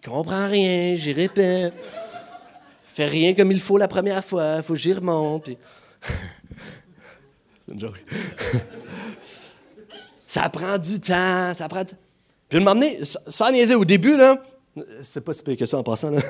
Je 0.07 0.11
comprends 0.13 0.49
rien, 0.49 0.95
j'y 0.95 1.13
répète. 1.13 1.75
Fais 2.87 3.07
rien 3.07 3.35
comme 3.35 3.51
il 3.51 3.59
faut 3.59 3.77
la 3.77 3.89
première 3.89 4.25
fois, 4.25 4.63
faut 4.63 4.75
que 4.75 4.79
j'y 4.79 4.93
remonte. 4.93 5.49
C'est 7.67 7.73
une 7.73 7.81
joke. 7.81 8.05
ça 10.29 10.49
prend 10.49 10.79
du 10.79 11.01
temps, 11.01 11.53
ça 11.55 11.69
prend 11.69 11.83
du... 11.83 11.95
Puis 12.49 12.61
m'emmener, 12.61 13.01
sans 13.03 13.51
niaiser, 13.51 13.75
au 13.75 13.85
début, 13.85 14.17
là, 14.17 14.41
c'est 15.03 15.23
pas 15.23 15.33
si 15.33 15.43
pire 15.43 15.57
que 15.57 15.67
ça 15.67 15.79
en 15.79 15.83
passant, 15.83 16.11
là. 16.11 16.21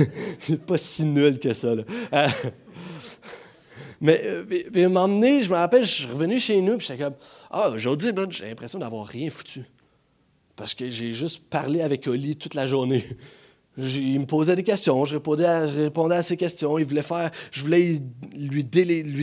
pas 0.66 0.78
si 0.78 1.04
nul 1.04 1.38
que 1.38 1.52
ça, 1.52 1.74
là. 1.74 1.82
Euh, 2.14 2.28
mais, 4.00 4.22
euh, 4.24 4.44
puis, 4.44 4.86
m'emmener, 4.86 5.42
je 5.42 5.50
me 5.50 5.56
rappelle, 5.56 5.84
je 5.84 5.92
suis 5.92 6.06
revenu 6.06 6.40
chez 6.40 6.58
nous, 6.62 6.78
puis 6.78 6.86
j'étais 6.86 7.04
comme, 7.04 7.16
ah, 7.50 7.68
aujourd'hui, 7.68 8.12
j'ai 8.30 8.46
l'impression 8.46 8.78
d'avoir 8.78 9.06
rien 9.06 9.28
foutu 9.28 9.66
parce 10.60 10.74
que 10.74 10.90
j'ai 10.90 11.14
juste 11.14 11.48
parlé 11.48 11.80
avec 11.80 12.06
Oli 12.06 12.36
toute 12.36 12.52
la 12.52 12.66
journée. 12.66 13.02
Il 13.78 14.20
me 14.20 14.26
posait 14.26 14.54
des 14.54 14.62
questions, 14.62 15.06
je 15.06 15.14
répondais, 15.14 15.46
à, 15.46 16.22
ses 16.22 16.36
questions. 16.36 16.76
Il 16.76 16.84
voulait 16.84 17.00
faire, 17.00 17.30
je 17.50 17.62
voulais 17.62 18.02
lui, 18.34 18.62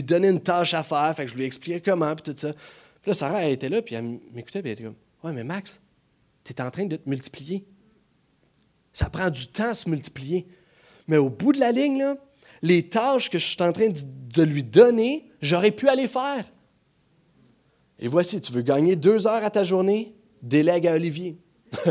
donner 0.02 0.28
une 0.30 0.40
tâche 0.40 0.74
à 0.74 0.82
faire, 0.82 1.14
fait 1.14 1.26
que 1.26 1.30
je 1.30 1.36
lui 1.36 1.44
expliquais 1.44 1.80
comment, 1.80 2.12
puis 2.16 2.32
tout 2.32 2.36
ça. 2.36 2.52
Puis 2.52 3.10
là, 3.10 3.14
Sarah, 3.14 3.44
elle 3.44 3.52
était 3.52 3.68
là, 3.68 3.82
puis 3.82 3.94
elle 3.94 4.18
m'écoutait, 4.32 4.62
puis 4.62 4.72
elle 4.72 4.78
était 4.80 4.82
comme 4.82 4.96
Ouais, 5.22 5.32
mais 5.32 5.44
Max, 5.44 5.80
tu 6.42 6.52
es 6.52 6.60
en 6.60 6.72
train 6.72 6.86
de 6.86 6.96
te 6.96 7.08
multiplier. 7.08 7.64
Ça 8.92 9.08
prend 9.08 9.30
du 9.30 9.46
temps 9.46 9.70
à 9.70 9.74
se 9.74 9.88
multiplier. 9.88 10.48
Mais 11.06 11.18
au 11.18 11.30
bout 11.30 11.52
de 11.52 11.60
la 11.60 11.70
ligne, 11.70 12.16
les 12.62 12.88
tâches 12.88 13.30
que 13.30 13.38
je 13.38 13.46
suis 13.46 13.62
en 13.62 13.72
train 13.72 13.90
de 13.90 14.42
lui 14.42 14.64
donner, 14.64 15.30
j'aurais 15.40 15.70
pu 15.70 15.88
aller 15.88 16.08
faire. 16.08 16.44
Et 18.00 18.08
voici, 18.08 18.40
tu 18.40 18.52
veux 18.52 18.62
gagner 18.62 18.96
deux 18.96 19.28
heures 19.28 19.44
à 19.44 19.50
ta 19.50 19.62
journée, 19.62 20.17
délègue 20.42 20.86
à 20.86 20.94
Olivier. 20.94 21.36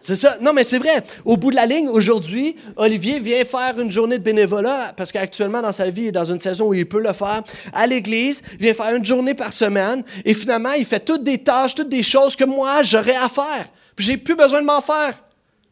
c'est 0.00 0.16
ça. 0.16 0.38
Non, 0.40 0.52
mais 0.52 0.64
c'est 0.64 0.78
vrai. 0.78 1.02
Au 1.24 1.36
bout 1.36 1.50
de 1.50 1.56
la 1.56 1.66
ligne, 1.66 1.88
aujourd'hui, 1.88 2.56
Olivier 2.76 3.18
vient 3.18 3.44
faire 3.44 3.78
une 3.78 3.90
journée 3.90 4.18
de 4.18 4.22
bénévolat 4.22 4.94
parce 4.96 5.12
qu'actuellement, 5.12 5.62
dans 5.62 5.72
sa 5.72 5.88
vie, 5.90 6.02
il 6.02 6.08
est 6.08 6.12
dans 6.12 6.24
une 6.24 6.40
saison 6.40 6.68
où 6.68 6.74
il 6.74 6.86
peut 6.88 7.00
le 7.00 7.12
faire 7.12 7.42
à 7.72 7.86
l'église. 7.86 8.42
Il 8.54 8.58
vient 8.58 8.74
faire 8.74 8.94
une 8.94 9.04
journée 9.04 9.34
par 9.34 9.52
semaine 9.52 10.04
et 10.24 10.34
finalement, 10.34 10.72
il 10.72 10.84
fait 10.84 11.00
toutes 11.00 11.24
des 11.24 11.38
tâches, 11.38 11.74
toutes 11.74 11.88
des 11.88 12.02
choses 12.02 12.36
que 12.36 12.44
moi, 12.44 12.82
j'aurais 12.82 13.16
à 13.16 13.28
faire. 13.28 13.66
Puis 13.94 14.06
j'ai 14.06 14.16
plus 14.16 14.36
besoin 14.36 14.60
de 14.60 14.66
m'en 14.66 14.80
faire. 14.80 15.22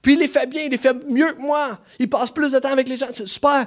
Puis 0.03 0.15
il 0.15 0.19
les 0.19 0.29
fait 0.29 0.47
bien, 0.47 0.63
il 0.65 0.71
les 0.71 0.79
fait 0.79 0.95
mieux 1.09 1.33
que 1.33 1.41
moi. 1.41 1.79
Il 1.99 2.11
passe 2.11 2.31
plus 2.31 2.53
de 2.53 2.59
temps 2.59 2.73
avec 2.73 2.89
les 2.89 2.97
gens. 2.97 3.07
C'est 3.11 3.27
super. 3.27 3.67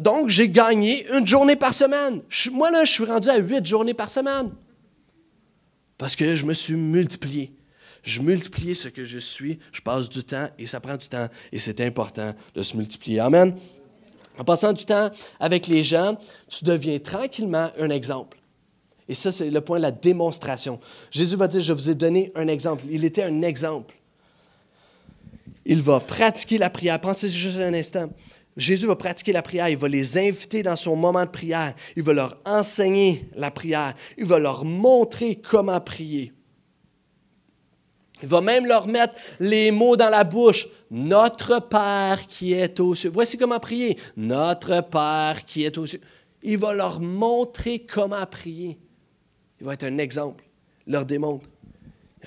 Donc, 0.00 0.28
j'ai 0.28 0.48
gagné 0.48 1.06
une 1.14 1.26
journée 1.26 1.54
par 1.54 1.72
semaine. 1.72 2.22
moi, 2.50 2.70
là, 2.70 2.84
je 2.84 2.90
suis 2.90 3.04
rendu 3.04 3.28
à 3.28 3.36
huit 3.36 3.64
journées 3.64 3.94
par 3.94 4.10
semaine. 4.10 4.50
Parce 5.98 6.14
que 6.14 6.36
je 6.36 6.44
me 6.44 6.54
suis 6.54 6.74
multiplié. 6.74 7.52
Je 8.02 8.22
multiplie 8.22 8.74
ce 8.74 8.88
que 8.88 9.04
je 9.04 9.18
suis, 9.18 9.58
je 9.72 9.80
passe 9.80 10.08
du 10.08 10.22
temps 10.22 10.48
et 10.56 10.66
ça 10.66 10.80
prend 10.80 10.96
du 10.96 11.08
temps 11.08 11.28
et 11.52 11.58
c'est 11.58 11.80
important 11.80 12.32
de 12.54 12.62
se 12.62 12.76
multiplier. 12.76 13.18
Amen. 13.18 13.54
En 14.38 14.44
passant 14.44 14.72
du 14.72 14.86
temps 14.86 15.10
avec 15.40 15.66
les 15.66 15.82
gens, 15.82 16.16
tu 16.48 16.64
deviens 16.64 16.98
tranquillement 17.00 17.70
un 17.76 17.90
exemple. 17.90 18.38
Et 19.08 19.14
ça, 19.14 19.32
c'est 19.32 19.50
le 19.50 19.60
point 19.60 19.78
de 19.78 19.82
la 19.82 19.90
démonstration. 19.90 20.78
Jésus 21.10 21.34
va 21.34 21.48
dire, 21.48 21.60
je 21.60 21.72
vous 21.72 21.90
ai 21.90 21.94
donné 21.94 22.30
un 22.34 22.46
exemple. 22.46 22.84
Il 22.88 23.04
était 23.04 23.24
un 23.24 23.42
exemple. 23.42 23.94
Il 25.64 25.82
va 25.82 25.98
pratiquer 25.98 26.58
la 26.58 26.70
prière. 26.70 27.00
Pensez 27.00 27.28
juste 27.28 27.58
un 27.58 27.74
instant. 27.74 28.10
Jésus 28.58 28.86
va 28.86 28.96
pratiquer 28.96 29.32
la 29.32 29.40
prière, 29.40 29.68
il 29.68 29.76
va 29.76 29.88
les 29.88 30.18
inviter 30.18 30.64
dans 30.64 30.74
son 30.74 30.96
moment 30.96 31.24
de 31.24 31.30
prière, 31.30 31.74
il 31.94 32.02
va 32.02 32.12
leur 32.12 32.40
enseigner 32.44 33.28
la 33.36 33.52
prière, 33.52 33.94
il 34.18 34.24
va 34.24 34.40
leur 34.40 34.64
montrer 34.64 35.36
comment 35.36 35.80
prier. 35.80 36.32
Il 38.20 38.28
va 38.28 38.40
même 38.40 38.66
leur 38.66 38.88
mettre 38.88 39.14
les 39.38 39.70
mots 39.70 39.96
dans 39.96 40.10
la 40.10 40.24
bouche 40.24 40.66
Notre 40.90 41.60
Père 41.60 42.26
qui 42.26 42.52
est 42.52 42.80
aux 42.80 42.96
cieux. 42.96 43.10
Voici 43.10 43.38
comment 43.38 43.60
prier. 43.60 43.96
Notre 44.16 44.80
Père 44.80 45.44
qui 45.46 45.64
est 45.64 45.78
aux 45.78 45.86
cieux. 45.86 46.00
Il 46.42 46.58
va 46.58 46.74
leur 46.74 47.00
montrer 47.00 47.80
comment 47.80 48.26
prier. 48.26 48.76
Il 49.60 49.66
va 49.66 49.74
être 49.74 49.84
un 49.84 49.98
exemple. 49.98 50.44
Leur 50.84 51.06
démontre. 51.06 51.48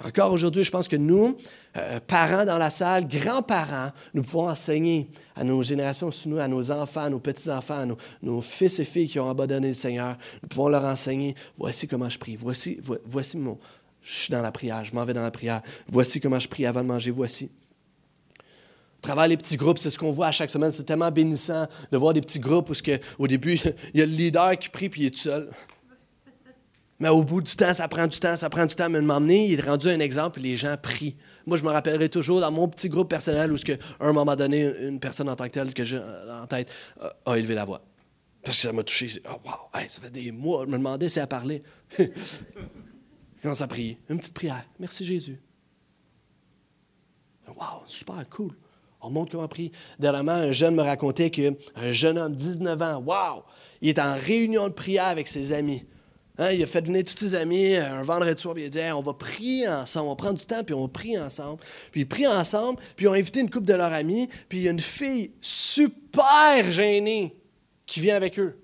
encore 0.02 0.32
aujourd'hui, 0.32 0.64
je 0.64 0.72
pense 0.72 0.88
que 0.88 0.96
nous, 0.96 1.36
euh, 1.78 2.00
parents 2.06 2.44
dans 2.44 2.58
la 2.58 2.70
salle, 2.70 3.08
grands-parents, 3.08 3.92
nous 4.14 4.24
pouvons 4.24 4.50
enseigner 4.50 5.10
à 5.36 5.44
nos 5.44 5.64
générations 5.64 6.12
sous 6.12 6.28
nous, 6.28 6.38
à 6.38 6.48
nos 6.48 6.70
enfants, 6.70 7.04
à 7.04 7.10
nos 7.10 7.20
petits-enfants, 7.20 7.82
à 7.82 7.86
nos, 8.22 8.42
fils 8.42 8.80
et 8.80 8.86
filles 8.86 9.08
qui 9.08 9.20
ont 9.20 9.30
abandonné 9.30 9.70
le 9.70 9.74
Seigneur. 9.74 10.18
Nous 10.44 10.50
pouvons 10.50 10.68
leur 10.68 10.84
enseigner, 10.84 11.34
voici 11.58 11.88
comment 11.88 12.10
je 12.10 12.20
prie, 12.20 12.36
voici, 12.36 12.80
voici 13.06 13.38
mon... 13.38 13.58
Je 14.02 14.14
suis 14.14 14.32
dans 14.32 14.42
la 14.42 14.52
prière, 14.52 14.84
je 14.84 14.94
m'en 14.94 15.06
vais 15.06 15.14
dans 15.14 15.22
la 15.22 15.32
prière. 15.32 15.62
Voici 15.88 16.20
comment 16.20 16.40
je 16.40 16.48
prie 16.48 16.66
avant 16.66 16.82
de 16.82 16.88
manger, 16.88 17.12
voici. 17.12 17.52
Travailler 19.02 19.30
les 19.30 19.38
petits 19.38 19.58
groupes, 19.58 19.78
c'est 19.78 19.90
ce 19.90 19.98
qu'on 19.98 20.12
voit 20.12 20.28
à 20.28 20.32
chaque 20.32 20.50
semaine. 20.50 20.72
C'est 20.72 20.84
tellement 20.84 21.12
bénissant 21.12 21.68
de 21.92 21.98
voir 21.98 22.14
des 22.14 22.22
petits 22.22 22.40
groupes 22.40 22.70
où, 22.70 22.74
que, 22.74 23.00
au 23.18 23.28
début, 23.28 23.60
il 23.94 24.00
y 24.00 24.04
a 24.04 24.06
le 24.06 24.12
leader 24.12 24.58
qui 24.58 24.70
prie 24.70 24.90
puis 24.90 25.02
il 25.02 25.06
est 25.08 25.12
tout 25.12 25.22
seul. 25.22 25.50
Mais 27.02 27.10
au 27.10 27.24
bout 27.24 27.42
du 27.42 27.56
temps, 27.56 27.74
ça 27.74 27.88
prend 27.88 28.06
du 28.06 28.20
temps, 28.20 28.36
ça 28.36 28.48
prend 28.52 28.64
du 28.64 28.76
temps. 28.76 28.88
Mais 28.88 29.00
de 29.00 29.06
m'emmener, 29.06 29.48
il 29.48 29.60
est 29.60 29.68
rendu 29.68 29.88
un 29.90 30.00
exemple 30.00 30.40
et 30.40 30.44
les 30.44 30.56
gens 30.56 30.78
prient. 30.78 31.18
Moi, 31.48 31.58
je 31.58 31.64
me 31.64 31.70
rappellerai 31.70 32.10
toujours 32.10 32.40
dans 32.40 32.52
mon 32.52 32.68
petit 32.68 32.90
groupe 32.90 33.10
personnel 33.10 33.52
où, 33.52 33.56
à 33.56 34.08
un 34.08 34.14
moment 34.14 34.36
donné, 34.36 34.72
une 34.82 35.00
personne 35.00 35.28
en 35.28 35.36
tant 35.36 35.46
que 35.46 35.50
telle 35.50 35.74
que 35.74 35.84
j'ai 35.84 35.98
en 35.98 36.46
tête 36.46 36.72
a 37.26 37.38
élevé 37.40 37.56
la 37.56 37.66
voix. 37.66 37.82
Parce 38.44 38.58
que 38.58 38.68
ça 38.68 38.72
m'a 38.72 38.84
touché. 38.84 39.20
Oh, 39.28 39.38
wow, 39.44 39.82
ça 39.88 40.00
fait 40.00 40.12
des 40.12 40.32
mois. 40.32 40.66
Je 40.66 40.70
me 40.70 40.78
demandais 40.78 41.10
si 41.10 41.18
elle 41.18 41.26
parlait. 41.26 41.64
commence 43.42 43.62
à 43.62 43.68
prier. 43.68 43.98
Une 44.08 44.20
petite 44.20 44.36
prière. 44.36 44.64
Merci 44.80 45.04
Jésus. 45.04 45.42
Wow, 47.48 47.82
super, 47.88 48.24
cool. 48.30 48.52
On 49.02 49.10
montre 49.10 49.32
comment 49.32 49.48
prier. 49.48 49.72
Dernièrement, 49.98 50.34
un 50.34 50.52
jeune 50.52 50.76
me 50.76 50.84
racontait 50.84 51.32
qu'un 51.32 51.56
jeune 51.90 52.20
homme, 52.20 52.36
19 52.36 52.80
ans, 52.80 52.98
wow, 53.00 53.44
il 53.82 53.90
est 53.90 54.00
en 54.00 54.14
réunion 54.14 54.68
de 54.68 54.74
prière 54.74 55.08
avec 55.08 55.28
ses 55.28 55.52
amis. 55.52 55.84
Hein, 56.38 56.52
il 56.52 56.64
a 56.64 56.66
fait 56.66 56.86
venir 56.86 57.04
tous 57.04 57.18
ses 57.18 57.36
amis 57.36 57.76
euh, 57.76 58.00
un 58.00 58.04
vendredi 58.04 58.42
soir, 58.42 58.54
puis 58.54 58.64
il 58.64 58.68
a 58.68 58.70
dit 58.70 58.80
on 58.94 59.02
va 59.02 59.14
prier 59.14 59.68
ensemble, 59.68 60.08
on 60.08 60.10
va 60.12 60.16
prendre 60.16 60.40
du 60.40 60.46
temps, 60.46 60.64
puis 60.64 60.74
on 60.74 60.82
va 60.82 60.88
prier 60.88 61.20
ensemble. 61.20 61.60
Puis 61.92 62.02
ils 62.02 62.08
prient 62.08 62.28
ensemble, 62.28 62.80
puis 62.96 63.06
ils 63.06 63.10
ont 63.10 63.14
invité 63.14 63.42
une 63.42 63.50
couple 63.50 63.66
de 63.66 63.74
leurs 63.74 63.92
amis, 63.92 64.30
puis 64.48 64.60
il 64.60 64.64
y 64.64 64.68
a 64.68 64.72
une 64.72 64.80
fille 64.80 65.32
super 65.42 66.72
gênée 66.72 67.36
qui 67.86 68.00
vient 68.00 68.16
avec 68.16 68.40
eux. 68.40 68.58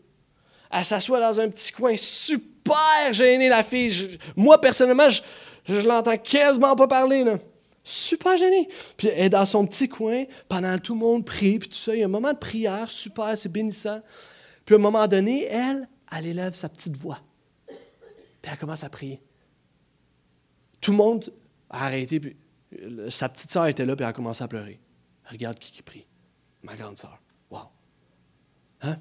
Elle 0.72 0.86
s'assoit 0.86 1.20
dans 1.20 1.40
un 1.42 1.50
petit 1.50 1.72
coin, 1.72 1.96
super 1.98 3.12
gênée, 3.12 3.50
la 3.50 3.64
fille. 3.64 4.18
moi, 4.36 4.60
personnellement, 4.60 5.10
je, 5.10 5.88
l'entends 5.88 6.18
quasiment 6.18 6.76
pas 6.76 6.88
parler. 6.88 7.24
Là. 7.24 7.38
Super 7.84 8.38
gênée. 8.38 8.68
Puis 8.96 9.10
elle 9.10 9.26
est 9.26 9.30
dans 9.30 9.46
son 9.46 9.66
petit 9.66 9.90
coin, 9.90 10.24
pendant 10.48 10.78
tout 10.78 10.94
le 10.94 11.00
monde 11.00 11.26
prie, 11.26 11.60
puis 11.60 11.70
tout 11.70 11.76
ça. 11.76 11.94
Il 11.94 12.00
y 12.00 12.04
a 12.04 12.06
un 12.06 12.10
moment 12.10 12.32
de 12.32 12.38
prière, 12.38 12.90
super, 12.90 13.38
c'est 13.38 13.52
bénissant. 13.52 14.02
Puis 14.66 14.76
à 14.76 14.78
un 14.78 14.82
moment 14.82 15.08
donné, 15.08 15.46
elle, 15.46 15.88
elle 16.16 16.26
élève 16.28 16.54
sa 16.54 16.70
petite 16.70 16.96
voix 16.96 17.20
elle 18.52 18.58
commence 18.58 18.84
à 18.84 18.90
prier. 18.90 19.22
Tout 20.82 20.92
le 20.92 20.98
monde 20.98 21.34
a 21.70 21.86
arrêté, 21.86 22.20
puis 22.20 22.36
sa 23.10 23.30
petite 23.30 23.52
sœur 23.52 23.68
était 23.68 23.86
là, 23.86 23.96
puis 23.96 24.04
elle 24.04 24.10
a 24.10 24.14
commencé 24.14 24.44
à 24.44 24.48
pleurer. 24.48 24.80
Regarde 25.26 25.58
qui, 25.60 25.72
qui 25.72 25.82
prie. 25.82 26.06
Ma 26.64 26.76
grande 26.76 26.98
sœur. 26.98 27.20
Wow. 27.50 27.60
Hein? 28.82 28.96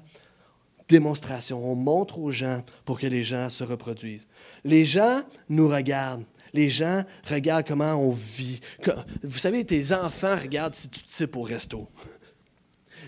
Démonstration. 0.87 1.59
On 1.69 1.75
montre 1.75 2.19
aux 2.19 2.31
gens 2.31 2.63
pour 2.85 2.99
que 2.99 3.07
les 3.07 3.23
gens 3.23 3.49
se 3.49 3.63
reproduisent. 3.63 4.27
Les 4.63 4.85
gens 4.85 5.21
nous 5.49 5.67
regardent. 5.67 6.25
Les 6.53 6.69
gens 6.69 7.03
regardent 7.25 7.67
comment 7.67 7.93
on 7.95 8.11
vit. 8.11 8.61
Vous 9.21 9.37
savez, 9.37 9.65
tes 9.65 9.91
enfants 9.91 10.35
regardent 10.35 10.75
si 10.75 10.89
tu 10.89 11.01
sais 11.07 11.35
au 11.35 11.41
resto. 11.41 11.89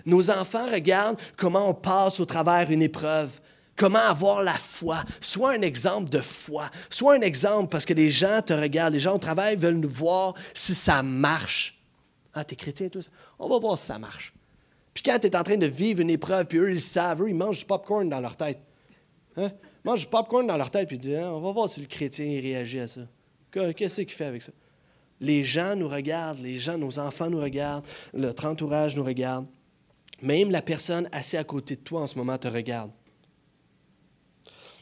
Nos 0.06 0.30
enfants 0.30 0.70
regardent 0.70 1.20
comment 1.38 1.70
on 1.70 1.74
passe 1.74 2.20
au 2.20 2.26
travers 2.26 2.70
une 2.72 2.82
épreuve 2.82 3.40
comment 3.80 4.00
avoir 4.00 4.44
la 4.44 4.54
foi? 4.56 5.04
Sois 5.22 5.54
un 5.54 5.62
exemple 5.62 6.10
de 6.10 6.20
foi. 6.20 6.70
Sois 6.90 7.16
un 7.16 7.22
exemple 7.22 7.70
parce 7.70 7.86
que 7.86 7.94
les 7.94 8.10
gens 8.10 8.42
te 8.42 8.54
regardent, 8.54 8.94
les 8.94 9.00
gens 9.00 9.16
au 9.16 9.20
travail 9.20 9.56
veulent 9.56 9.76
nous 9.76 9.90
voir 9.90 10.34
si 10.54 10.76
ça 10.76 11.02
marche. 11.02 11.82
Ah, 12.34 12.44
t'es 12.44 12.58
chrétien, 12.58 12.90
tout 12.90 13.02
ça? 13.02 13.10
On 13.40 13.48
va 13.48 13.58
voir 13.58 13.78
si 13.78 13.86
ça 13.86 13.98
marche. 13.98 14.34
Puis 14.94 15.04
quand 15.04 15.18
tu 15.18 15.28
es 15.28 15.36
en 15.36 15.44
train 15.44 15.58
de 15.58 15.66
vivre 15.66 16.02
une 16.02 16.10
épreuve, 16.10 16.46
puis 16.46 16.58
eux, 16.58 16.72
ils 16.72 16.82
savent, 16.82 17.22
eux, 17.24 17.30
ils 17.30 17.36
mangent 17.36 17.60
du 17.60 17.66
popcorn 17.66 18.08
dans 18.10 18.20
leur 18.20 18.36
tête. 18.36 18.60
Hein? 19.38 19.52
Ils 19.86 19.90
mangent 19.90 20.02
du 20.02 20.08
popcorn 20.08 20.46
dans 20.46 20.58
leur 20.58 20.70
tête, 20.70 20.88
puis 20.88 20.98
ils 20.98 21.00
disent 21.00 21.16
hein, 21.16 21.32
On 21.32 21.40
va 21.40 21.52
voir 21.54 21.70
si 21.70 21.80
le 21.80 21.88
chrétien 21.88 22.26
réagit 22.42 22.82
à 22.82 22.88
ça. 22.88 23.02
Qu'est-ce 23.52 24.02
qu'il 24.02 24.12
fait 24.12 24.26
avec 24.26 24.44
ça? 24.44 24.52
Les 25.22 25.44
gens 25.44 25.76
nous 25.76 25.88
regardent, 25.88 26.40
les 26.40 26.58
gens, 26.58 26.78
nos 26.78 27.00
enfants 27.00 27.30
nous 27.30 27.40
regardent, 27.40 27.86
notre 28.14 28.46
entourage 28.46 28.96
nous 28.96 29.04
regarde. 29.04 29.48
Même 30.22 30.52
la 30.52 30.62
personne 30.62 31.08
assise 31.14 31.40
à 31.40 31.44
côté 31.46 31.78
de 31.78 31.82
toi 31.82 32.02
en 32.02 32.08
ce 32.08 32.18
moment 32.18 32.38
te 32.38 32.48
regarde. 32.48 32.92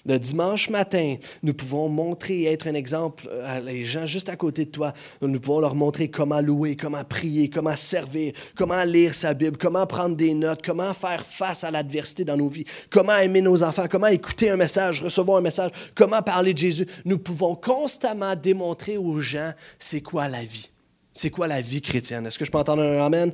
Le 0.07 0.17
dimanche 0.17 0.69
matin, 0.69 1.17
nous 1.43 1.53
pouvons 1.53 1.89
montrer 1.89 2.43
et 2.43 2.45
être 2.45 2.67
un 2.67 2.75
exemple 2.75 3.29
à 3.43 3.59
les 3.59 3.83
gens 3.83 4.05
juste 4.05 4.29
à 4.29 4.37
côté 4.37 4.63
de 4.63 4.71
toi. 4.71 4.93
Nous 5.21 5.39
pouvons 5.39 5.59
leur 5.59 5.75
montrer 5.75 6.09
comment 6.09 6.39
louer, 6.39 6.77
comment 6.77 7.03
prier, 7.03 7.49
comment 7.49 7.75
servir, 7.75 8.31
comment 8.55 8.83
lire 8.85 9.13
sa 9.13 9.33
Bible, 9.33 9.57
comment 9.57 9.85
prendre 9.85 10.15
des 10.15 10.33
notes, 10.33 10.61
comment 10.63 10.93
faire 10.93 11.25
face 11.25 11.65
à 11.65 11.71
l'adversité 11.71 12.23
dans 12.23 12.37
nos 12.37 12.47
vies, 12.47 12.63
comment 12.89 13.17
aimer 13.17 13.41
nos 13.41 13.63
enfants, 13.63 13.87
comment 13.91 14.07
écouter 14.07 14.49
un 14.49 14.55
message, 14.55 15.03
recevoir 15.03 15.39
un 15.39 15.41
message, 15.41 15.71
comment 15.93 16.21
parler 16.21 16.53
de 16.53 16.59
Jésus. 16.59 16.87
Nous 17.03 17.17
pouvons 17.17 17.55
constamment 17.55 18.33
démontrer 18.35 18.97
aux 18.97 19.19
gens 19.19 19.51
c'est 19.77 20.01
quoi 20.01 20.29
la 20.29 20.43
vie? 20.43 20.71
C'est 21.11 21.31
quoi 21.31 21.47
la 21.47 21.59
vie 21.59 21.81
chrétienne? 21.81 22.25
Est-ce 22.27 22.39
que 22.39 22.45
je 22.45 22.51
peux 22.51 22.59
entendre 22.59 22.83
un 22.83 23.05
Amen? 23.05 23.33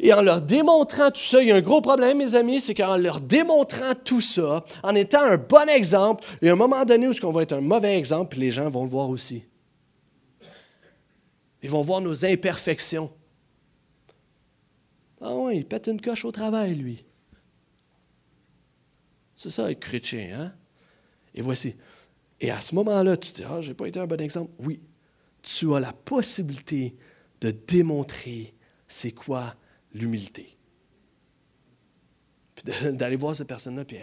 Et 0.00 0.12
en 0.12 0.22
leur 0.22 0.42
démontrant 0.42 1.10
tout 1.10 1.20
ça, 1.20 1.42
il 1.42 1.48
y 1.48 1.52
a 1.52 1.56
un 1.56 1.60
gros 1.60 1.80
problème, 1.80 2.18
mes 2.18 2.34
amis, 2.34 2.60
c'est 2.60 2.74
qu'en 2.74 2.96
leur 2.96 3.20
démontrant 3.20 3.94
tout 4.04 4.20
ça, 4.20 4.64
en 4.82 4.94
étant 4.94 5.22
un 5.22 5.36
bon 5.36 5.68
exemple, 5.68 6.24
il 6.42 6.46
y 6.46 6.48
a 6.48 6.52
un 6.52 6.56
moment 6.56 6.84
donné 6.84 7.08
où 7.08 7.12
on 7.22 7.30
va 7.30 7.42
être 7.42 7.52
un 7.52 7.60
mauvais 7.60 7.98
exemple, 7.98 8.30
puis 8.30 8.40
les 8.40 8.50
gens 8.50 8.68
vont 8.68 8.84
le 8.84 8.88
voir 8.88 9.08
aussi. 9.08 9.44
Ils 11.62 11.70
vont 11.70 11.82
voir 11.82 12.00
nos 12.00 12.26
imperfections. 12.26 13.10
Ah 15.20 15.34
oui, 15.34 15.58
il 15.58 15.66
pète 15.66 15.86
une 15.86 16.00
coche 16.00 16.24
au 16.24 16.32
travail, 16.32 16.74
lui. 16.74 17.04
C'est 19.34 19.50
ça, 19.50 19.70
être 19.70 19.80
chrétien, 19.80 20.40
hein? 20.40 20.52
Et 21.34 21.40
voici. 21.40 21.74
Et 22.40 22.50
à 22.50 22.60
ce 22.60 22.74
moment-là, 22.74 23.16
tu 23.16 23.32
te 23.32 23.36
dis, 23.38 23.44
ah, 23.48 23.60
j'ai 23.60 23.74
pas 23.74 23.86
été 23.86 23.98
un 23.98 24.06
bon 24.06 24.20
exemple. 24.20 24.52
Oui, 24.58 24.82
tu 25.42 25.74
as 25.74 25.80
la 25.80 25.92
possibilité 25.92 26.94
de 27.40 27.50
démontrer 27.50 28.54
c'est 28.86 29.12
quoi 29.12 29.54
l'humilité. 29.94 30.56
D'aller 32.92 33.16
voir 33.16 33.34
cette 33.34 33.48
personne-là, 33.48 33.84
puis 33.84 33.96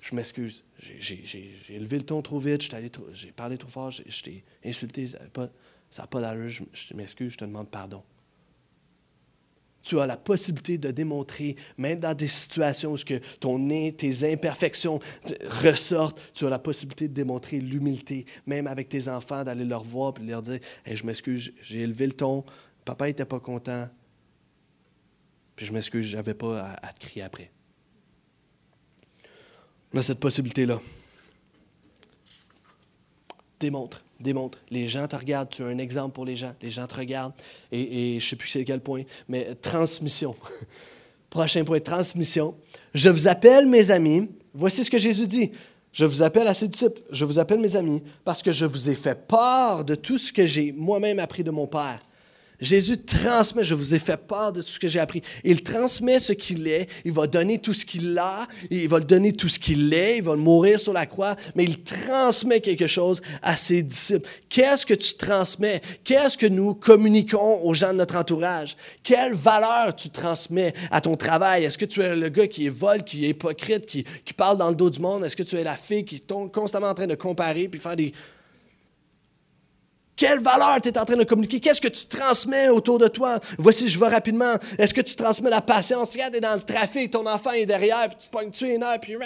je 0.00 0.14
m'excuse, 0.14 0.64
j'ai 0.78 1.54
élevé 1.68 1.98
le 1.98 2.04
ton 2.04 2.22
trop 2.22 2.38
vite, 2.38 2.62
j'ai 3.12 3.32
parlé 3.32 3.58
trop 3.58 3.68
fort, 3.68 3.90
je 3.90 4.22
t'ai 4.22 4.44
insulté, 4.64 5.06
ça 5.06 5.18
n'a 5.20 6.06
pas, 6.06 6.20
d'allure, 6.20 6.48
je, 6.48 6.94
m'excuse, 6.94 7.32
je 7.32 7.38
te 7.38 7.44
demande 7.44 7.68
pardon. 7.68 8.02
Tu 9.82 9.98
as 9.98 10.06
la 10.06 10.18
possibilité 10.18 10.76
de 10.76 10.90
démontrer, 10.90 11.56
même 11.78 12.00
dans 12.00 12.12
des 12.12 12.28
situations 12.28 12.92
où 12.92 12.98
ton 13.40 13.58
nez, 13.58 13.94
tes 13.94 14.30
imperfections 14.30 15.00
ressortent, 15.62 16.20
tu 16.34 16.44
as 16.44 16.50
la 16.50 16.58
possibilité 16.58 17.08
de 17.08 17.14
démontrer 17.14 17.60
l'humilité, 17.60 18.26
même 18.46 18.66
avec 18.66 18.90
tes 18.90 19.08
enfants, 19.08 19.42
d'aller 19.42 19.64
leur 19.64 19.82
voir 19.82 20.12
et 20.20 20.24
leur 20.24 20.42
dire 20.42 20.60
Je 20.84 21.06
m'excuse, 21.06 21.52
j'ai 21.62 21.80
élevé 21.80 22.06
le 22.06 22.12
ton, 22.12 22.44
papa 22.84 23.06
n'était 23.06 23.24
pas 23.24 23.40
content, 23.40 23.88
je 25.64 25.72
m'excuse, 25.72 26.06
je 26.06 26.16
n'avais 26.16 26.34
pas 26.34 26.78
à, 26.82 26.92
te 26.92 27.00
crier 27.00 27.22
après. 27.22 27.50
On 29.92 29.98
a 29.98 30.02
cette 30.02 30.20
possibilité-là. 30.20 30.80
Démontre, 33.58 34.02
démontre. 34.18 34.58
Les 34.70 34.88
gens 34.88 35.06
te 35.06 35.16
regardent, 35.16 35.50
tu 35.50 35.62
es 35.62 35.66
un 35.66 35.78
exemple 35.78 36.14
pour 36.14 36.24
les 36.24 36.36
gens. 36.36 36.54
Les 36.62 36.70
gens 36.70 36.86
te 36.86 36.96
regardent, 36.96 37.34
et, 37.70 38.18
je 38.18 38.24
ne 38.24 38.30
sais 38.30 38.36
plus 38.36 38.48
c'est 38.48 38.64
quel 38.64 38.80
point, 38.80 39.02
mais 39.28 39.54
transmission. 39.56 40.34
Prochain 41.30 41.64
point, 41.64 41.80
transmission. 41.80 42.56
Je 42.94 43.10
vous 43.10 43.28
appelle, 43.28 43.66
mes 43.66 43.90
amis. 43.90 44.28
Voici 44.54 44.84
ce 44.84 44.90
que 44.90 44.98
Jésus 44.98 45.26
dit. 45.26 45.52
Je 45.92 46.04
vous 46.04 46.22
appelle 46.22 46.46
à 46.46 46.54
ses 46.54 46.68
disciples, 46.68 47.00
je 47.10 47.24
vous 47.24 47.38
appelle 47.38 47.58
mes 47.58 47.74
amis, 47.74 48.02
parce 48.24 48.42
que 48.42 48.52
je 48.52 48.64
vous 48.64 48.90
ai 48.90 48.94
fait 48.94 49.26
part 49.26 49.84
de 49.84 49.96
tout 49.96 50.18
ce 50.18 50.32
que 50.32 50.46
j'ai 50.46 50.70
moi-même 50.70 51.18
appris 51.18 51.42
de 51.42 51.50
mon 51.50 51.66
Père. 51.66 52.00
Jésus 52.60 52.98
transmet, 52.98 53.64
je 53.64 53.74
vous 53.74 53.94
ai 53.94 53.98
fait 53.98 54.16
part 54.16 54.52
de 54.52 54.60
tout 54.60 54.68
ce 54.68 54.78
que 54.78 54.88
j'ai 54.88 55.00
appris. 55.00 55.22
Il 55.44 55.62
transmet 55.62 56.18
ce 56.18 56.32
qu'il 56.32 56.68
est, 56.68 56.88
il 57.04 57.12
va 57.12 57.26
donner 57.26 57.58
tout 57.58 57.72
ce 57.72 57.86
qu'il 57.86 58.16
a, 58.18 58.46
il 58.70 58.88
va 58.88 59.00
donner 59.00 59.32
tout 59.32 59.48
ce 59.48 59.58
qu'il 59.58 59.92
est, 59.94 60.18
il 60.18 60.22
va 60.22 60.36
mourir 60.36 60.78
sur 60.78 60.92
la 60.92 61.06
croix, 61.06 61.36
mais 61.54 61.64
il 61.64 61.82
transmet 61.82 62.60
quelque 62.60 62.86
chose 62.86 63.22
à 63.42 63.56
ses 63.56 63.82
disciples. 63.82 64.28
Qu'est-ce 64.48 64.84
que 64.84 64.94
tu 64.94 65.14
transmets? 65.14 65.80
Qu'est-ce 66.04 66.36
que 66.36 66.46
nous 66.46 66.74
communiquons 66.74 67.62
aux 67.64 67.72
gens 67.72 67.92
de 67.92 67.98
notre 67.98 68.16
entourage? 68.16 68.76
Quelle 69.02 69.32
valeur 69.32 69.94
tu 69.96 70.10
transmets 70.10 70.74
à 70.90 71.00
ton 71.00 71.16
travail? 71.16 71.64
Est-ce 71.64 71.78
que 71.78 71.86
tu 71.86 72.02
es 72.02 72.14
le 72.14 72.28
gars 72.28 72.46
qui 72.46 72.66
est 72.66 72.70
vol, 72.70 73.02
qui 73.04 73.24
est 73.24 73.30
hypocrite, 73.30 73.86
qui, 73.86 74.04
parle 74.36 74.58
dans 74.58 74.68
le 74.68 74.76
dos 74.76 74.90
du 74.90 75.00
monde? 75.00 75.24
Est-ce 75.24 75.36
que 75.36 75.42
tu 75.42 75.56
es 75.56 75.64
la 75.64 75.76
fille 75.76 76.04
qui 76.04 76.16
est 76.16 76.32
constamment 76.52 76.88
en 76.88 76.94
train 76.94 77.06
de 77.06 77.14
comparer 77.14 77.68
puis 77.68 77.80
faire 77.80 77.96
des 77.96 78.12
Quelle 80.20 80.40
valeur 80.40 80.82
tu 80.82 80.90
es 80.90 80.98
en 80.98 81.06
train 81.06 81.16
de 81.16 81.24
communiquer? 81.24 81.60
Qu'est-ce 81.60 81.80
que 81.80 81.88
tu 81.88 82.04
transmets 82.04 82.68
autour 82.68 82.98
de 82.98 83.08
toi? 83.08 83.40
Voici, 83.56 83.88
je 83.88 83.98
vais 83.98 84.08
rapidement. 84.08 84.52
Est-ce 84.76 84.92
que 84.92 85.00
tu 85.00 85.16
transmets 85.16 85.48
la 85.48 85.62
patience? 85.62 86.12
Regarde, 86.12 86.32
tu 86.32 86.36
es 86.36 86.40
dans 86.42 86.52
le 86.52 86.60
trafic, 86.60 87.10
ton 87.10 87.26
enfant 87.26 87.52
est 87.52 87.64
derrière, 87.64 88.06
puis 88.06 88.18
tu 88.20 88.28
pognes 88.28 88.50
tu 88.50 88.68
une 88.68 88.84
puis 89.00 89.16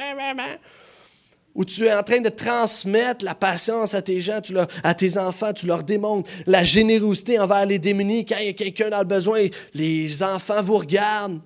ou 1.52 1.64
tu 1.64 1.86
es 1.86 1.92
en 1.92 2.02
train 2.04 2.20
de 2.20 2.28
transmettre 2.28 3.24
la 3.24 3.34
patience 3.34 3.94
à 3.94 4.02
tes 4.02 4.20
gens, 4.20 4.40
tu 4.40 4.56
à 4.84 4.94
tes 4.94 5.18
enfants, 5.18 5.52
tu 5.52 5.66
leur 5.66 5.82
démontres 5.82 6.30
la 6.46 6.62
générosité 6.62 7.40
envers 7.40 7.66
les 7.66 7.80
démunis. 7.80 8.24
Quand 8.24 8.38
il 8.38 8.46
y 8.46 8.50
a 8.50 8.52
quelqu'un 8.52 8.90
dans 8.90 9.00
le 9.00 9.04
besoin, 9.04 9.48
les 9.74 10.22
enfants 10.22 10.62
vous 10.62 10.76
regardent. 10.76 11.40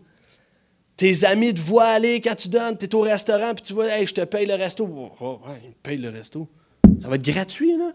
Tes 0.99 1.25
amis 1.25 1.55
te 1.55 1.61
voient 1.61 1.89
aller 1.89 2.21
quand 2.21 2.35
tu 2.35 2.51
donnes, 2.51 2.77
tu 2.77 2.85
es 2.85 2.95
au 2.95 3.01
restaurant, 3.01 3.55
puis 3.55 3.63
tu 3.63 3.73
vois, 3.73 4.05
je 4.05 4.13
te 4.13 4.23
paye 4.23 4.45
le 4.45 4.55
resto. 4.57 4.87
Oh, 4.87 5.11
oh 5.21 5.39
il 5.63 5.71
me 5.71 5.75
paye 5.83 5.97
le 5.97 6.11
resto. 6.11 6.49
Ça 7.01 7.09
va 7.09 7.15
être 7.15 7.25
gratuit, 7.25 7.77
là. 7.79 7.93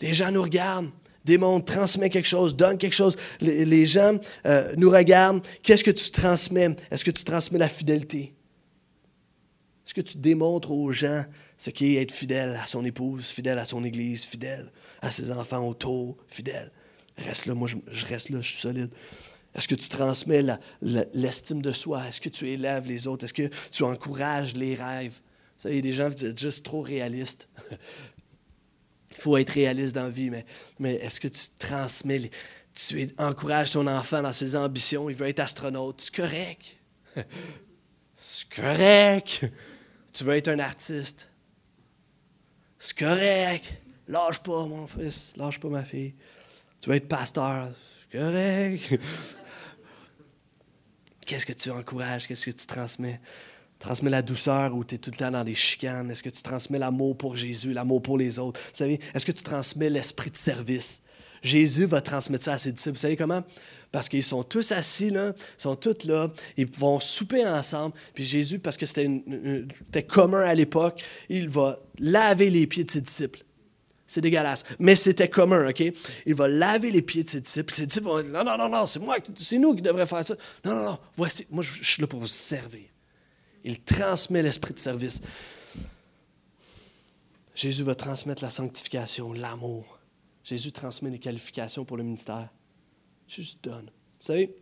Les 0.00 0.12
gens 0.12 0.30
nous 0.30 0.42
regardent, 0.42 0.90
démontrent, 1.24 1.72
transmettent 1.72 2.12
quelque 2.12 2.28
chose, 2.28 2.56
donnent 2.56 2.78
quelque 2.78 2.94
chose. 2.94 3.16
Les, 3.40 3.86
gens 3.86 4.18
euh, 4.46 4.74
nous 4.76 4.90
regardent. 4.90 5.46
Qu'est-ce 5.62 5.84
que 5.84 5.90
tu 5.90 6.10
transmets? 6.10 6.76
Est-ce 6.90 7.04
que 7.04 7.10
tu 7.10 7.24
transmets 7.24 7.58
la 7.58 7.68
fidélité? 7.68 8.34
Est-ce 9.84 9.94
que 9.94 10.00
tu 10.00 10.18
démontres 10.18 10.70
aux 10.70 10.92
gens 10.92 11.24
ce 11.56 11.70
qu'est 11.70 11.94
être 11.94 12.12
fidèle 12.12 12.58
à 12.62 12.66
son 12.66 12.84
épouse, 12.84 13.28
fidèle 13.28 13.58
à 13.58 13.64
son 13.64 13.84
église, 13.84 14.24
fidèle 14.24 14.70
à 15.00 15.10
ses 15.10 15.32
enfants 15.32 15.66
autour, 15.66 16.18
fidèle? 16.28 16.70
Reste 17.16 17.46
là, 17.46 17.54
moi 17.54 17.68
je, 17.68 18.06
reste 18.06 18.28
là, 18.28 18.40
je 18.40 18.52
suis 18.52 18.60
solide. 18.60 18.90
Est-ce 19.54 19.66
que 19.66 19.74
tu 19.74 19.88
transmets 19.88 20.42
l'estime 21.14 21.62
de 21.62 21.72
soi? 21.72 22.06
Est-ce 22.06 22.20
que 22.20 22.28
tu 22.28 22.48
élèves 22.48 22.86
les 22.86 23.06
autres? 23.06 23.24
Est-ce 23.24 23.32
que 23.32 23.50
tu 23.70 23.82
encourages 23.82 24.54
les 24.54 24.74
rêves? 24.74 25.14
Vous 25.14 25.62
savez, 25.62 25.78
il 25.78 25.78
y 25.78 25.88
a 25.88 25.90
des 25.90 25.96
gens 25.96 26.10
qui 26.10 26.26
disent 26.26 26.38
juste 26.38 26.64
trop 26.64 26.82
réalistes. 26.82 27.48
Il 29.18 29.20
faut 29.20 29.36
être 29.36 29.50
réaliste 29.50 29.96
dans 29.96 30.04
la 30.04 30.10
vie, 30.10 30.30
mais, 30.30 30.46
mais 30.78 30.94
est-ce 30.94 31.18
que 31.18 31.26
tu 31.26 31.40
transmets, 31.58 32.30
tu 32.72 33.10
encourages 33.18 33.72
ton 33.72 33.86
enfant 33.88 34.22
dans 34.22 34.32
ses 34.32 34.54
ambitions? 34.54 35.10
Il 35.10 35.16
veut 35.16 35.26
être 35.26 35.40
astronaute. 35.40 36.00
C'est 36.00 36.14
correct. 36.14 36.76
C'est 38.14 38.48
correct. 38.48 39.44
Tu 40.12 40.22
veux 40.24 40.36
être 40.36 40.48
un 40.48 40.60
artiste. 40.60 41.28
C'est 42.78 42.96
correct. 42.96 43.82
Lâche 44.06 44.38
pas, 44.38 44.66
mon 44.66 44.86
fils. 44.86 45.32
Lâche 45.36 45.58
pas, 45.58 45.68
ma 45.68 45.82
fille. 45.82 46.14
Tu 46.80 46.88
veux 46.88 46.96
être 46.96 47.08
pasteur. 47.08 47.72
C'est 48.00 48.18
correct. 48.18 49.00
Qu'est-ce 51.26 51.44
que 51.44 51.52
tu 51.52 51.70
encourages? 51.70 52.28
Qu'est-ce 52.28 52.46
que 52.46 52.56
tu 52.56 52.66
transmets? 52.66 53.20
Transmets 53.78 54.10
la 54.10 54.22
douceur 54.22 54.74
ou 54.74 54.84
tu 54.84 54.96
es 54.96 54.98
tout 54.98 55.10
le 55.10 55.16
temps 55.16 55.30
dans 55.30 55.44
des 55.44 55.54
chicanes? 55.54 56.10
Est-ce 56.10 56.22
que 56.22 56.30
tu 56.30 56.42
transmets 56.42 56.78
l'amour 56.78 57.16
pour 57.16 57.36
Jésus, 57.36 57.72
l'amour 57.72 58.02
pour 58.02 58.18
les 58.18 58.38
autres? 58.38 58.60
Vous 58.60 58.76
savez, 58.76 59.00
est-ce 59.14 59.24
que 59.24 59.32
tu 59.32 59.44
transmets 59.44 59.88
l'esprit 59.90 60.30
de 60.30 60.36
service? 60.36 61.02
Jésus 61.42 61.84
va 61.84 62.00
transmettre 62.00 62.44
ça 62.44 62.54
à 62.54 62.58
ses 62.58 62.72
disciples. 62.72 62.96
Vous 62.96 63.02
savez 63.02 63.16
comment? 63.16 63.44
Parce 63.92 64.08
qu'ils 64.08 64.24
sont 64.24 64.42
tous 64.42 64.72
assis 64.72 65.10
là, 65.10 65.32
ils 65.58 65.62
sont 65.62 65.76
tous 65.76 66.04
là, 66.04 66.28
ils 66.56 66.66
vont 66.66 67.00
souper 67.00 67.46
ensemble. 67.46 67.94
Puis 68.14 68.24
Jésus, 68.24 68.58
parce 68.58 68.76
que 68.76 68.86
c'était 68.86 70.02
commun 70.02 70.40
à 70.40 70.54
l'époque, 70.54 71.02
il 71.28 71.48
va 71.48 71.78
laver 71.98 72.50
les 72.50 72.66
pieds 72.66 72.84
de 72.84 72.90
ses 72.90 73.00
disciples. 73.00 73.44
C'est 74.06 74.22
dégueulasse. 74.22 74.64
Mais 74.78 74.96
c'était 74.96 75.28
commun, 75.28 75.68
OK? 75.68 75.84
Il 76.26 76.34
va 76.34 76.48
laver 76.48 76.90
les 76.90 77.02
pieds 77.02 77.24
de 77.24 77.28
ses 77.28 77.40
disciples. 77.42 77.72
Ses 77.72 77.86
disciples 77.86 78.06
vont 78.06 78.22
dire 78.22 78.32
Non, 78.32 78.42
non, 78.42 78.56
non, 78.56 78.68
non, 78.68 78.86
c'est 78.86 78.98
moi, 78.98 79.18
c'est 79.36 79.58
nous 79.58 79.74
qui 79.74 79.82
devrions 79.82 80.06
faire 80.06 80.24
ça. 80.24 80.34
Non, 80.64 80.74
non, 80.74 80.84
non, 80.84 80.98
voici, 81.14 81.46
moi, 81.50 81.62
je 81.62 81.84
suis 81.84 82.00
là 82.00 82.08
pour 82.08 82.18
vous 82.18 82.26
servir. 82.26 82.88
Il 83.68 83.82
transmet 83.82 84.42
l'esprit 84.42 84.72
de 84.72 84.78
service. 84.78 85.20
Jésus 87.54 87.82
va 87.82 87.94
transmettre 87.94 88.42
la 88.42 88.48
sanctification, 88.48 89.34
l'amour. 89.34 89.98
Jésus 90.42 90.72
transmet 90.72 91.10
les 91.10 91.18
qualifications 91.18 91.84
pour 91.84 91.98
le 91.98 92.02
ministère. 92.02 92.48
Juste 93.26 93.62
donne. 93.62 93.84
Vous 93.84 94.20
savez, 94.20 94.56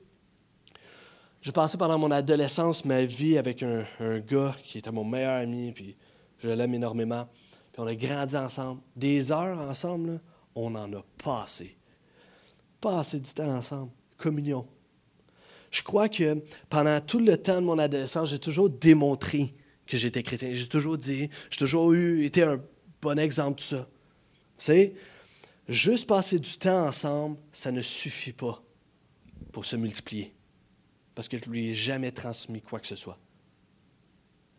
j'ai 1.40 1.52
passé 1.52 1.78
pendant 1.78 1.96
mon 2.00 2.10
adolescence 2.10 2.84
ma 2.84 3.04
vie 3.04 3.38
avec 3.38 3.62
un, 3.62 3.84
gars 4.26 4.56
qui 4.64 4.78
était 4.78 4.90
mon 4.90 5.04
meilleur 5.04 5.40
ami, 5.40 5.70
puis 5.70 5.96
je 6.40 6.48
l'aime 6.48 6.74
énormément. 6.74 7.28
Puis 7.72 7.80
on 7.80 7.86
a 7.86 7.94
grandi 7.94 8.36
ensemble. 8.36 8.80
Des 8.96 9.30
heures 9.30 9.60
ensemble, 9.60 10.20
on 10.56 10.74
en 10.74 10.92
a 10.92 11.04
passé. 11.22 11.76
Passé 12.80 13.20
du 13.20 13.32
temps 13.32 13.54
ensemble. 13.54 13.92
Communion. 14.18 14.66
Je 15.70 15.82
crois 15.82 16.08
que 16.08 16.42
pendant 16.70 17.00
tout 17.00 17.18
le 17.18 17.36
temps 17.36 17.60
de 17.60 17.66
mon 17.66 17.78
adolescence, 17.78 18.30
j'ai 18.30 18.38
toujours 18.38 18.70
démontré 18.70 19.54
que 19.86 19.96
j'étais 19.96 20.22
chrétien. 20.22 20.50
J'ai 20.52 20.68
toujours 20.68 20.98
dit, 20.98 21.28
j'ai 21.50 21.58
toujours 21.58 21.92
eu, 21.92 22.24
été 22.24 22.42
un 22.42 22.60
bon 23.00 23.18
exemple 23.18 23.58
de 23.58 23.62
ça. 23.62 23.88
Tu 24.58 24.64
sais, 24.64 24.94
Juste 25.68 26.06
passer 26.06 26.38
du 26.38 26.56
temps 26.58 26.86
ensemble, 26.86 27.36
ça 27.52 27.72
ne 27.72 27.82
suffit 27.82 28.32
pas 28.32 28.62
pour 29.52 29.64
se 29.64 29.74
multiplier. 29.74 30.32
Parce 31.14 31.28
que 31.28 31.36
je 31.36 31.48
ne 31.48 31.54
lui 31.54 31.68
ai 31.68 31.74
jamais 31.74 32.12
transmis 32.12 32.60
quoi 32.60 32.78
que 32.78 32.86
ce 32.86 32.94
soit. 32.94 33.18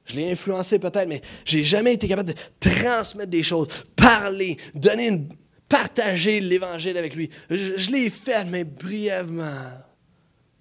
Je 0.05 0.15
l'ai 0.15 0.31
influencé 0.31 0.79
peut-être, 0.79 1.07
mais 1.07 1.21
je 1.45 1.57
n'ai 1.57 1.63
jamais 1.63 1.93
été 1.93 2.07
capable 2.07 2.33
de 2.33 2.39
transmettre 2.59 3.29
des 3.29 3.43
choses, 3.43 3.67
parler, 3.95 4.57
donner 4.73 5.07
une, 5.07 5.29
partager 5.69 6.39
l'Évangile 6.39 6.97
avec 6.97 7.15
lui. 7.15 7.29
Je, 7.49 7.91
l'ai 7.91 8.09
fait, 8.09 8.45
mais 8.45 8.63
brièvement. 8.63 9.69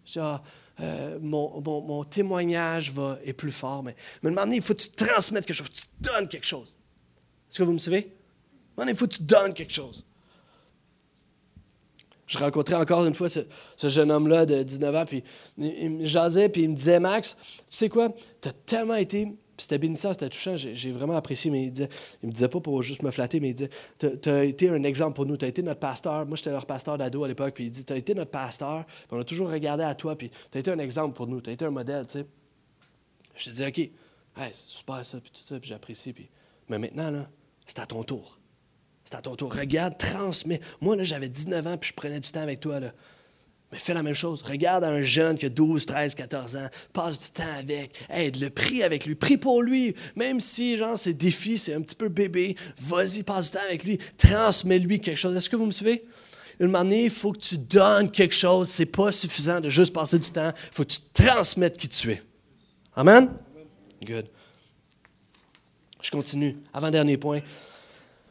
Genre, 0.06 0.42
euh, 0.80 1.18
mon, 1.20 2.04
témoignage 2.04 2.92
va, 2.92 3.18
est 3.24 3.32
plus 3.32 3.50
fort, 3.50 3.82
mais, 3.82 3.96
mais 4.22 4.38
à 4.38 4.46
il 4.46 4.62
faut 4.62 4.74
que 4.74 4.82
tu 4.82 4.90
transmettes 4.90 5.46
quelque 5.46 5.56
chose, 5.56 5.68
que 5.68 5.74
tu 5.74 5.86
donnes 6.00 6.28
quelque 6.28 6.46
chose. 6.46 6.76
Est-ce 7.50 7.58
que 7.58 7.62
vous 7.64 7.72
me 7.72 7.78
suivez? 7.78 8.12
il 8.86 8.94
faut 8.94 9.06
que 9.06 9.14
tu 9.14 9.22
donnes 9.22 9.54
quelque 9.54 9.72
chose. 9.72 10.04
Je 12.26 12.38
rencontrais 12.38 12.74
encore 12.74 13.06
une 13.06 13.14
fois 13.14 13.28
ce, 13.28 13.40
jeune 13.88 14.10
homme-là 14.10 14.46
de 14.46 14.62
19 14.62 14.94
ans, 14.94 15.04
puis 15.06 15.22
il, 15.58 15.90
me 15.90 16.04
jasait, 16.04 16.48
puis 16.48 16.64
il 16.64 16.70
me 16.70 16.74
disait, 16.74 16.98
Max, 16.98 17.36
tu 17.40 17.62
sais 17.68 17.88
quoi, 17.88 18.10
tu 18.40 18.48
as 18.48 18.52
tellement 18.52 18.96
été, 18.96 19.28
c'était 19.58 19.78
bénissant, 19.78 20.12
c'était 20.12 20.28
touchant, 20.28 20.56
j'ai 20.56 20.92
vraiment 20.92 21.16
apprécié, 21.16 21.50
mais 21.50 21.64
il, 21.64 21.72
disait, 21.72 21.88
il 22.22 22.28
me 22.28 22.32
disait 22.32 22.48
pas 22.48 22.60
pour 22.60 22.82
juste 22.82 23.02
me 23.02 23.10
flatter, 23.10 23.40
mais 23.40 23.50
il 23.50 23.54
disait, 23.54 23.70
tu 23.98 24.28
as 24.28 24.44
été 24.44 24.68
un 24.68 24.82
exemple 24.82 25.14
pour 25.14 25.26
nous, 25.26 25.36
tu 25.36 25.44
as 25.44 25.48
été 25.48 25.62
notre 25.62 25.80
pasteur, 25.80 26.26
moi 26.26 26.36
j'étais 26.36 26.50
leur 26.50 26.66
pasteur 26.66 26.98
d'ado 26.98 27.24
à 27.24 27.28
l'époque, 27.28 27.54
puis 27.54 27.64
il 27.64 27.70
dit, 27.70 27.84
tu 27.84 27.92
as 27.92 27.96
été 27.96 28.14
notre 28.14 28.30
pasteur, 28.30 28.84
puis 28.84 29.06
on 29.10 29.20
a 29.20 29.24
toujours 29.24 29.50
regardé 29.50 29.84
à 29.84 29.94
toi, 29.94 30.16
puis 30.16 30.30
tu 30.50 30.58
as 30.58 30.60
été 30.60 30.70
un 30.70 30.78
exemple 30.78 31.14
pour 31.14 31.26
nous, 31.26 31.40
tu 31.40 31.50
as 31.50 31.52
été 31.52 31.64
un 31.64 31.70
modèle, 31.70 32.06
tu 32.06 32.20
sais. 32.20 32.26
Je 33.34 33.50
te 33.50 33.50
dis, 33.50 33.64
OK, 33.64 33.90
c'est 34.36 34.54
super 34.54 35.04
ça, 35.04 35.20
puis 35.20 35.30
tout 35.30 35.42
ça, 35.42 35.58
puis 35.58 35.68
j'apprécie, 35.68 36.12
puis... 36.12 36.28
mais 36.68 36.78
maintenant, 36.78 37.10
là, 37.10 37.28
c'est 37.66 37.78
à 37.78 37.86
ton 37.86 38.02
tour. 38.02 38.38
C'est 39.04 39.14
à 39.14 39.22
ton 39.22 39.36
tour. 39.36 39.54
Regarde, 39.54 39.96
transmets. 39.98 40.60
Moi, 40.80 40.96
là, 40.96 41.04
j'avais 41.04 41.28
19 41.28 41.66
ans, 41.66 41.76
puis 41.76 41.90
je 41.90 41.94
prenais 41.94 42.18
du 42.18 42.30
temps 42.30 42.40
avec 42.40 42.60
toi, 42.60 42.80
là. 42.80 42.92
Mais 43.72 43.78
fais 43.78 43.94
la 43.94 44.02
même 44.02 44.14
chose. 44.14 44.42
Regarde 44.42 44.84
un 44.84 45.02
jeune 45.02 45.36
qui 45.36 45.46
a 45.46 45.48
12, 45.48 45.86
13, 45.86 46.14
14 46.14 46.56
ans. 46.56 46.68
Passe 46.92 47.18
du 47.18 47.30
temps 47.32 47.52
avec. 47.58 47.92
Aide-le. 48.08 48.50
Prie 48.50 48.82
avec 48.82 49.06
lui. 49.06 49.16
Prie 49.16 49.38
pour 49.38 49.62
lui. 49.62 49.94
Même 50.14 50.38
si, 50.38 50.76
genre, 50.76 50.96
c'est 50.96 51.14
défi, 51.14 51.58
c'est 51.58 51.74
un 51.74 51.80
petit 51.80 51.96
peu 51.96 52.08
bébé. 52.08 52.56
Vas-y, 52.78 53.24
passe 53.24 53.50
du 53.50 53.58
temps 53.58 53.64
avec 53.64 53.82
lui. 53.84 53.98
Transmets-lui 54.18 55.00
quelque 55.00 55.16
chose. 55.16 55.36
Est-ce 55.36 55.50
que 55.50 55.56
vous 55.56 55.66
me 55.66 55.72
suivez? 55.72 56.04
Une 56.60 56.70
manière, 56.70 57.04
il 57.04 57.10
faut 57.10 57.32
que 57.32 57.40
tu 57.40 57.58
donnes 57.58 58.10
quelque 58.10 58.34
chose. 58.34 58.68
C'est 58.68 58.86
pas 58.86 59.10
suffisant 59.10 59.60
de 59.60 59.68
juste 59.68 59.92
passer 59.92 60.18
du 60.18 60.30
temps. 60.30 60.52
Il 60.54 60.74
faut 60.74 60.84
que 60.84 60.92
tu 60.92 61.00
transmettes 61.12 61.76
qui 61.76 61.88
tu 61.88 62.12
es. 62.12 62.22
Amen? 62.94 63.28
Good. 64.06 64.26
Je 66.00 66.10
continue. 66.10 66.56
Avant-dernier 66.72 67.16
point. 67.16 67.40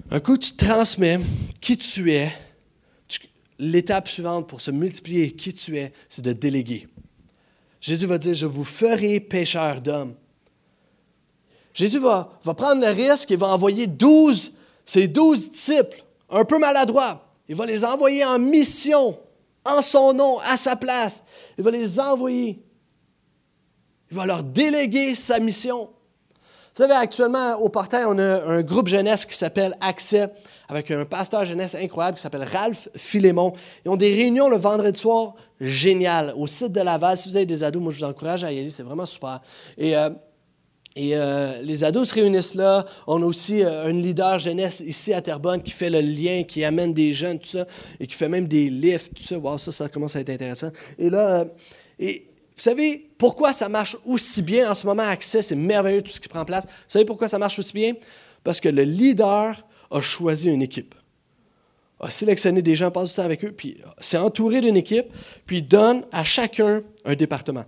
Un 0.10 0.20
coup, 0.22 0.38
tu 0.38 0.54
transmets 0.54 1.20
qui 1.60 1.78
tu 1.78 2.14
es. 2.14 2.32
L'étape 3.58 4.08
suivante 4.10 4.48
pour 4.48 4.62
se 4.62 4.72
multiplier 4.72 5.32
qui 5.32 5.54
tu 5.54 5.78
es, 5.78 5.94
c'est 6.10 6.24
de 6.24 6.34
déléguer. 6.34 6.88
Jésus 7.80 8.06
va 8.06 8.18
dire, 8.18 8.34
je 8.34 8.46
vous 8.46 8.64
ferai 8.64 9.20
pécheurs 9.20 9.82
d'hommes. 9.82 10.16
Jésus 11.74 12.00
va, 12.00 12.40
prendre 12.58 12.82
le 12.82 12.92
risque 12.92 13.32
et 13.32 13.36
va 13.36 13.48
envoyer 13.48 13.86
douze, 13.86 14.54
ses 14.86 15.08
douze 15.08 15.52
disciples, 15.52 16.04
un 16.30 16.46
peu 16.46 16.58
maladroits. 16.58 17.30
Il 17.48 17.56
va 17.56 17.66
les 17.66 17.86
envoyer 17.86 18.26
en 18.26 18.40
mission, 18.40 19.20
en 19.66 19.82
son 19.82 20.14
nom, 20.14 20.40
à 20.40 20.58
sa 20.58 20.76
place. 20.76 21.24
Il 21.58 21.64
va 21.64 21.72
les 21.72 22.00
envoyer. 22.00 22.64
Il 24.10 24.18
va 24.18 24.26
leur 24.26 24.42
déléguer 24.42 25.16
sa 25.16 25.40
mission. 25.40 25.90
Vous 26.76 26.84
savez, 26.84 26.94
actuellement, 26.94 27.56
au 27.56 27.70
portail, 27.70 28.06
on 28.08 28.18
a 28.18 28.44
un 28.44 28.62
groupe 28.62 28.88
jeunesse 28.88 29.26
qui 29.26 29.38
s'appelle 29.38 29.78
Accès, 29.80 30.30
avec 30.68 30.92
un 30.92 31.06
pasteur 31.06 31.46
jeunesse 31.46 31.76
incroyable 31.76 32.18
qui 32.18 32.22
s'appelle 32.22 32.44
Ralph 32.44 32.90
Philémon. 32.96 33.54
Ils 33.86 33.90
ont 33.90 33.98
des 33.98 34.14
réunions 34.14 34.50
le 34.50 34.58
vendredi 34.58 35.00
soir 35.00 35.36
génial 35.60 36.34
au 36.36 36.48
site 36.48 36.72
de 36.72 36.82
Laval. 36.82 37.18
Si 37.18 37.30
vous 37.30 37.38
avez 37.38 37.46
des 37.46 37.64
ados, 37.64 37.82
moi, 37.82 37.92
je 37.92 38.00
vous 38.00 38.06
encourage 38.06 38.44
à 38.44 38.52
y 38.52 38.60
aller, 38.60 38.70
c'est 38.70 38.84
vraiment 38.84 39.06
super. 39.06 39.42
Et, 39.78 39.96
euh, 39.96 40.10
euh, 40.98 41.62
les 41.62 41.84
ados 41.84 42.10
se 42.10 42.16
réunissent 42.16 42.56
là. 42.56 42.86
On 43.06 43.22
a 43.22 43.26
aussi 43.26 43.62
euh, 43.62 43.88
un 43.88 43.92
leader 43.92 44.40
jeunesse 44.40 44.82
ici 44.86 45.14
à 45.14 45.22
Terrebonne 45.22 45.62
qui 45.62 45.72
fait 45.72 45.90
le 45.90 46.00
lien, 46.00 46.44
qui 46.44 46.64
amène 46.64 46.94
des 46.94 47.12
jeunes, 47.12 47.38
tout 47.38 47.50
ça, 47.50 47.66
et 48.00 48.08
qui 48.08 48.16
fait 48.16 48.30
même 48.30 48.48
des 48.48 48.70
lifts, 48.70 49.14
tout 49.16 49.24
ça. 49.24 49.38
Wow, 49.38 49.58
ça, 49.58 49.72
ça 49.74 49.90
commence 49.90 50.16
à 50.16 50.22
être 50.22 50.30
intéressant. 50.30 50.72
Et 50.98 51.10
là, 51.10 51.46
vous 52.00 52.62
savez 52.62 53.10
pourquoi 53.18 53.52
ça 53.52 53.68
marche 53.68 53.98
aussi 54.06 54.42
bien 54.42 54.72
en 54.72 54.76
ce 54.76 54.88
moment? 54.88 55.04
Accès, 55.04 55.42
c'est 55.42 55.56
merveilleux 55.56 56.02
tout 56.02 56.12
ce 56.12 56.22
qui 56.22 56.30
prend 56.30 56.46
place. 56.46 56.66
Vous 56.66 56.72
savez 56.88 57.04
pourquoi 57.04 57.28
ça 57.28 57.38
marche 57.38 57.60
aussi 57.60 57.74
bien? 57.74 57.94
Parce 58.46 58.62
que 58.62 58.70
le 58.70 58.84
leader 58.84 59.66
a 59.92 60.02
choisi 60.02 60.50
une 60.50 60.62
équipe. 60.62 60.96
a 62.00 62.10
sélectionné 62.10 62.62
des 62.62 62.76
gens, 62.76 62.92
passe 62.92 63.10
du 63.10 63.16
temps 63.16 63.24
avec 63.24 63.44
eux, 63.46 63.52
puis 63.52 63.82
s'est 64.00 64.18
entouré 64.18 64.62
d'une 64.62 64.78
équipe, 64.78 65.08
puis 65.46 65.62
donne 65.62 66.06
à 66.12 66.24
chacun 66.24 66.84
un 67.06 67.16
département. 67.16 67.66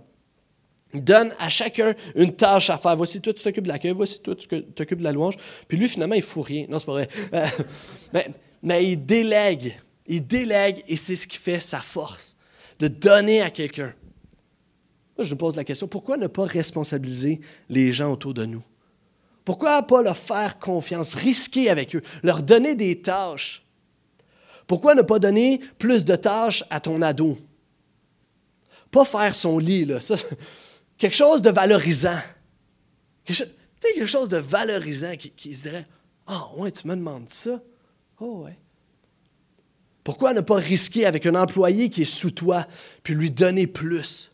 Donne 0.94 1.34
à 1.38 1.50
chacun 1.50 1.94
une 2.14 2.34
tâche 2.34 2.70
à 2.70 2.78
faire. 2.78 2.96
Voici 2.96 3.20
toi, 3.20 3.34
tu 3.34 3.42
t'occupes 3.42 3.64
de 3.64 3.68
l'accueil, 3.68 3.92
voici 3.92 4.22
toi, 4.22 4.34
tu 4.34 4.48
t'occupes 4.48 4.98
de 4.98 5.04
la 5.04 5.12
louange. 5.12 5.36
Puis 5.66 5.76
lui, 5.76 5.86
finalement, 5.86 6.14
il 6.14 6.20
ne 6.20 6.24
fout 6.24 6.46
rien. 6.46 6.66
Non, 6.68 6.78
c'est 6.78 6.86
pas 6.86 6.92
vrai. 6.92 7.08
mais, 8.12 8.28
mais 8.62 8.92
il 8.92 9.04
délègue. 9.04 9.74
Il 10.06 10.26
délègue 10.26 10.82
et 10.88 10.96
c'est 10.96 11.16
ce 11.16 11.26
qui 11.26 11.36
fait 11.36 11.60
sa 11.60 11.80
force, 11.80 12.36
de 12.78 12.88
donner 12.88 13.42
à 13.42 13.50
quelqu'un. 13.50 13.92
je 15.18 15.34
me 15.34 15.38
pose 15.38 15.56
la 15.56 15.64
question, 15.64 15.86
pourquoi 15.86 16.16
ne 16.16 16.26
pas 16.26 16.46
responsabiliser 16.46 17.40
les 17.68 17.92
gens 17.92 18.10
autour 18.10 18.32
de 18.32 18.46
nous? 18.46 18.64
Pourquoi 19.48 19.82
pas 19.82 20.02
leur 20.02 20.18
faire 20.18 20.58
confiance, 20.58 21.14
risquer 21.14 21.70
avec 21.70 21.96
eux, 21.96 22.02
leur 22.22 22.42
donner 22.42 22.74
des 22.74 23.00
tâches? 23.00 23.64
Pourquoi 24.66 24.94
ne 24.94 25.00
pas 25.00 25.18
donner 25.18 25.58
plus 25.78 26.04
de 26.04 26.16
tâches 26.16 26.64
à 26.68 26.80
ton 26.80 27.00
ado? 27.00 27.38
Pas 28.90 29.06
faire 29.06 29.34
son 29.34 29.56
lit, 29.56 29.86
là. 29.86 30.00
quelque 30.98 31.16
chose 31.16 31.40
de 31.40 31.48
valorisant. 31.48 32.18
Quelque, 33.24 34.04
chose 34.04 34.28
de 34.28 34.36
valorisant 34.36 35.16
qui, 35.16 35.30
qui 35.30 35.48
dirait 35.48 35.86
Ah, 36.26 36.48
ouais, 36.58 36.70
tu 36.70 36.86
me 36.86 36.94
demandes 36.94 37.30
ça? 37.30 37.62
Oh, 38.20 38.42
ouais. 38.44 38.58
Pourquoi 40.04 40.34
ne 40.34 40.42
pas 40.42 40.56
risquer 40.56 41.06
avec 41.06 41.24
un 41.24 41.34
employé 41.34 41.88
qui 41.88 42.02
est 42.02 42.04
sous 42.04 42.32
toi, 42.32 42.66
puis 43.02 43.14
lui 43.14 43.30
donner 43.30 43.66
plus? 43.66 44.30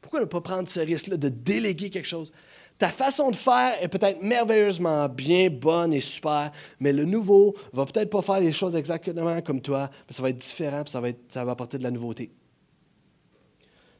Pourquoi 0.00 0.20
ne 0.20 0.26
pas 0.26 0.40
prendre 0.40 0.68
ce 0.68 0.78
risque-là 0.78 1.16
de 1.16 1.30
déléguer 1.30 1.90
quelque 1.90 2.06
chose? 2.06 2.30
Ta 2.78 2.88
façon 2.88 3.30
de 3.30 3.36
faire 3.36 3.80
est 3.80 3.88
peut-être 3.88 4.20
merveilleusement 4.20 5.08
bien, 5.08 5.48
bonne 5.48 5.94
et 5.94 6.00
super, 6.00 6.50
mais 6.80 6.92
le 6.92 7.04
nouveau 7.04 7.54
va 7.72 7.86
peut-être 7.86 8.10
pas 8.10 8.20
faire 8.20 8.40
les 8.40 8.50
choses 8.50 8.74
exactement 8.74 9.40
comme 9.42 9.60
toi, 9.60 9.88
mais 10.08 10.12
ça 10.12 10.22
va 10.22 10.30
être 10.30 10.38
différent, 10.38 10.82
puis 10.82 10.90
ça 10.90 11.44
va, 11.44 11.52
apporter 11.52 11.78
de 11.78 11.84
la 11.84 11.92
nouveauté. 11.92 12.30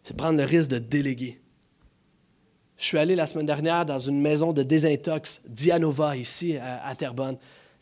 C'est 0.02 0.16
prendre 0.16 0.38
le 0.38 0.44
risque 0.44 0.70
de 0.70 0.78
déléguer. 0.78 1.40
Je 2.76 2.86
suis 2.86 2.98
allé 2.98 3.14
la 3.14 3.26
semaine 3.26 3.46
dernière 3.46 3.86
dans 3.86 4.00
une 4.00 4.20
maison 4.20 4.52
de 4.52 4.64
désintox, 4.64 5.42
Dianova, 5.48 6.16
ici 6.16 6.56
à, 6.56 6.92
Terrebonne. 6.96 7.38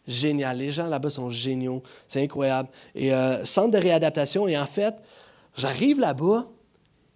Génial. 0.06 0.58
Les 0.58 0.70
gens 0.70 0.86
là-bas 0.86 1.10
sont 1.10 1.30
géniaux. 1.30 1.82
C'est 2.06 2.22
incroyable. 2.22 2.68
Et 2.94 3.14
euh, 3.14 3.44
centre 3.44 3.70
de 3.70 3.78
réadaptation. 3.78 4.46
Et 4.46 4.58
en 4.58 4.66
fait, 4.66 4.94
j'arrive 5.56 5.98
là-bas 5.98 6.46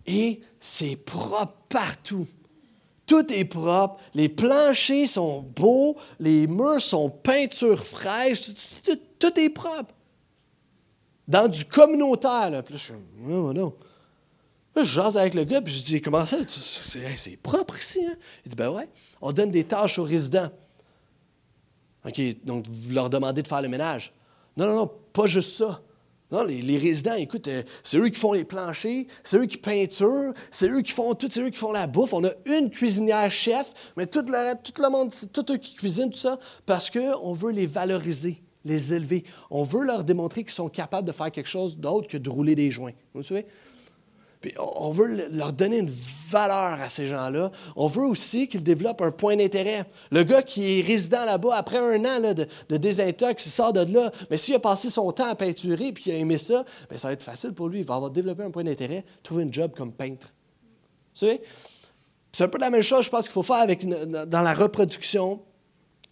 et 0.07 0.41
c'est 0.59 0.97
propre 0.97 1.55
partout. 1.69 2.27
Tout 3.07 3.33
est 3.33 3.45
propre, 3.45 4.01
les 4.15 4.29
planchers 4.29 5.09
sont 5.09 5.43
beaux, 5.43 5.97
les 6.19 6.47
murs 6.49 6.83
sont 6.83 7.09
peinture 7.09 7.85
fraîche, 7.85 8.51
tout, 9.19 9.39
est 9.39 9.51
propre. 9.51 9.95
Dans 11.29 11.49
du 11.49 11.65
communautaire, 11.65 12.51
là. 12.51 12.63
Puis 12.63 12.75
là, 12.75 12.81
je 12.81 12.93
non, 13.19 13.53
non. 13.53 13.75
Là, 14.75 14.83
je 14.83 14.93
jase 14.93 15.17
avec 15.17 15.35
le 15.35 15.45
gars, 15.45 15.63
puis 15.63 15.73
je 15.73 15.85
dis, 15.85 16.03
comment 16.03 16.27
ça? 16.27 16.37
C'est 16.49 17.37
propre 17.37 17.79
ici, 17.79 18.05
hein? 18.05 18.17
Il 18.45 18.51
dit, 18.51 18.57
ben 18.57 18.71
ouais, 18.71 18.89
on 19.23 19.33
donne 19.33 19.51
des 19.51 19.65
tâches 19.65 19.99
aux 19.99 20.05
résidents. 20.05 20.51
OK, 22.05 22.21
donc 22.45 22.67
vous 22.69 22.93
leur 22.93 23.09
demandez 23.09 23.43
de 23.43 23.49
faire 23.49 23.63
le 23.63 23.69
ménage. 23.69 24.13
Non, 24.57 24.67
non, 24.67 24.77
non, 24.77 24.91
pas 25.13 25.27
juste 25.27 25.57
ça. 25.57 25.81
Non, 26.33 26.43
les, 26.43 26.79
résidents, 26.79 27.15
écoute, 27.15 27.47
euh, 27.47 27.63
c'est 27.85 27.99
eux 27.99 28.09
qui 28.09 28.19
font 28.19 28.33
les 28.33 28.43
planchers, 28.43 29.07
c'est 29.23 29.37
eux 29.37 29.47
qui 29.47 29.59
peinturent, 29.59 30.35
c'est 30.51 30.69
eux 30.69 30.83
qui 30.83 30.91
font 30.91 31.15
tout, 31.15 31.29
c'est 31.31 31.41
eux 31.41 31.51
qui 31.51 31.59
font 31.59 31.71
la 31.71 31.87
bouffe. 31.87 32.13
On 32.13 32.25
a 32.25 32.33
une 32.47 32.69
cuisinière 32.69 33.31
chef, 33.31 33.73
mais 33.97 34.07
tout 34.07 34.25
le, 34.27 34.55
tout 34.61 34.83
le 34.83 34.91
monde, 34.91 35.13
c'est 35.13 35.33
tout 35.33 35.45
eux 35.53 35.57
qui 35.57 35.75
cuisinent 35.75 36.11
tout 36.11 36.19
ça 36.19 36.41
parce 36.65 36.91
qu'on 36.91 37.33
veut 37.33 37.53
les 37.53 37.67
valoriser, 37.67 38.43
les 38.65 38.93
élever. 38.93 39.23
On 39.51 39.63
veut 39.63 39.85
leur 39.85 40.03
démontrer 40.03 40.43
qu'ils 40.43 40.53
sont 40.53 40.69
capables 40.69 41.07
de 41.07 41.13
faire 41.13 41.31
quelque 41.31 41.49
chose 41.49 41.79
d'autre 41.79 42.09
que 42.09 42.17
de 42.17 42.29
rouler 42.29 42.57
des 42.57 42.73
joints. 42.73 42.93
Vous 43.15 43.21
vous 43.21 43.23
souvenez? 43.23 43.47
On 44.59 44.91
veut 44.91 45.29
leur 45.31 45.53
donner 45.53 45.79
une 45.79 45.91
valeur 46.29 46.81
à 46.81 46.89
ces 46.89 47.07
gens-là. 47.07 47.51
On 47.75 47.87
veut 47.87 48.05
aussi 48.05 48.49
qu'ils 48.49 48.63
développent 48.63 49.03
un 49.03 49.11
point 49.11 49.37
d'intérêt. 49.37 49.85
Le 50.11 50.23
gars 50.23 50.43
qui 50.43 50.79
est 50.79 50.83
résident 50.83 51.25
là-bas, 51.25 51.57
après 51.57 51.79
un 51.79 52.05
an 52.05 52.35
de, 52.35 52.77
désintox, 52.77 53.47
il 53.47 53.51
sort 53.51 53.73
de 53.73 53.93
là. 53.93 54.11
Mais 54.31 54.39
s'il 54.39 54.55
a 54.55 54.59
passé 54.59 54.91
son 54.91 55.11
temps 55.13 55.29
à 55.29 55.35
peinturer 55.35 55.89
et 55.89 55.93
qu'il 55.93 56.13
a 56.13 56.17
aimé 56.17 56.39
ça, 56.39 56.65
bien, 56.89 56.99
ça 56.99 57.09
va 57.09 57.15
être 57.15 57.23
facile 57.23 57.53
pour 57.53 57.69
lui. 57.69 57.81
Il 57.81 57.87
va 57.87 57.95
avoir 57.95 58.11
développé 58.11 58.43
un 58.43 58.51
point 58.51 58.65
d'intérêt, 58.65 59.05
trouver 59.23 59.45
un 59.45 59.53
job 59.53 59.73
comme 59.77 59.93
peintre. 59.93 60.33
C'est 61.13 62.45
un 62.45 62.49
peu 62.49 62.59
la 62.59 62.71
même 62.71 62.83
chose, 62.83 63.07
je 63.07 63.11
pense 63.11 63.27
qu'il 63.27 63.33
faut 63.33 63.43
faire 63.43 63.67
dans 63.67 64.43
la 64.43 64.53
reproduction, 64.53 65.41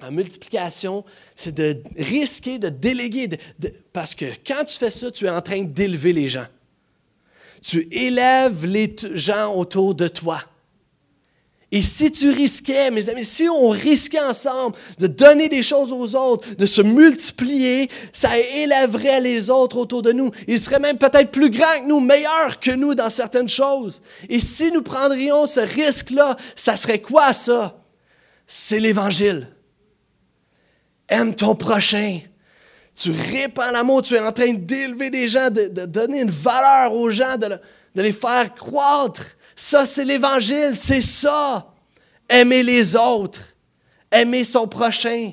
en 0.03 0.11
multiplication, 0.11 1.05
c'est 1.37 1.55
de 1.55 1.83
risquer 1.97 2.59
de 2.59 2.69
déléguer. 2.69 3.29
parce 3.93 4.15
que 4.15 4.27
quand 4.47 4.65
tu 4.65 4.77
fais 4.77 4.91
ça, 4.91 5.11
tu 5.11 5.27
es 5.27 5.31
en 5.31 5.43
train 5.43 5.63
d'élever 5.63 6.13
les 6.13 6.29
gens. 6.29 6.47
Tu 7.63 7.89
élèves 7.91 8.67
les 8.67 8.95
gens 9.15 9.55
autour 9.55 9.95
de 9.95 10.09
toi. 10.09 10.41
Et 11.75 11.83
si 11.83 12.13
tu 12.13 12.31
risquais, 12.31 12.93
mes 12.93 13.11
amis, 13.11 13.25
si 13.25 13.49
on 13.49 13.69
risquait 13.69 14.21
ensemble 14.21 14.77
de 15.01 15.09
donner 15.09 15.49
des 15.49 15.65
choses 15.65 15.91
aux 15.91 16.15
autres, 16.15 16.55
de 16.55 16.67
se 16.67 16.81
multiplier, 16.81 17.91
ça 18.13 18.39
élèverait 18.39 19.21
les 19.21 19.51
autres 19.51 19.79
autour 19.79 20.01
de 20.01 20.13
nous. 20.13 20.31
Ils 20.47 20.61
seraient 20.61 20.79
même 20.79 20.99
peut-être 20.99 21.33
plus 21.33 21.51
grands 21.51 21.81
que 21.81 21.89
nous, 21.89 21.99
meilleurs 21.99 22.61
que 22.61 22.71
nous 22.71 22.95
dans 22.95 23.11
certaines 23.11 23.49
choses. 23.49 24.03
Et 24.29 24.39
si 24.39 24.71
nous 24.71 24.83
prendrions 24.83 25.49
ce 25.49 25.59
risque-là, 25.59 26.37
ça 26.55 26.77
serait 26.77 27.01
quoi 27.01 27.33
ça? 27.33 27.83
C'est 28.47 28.79
l'Évangile. 28.79 29.49
Aime 31.09 31.35
ton 31.35 31.57
prochain 31.57 32.21
tu 32.95 33.11
répands 33.11 33.71
l'amour, 33.73 34.03
tu 34.03 34.15
es 34.15 34.21
en 34.21 34.33
train 34.33 34.53
d'élever 34.53 35.11
des 35.11 35.27
gens, 35.27 35.51
de, 35.51 35.67
donner 35.87 36.21
une 36.21 36.31
valeur 36.31 36.93
aux 36.95 37.11
gens, 37.11 37.37
de, 37.37 37.59
les 38.01 38.13
faire 38.13 38.55
croître. 38.55 39.25
Ça, 39.57 39.85
c'est 39.85 40.05
l'Évangile, 40.05 40.73
c'est 40.75 41.01
ça. 41.01 41.73
Aimer 42.29 42.63
les 42.63 42.97
autres, 42.97 43.55
aimer 44.11 44.45
son 44.45 44.69
prochain. 44.69 45.33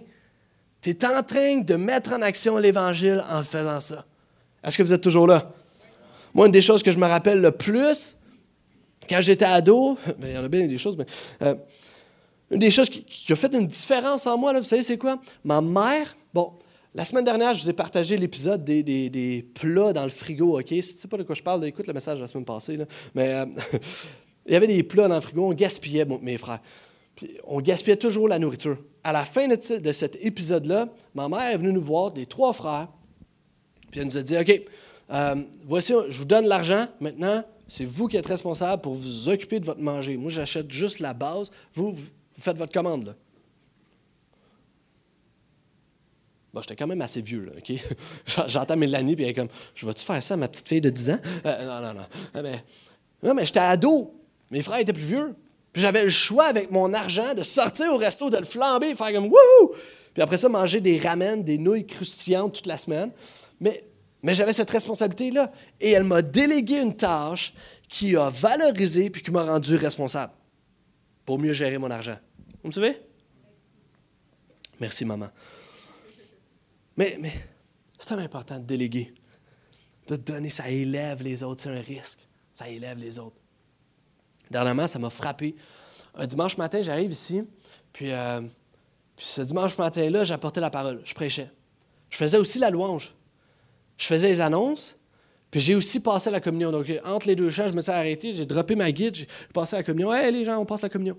Tu 0.81 0.89
es 0.89 1.05
en 1.05 1.21
train 1.23 1.59
de 1.59 1.75
mettre 1.75 2.13
en 2.13 2.21
action 2.21 2.57
l'Évangile 2.57 3.23
en 3.29 3.43
faisant 3.43 3.79
ça. 3.79 4.05
Est-ce 4.63 4.77
que 4.77 4.83
vous 4.83 4.93
êtes 4.93 5.01
toujours 5.01 5.27
là? 5.27 5.51
Moi, 6.33 6.47
une 6.47 6.51
des 6.51 6.61
choses 6.61 6.81
que 6.81 6.91
je 6.91 6.97
me 6.97 7.07
rappelle 7.07 7.41
le 7.41 7.51
plus, 7.51 8.17
quand 9.09 9.21
j'étais 9.21 9.45
ado, 9.45 9.97
ben, 10.19 10.29
il 10.29 10.33
y 10.33 10.37
en 10.37 10.43
a 10.43 10.47
bien 10.47 10.65
des 10.65 10.77
choses, 10.77 10.97
mais 10.97 11.05
euh, 11.43 11.55
une 12.49 12.59
des 12.59 12.69
choses 12.69 12.89
qui, 12.89 13.31
a 13.31 13.35
fait 13.35 13.53
une 13.53 13.67
différence 13.67 14.27
en 14.27 14.37
moi, 14.37 14.53
vous 14.53 14.63
savez, 14.63 14.83
c'est 14.83 14.97
quoi? 14.97 15.19
Ma 15.43 15.61
mère, 15.61 16.15
bon, 16.33 16.53
la 16.93 17.05
semaine 17.05 17.23
dernière, 17.23 17.55
je 17.55 17.63
vous 17.63 17.69
ai 17.69 17.73
partagé 17.73 18.17
l'épisode 18.17 18.65
des, 18.65 19.45
plats 19.53 19.93
dans 19.93 20.03
le 20.03 20.09
frigo, 20.09 20.59
OK? 20.59 20.67
Si 20.67 20.95
tu 20.95 21.01
sais 21.01 21.07
pas 21.07 21.17
de 21.17 21.23
quoi 21.23 21.35
je 21.35 21.43
parle, 21.43 21.65
écoute 21.65 21.87
le 21.87 21.93
message 21.93 22.17
de 22.17 22.21
la 22.21 22.27
semaine 22.27 22.43
passée. 22.43 22.77
Mais 23.15 23.33
euh, 23.33 23.45
il 24.45 24.53
y 24.53 24.55
avait 24.55 24.67
des 24.67 24.83
plats 24.83 25.07
dans 25.07 25.15
le 25.15 25.21
frigo, 25.21 25.45
on 25.45 25.53
gaspillait, 25.53 26.05
mes 26.21 26.37
frères. 26.37 26.59
on 27.45 27.61
gaspillait 27.61 27.95
toujours 27.95 28.27
la 28.27 28.39
nourriture. 28.39 28.77
À 29.05 29.13
la 29.13 29.23
fin 29.23 29.47
de, 29.47 29.91
cet 29.93 30.17
épisode-là, 30.21 30.89
ma 31.15 31.29
mère 31.29 31.53
est 31.53 31.57
venue 31.57 31.71
nous 31.71 31.81
voir, 31.81 32.11
des 32.11 32.25
trois 32.25 32.51
frères, 32.51 32.89
puis 33.89 34.01
elle 34.01 34.07
nous 34.07 34.17
a 34.17 34.23
dit, 34.23 34.37
OK, 34.37 34.61
euh, 35.13 35.35
voici, 35.65 35.93
je 36.09 36.17
vous 36.17 36.25
donne 36.25 36.45
l'argent, 36.45 36.87
maintenant, 36.99 37.41
c'est 37.69 37.85
vous 37.85 38.09
qui 38.09 38.17
êtes 38.17 38.27
responsable 38.27 38.81
pour 38.81 38.95
vous 38.95 39.29
occuper 39.29 39.61
de 39.61 39.65
votre 39.65 39.79
manger. 39.79 40.17
Moi, 40.17 40.29
j'achète 40.29 40.69
juste 40.69 40.99
la 40.99 41.13
base, 41.13 41.51
vous, 41.73 41.93
vous 41.93 42.09
faites 42.37 42.57
votre 42.57 42.73
commande. 42.73 43.15
Bon, 46.53 46.61
j'étais 46.61 46.75
quand 46.75 46.87
même 46.87 47.01
assez 47.01 47.21
vieux, 47.21 47.45
là, 47.45 47.53
OK? 47.57 47.77
J'entends 48.47 48.75
Mélanie, 48.75 49.15
puis 49.15 49.23
elle 49.23 49.31
est 49.31 49.33
comme, 49.33 49.47
je 49.73 49.85
vais-tu 49.85 50.03
faire 50.03 50.21
ça 50.21 50.33
à 50.33 50.37
ma 50.37 50.47
petite 50.47 50.67
fille 50.67 50.81
de 50.81 50.89
10 50.89 51.11
ans? 51.11 51.19
Euh, 51.45 51.65
non, 51.65 51.87
non, 51.87 51.93
non. 51.93 52.05
Ah, 52.33 52.41
mais, 52.41 52.63
non, 53.23 53.33
mais 53.33 53.45
j'étais 53.45 53.59
ado. 53.59 54.13
Mes 54.49 54.61
frères 54.61 54.79
étaient 54.79 54.93
plus 54.93 55.01
vieux. 55.01 55.33
Puis 55.71 55.81
j'avais 55.81 56.03
le 56.03 56.09
choix 56.09 56.45
avec 56.45 56.69
mon 56.69 56.93
argent 56.93 57.33
de 57.33 57.43
sortir 57.43 57.93
au 57.93 57.97
resto, 57.97 58.29
de 58.29 58.37
le 58.37 58.43
flamber, 58.43 58.93
faire 58.95 59.13
comme 59.13 59.27
wouhou! 59.27 59.71
Puis 60.13 60.21
après 60.21 60.35
ça, 60.35 60.49
manger 60.49 60.81
des 60.81 60.97
ramen, 60.97 61.41
des 61.41 61.57
nouilles 61.57 61.87
croustillantes 61.87 62.53
toute 62.53 62.67
la 62.67 62.77
semaine. 62.77 63.11
Mais, 63.61 63.85
mais 64.21 64.33
j'avais 64.33 64.51
cette 64.51 64.69
responsabilité-là. 64.69 65.51
Et 65.79 65.91
elle 65.91 66.03
m'a 66.03 66.21
délégué 66.21 66.81
une 66.81 66.95
tâche 66.95 67.53
qui 67.87 68.17
a 68.17 68.29
valorisé 68.29 69.09
puis 69.09 69.21
qui 69.21 69.31
m'a 69.31 69.45
rendu 69.45 69.77
responsable 69.77 70.33
pour 71.25 71.39
mieux 71.39 71.53
gérer 71.53 71.77
mon 71.77 71.89
argent. 71.89 72.17
Vous 72.61 72.67
me 72.67 72.71
suivez? 72.73 73.01
Merci, 74.81 75.05
maman. 75.05 75.27
Mais, 76.97 77.19
c'est 77.97 78.11
important 78.13 78.59
de 78.59 78.65
déléguer, 78.65 79.13
de 80.07 80.15
donner, 80.15 80.49
ça 80.49 80.69
élève 80.69 81.21
les 81.21 81.43
autres, 81.43 81.61
c'est 81.61 81.69
un 81.69 81.81
risque, 81.81 82.27
ça 82.53 82.67
élève 82.67 82.97
les 82.97 83.19
autres. 83.19 83.39
Dernièrement, 84.49 84.87
ça 84.87 84.99
m'a 84.99 85.09
frappé. 85.09 85.55
Un 86.15 86.27
dimanche 86.27 86.57
matin, 86.57 86.81
j'arrive 86.81 87.11
ici, 87.11 87.43
puis, 87.93 88.11
euh, 88.11 88.41
puis 89.15 89.25
ce 89.25 89.41
dimanche 89.41 89.77
matin-là, 89.77 90.23
j'apportais 90.23 90.59
la 90.59 90.69
parole, 90.69 91.01
je 91.05 91.13
prêchais. 91.13 91.49
Je 92.09 92.17
faisais 92.17 92.37
aussi 92.37 92.59
la 92.59 92.69
louange. 92.69 93.15
Je 93.97 94.05
faisais 94.05 94.27
les 94.27 94.41
annonces, 94.41 94.97
puis 95.49 95.59
j'ai 95.61 95.75
aussi 95.75 95.99
passé 95.99 96.31
la 96.31 96.41
communion. 96.41 96.71
Donc, 96.71 96.91
entre 97.05 97.27
les 97.27 97.35
deux 97.35 97.49
chants, 97.49 97.67
je 97.67 97.73
me 97.73 97.81
suis 97.81 97.91
arrêté, 97.91 98.33
j'ai 98.33 98.45
droppé 98.45 98.75
ma 98.75 98.91
guide, 98.91 99.15
j'ai 99.15 99.27
passé 99.53 99.75
la 99.75 99.83
communion. 99.83 100.13
Hé, 100.13 100.31
les 100.31 100.43
gens, 100.43 100.57
on 100.57 100.65
passe 100.65 100.81
la 100.81 100.89
communion. 100.89 101.17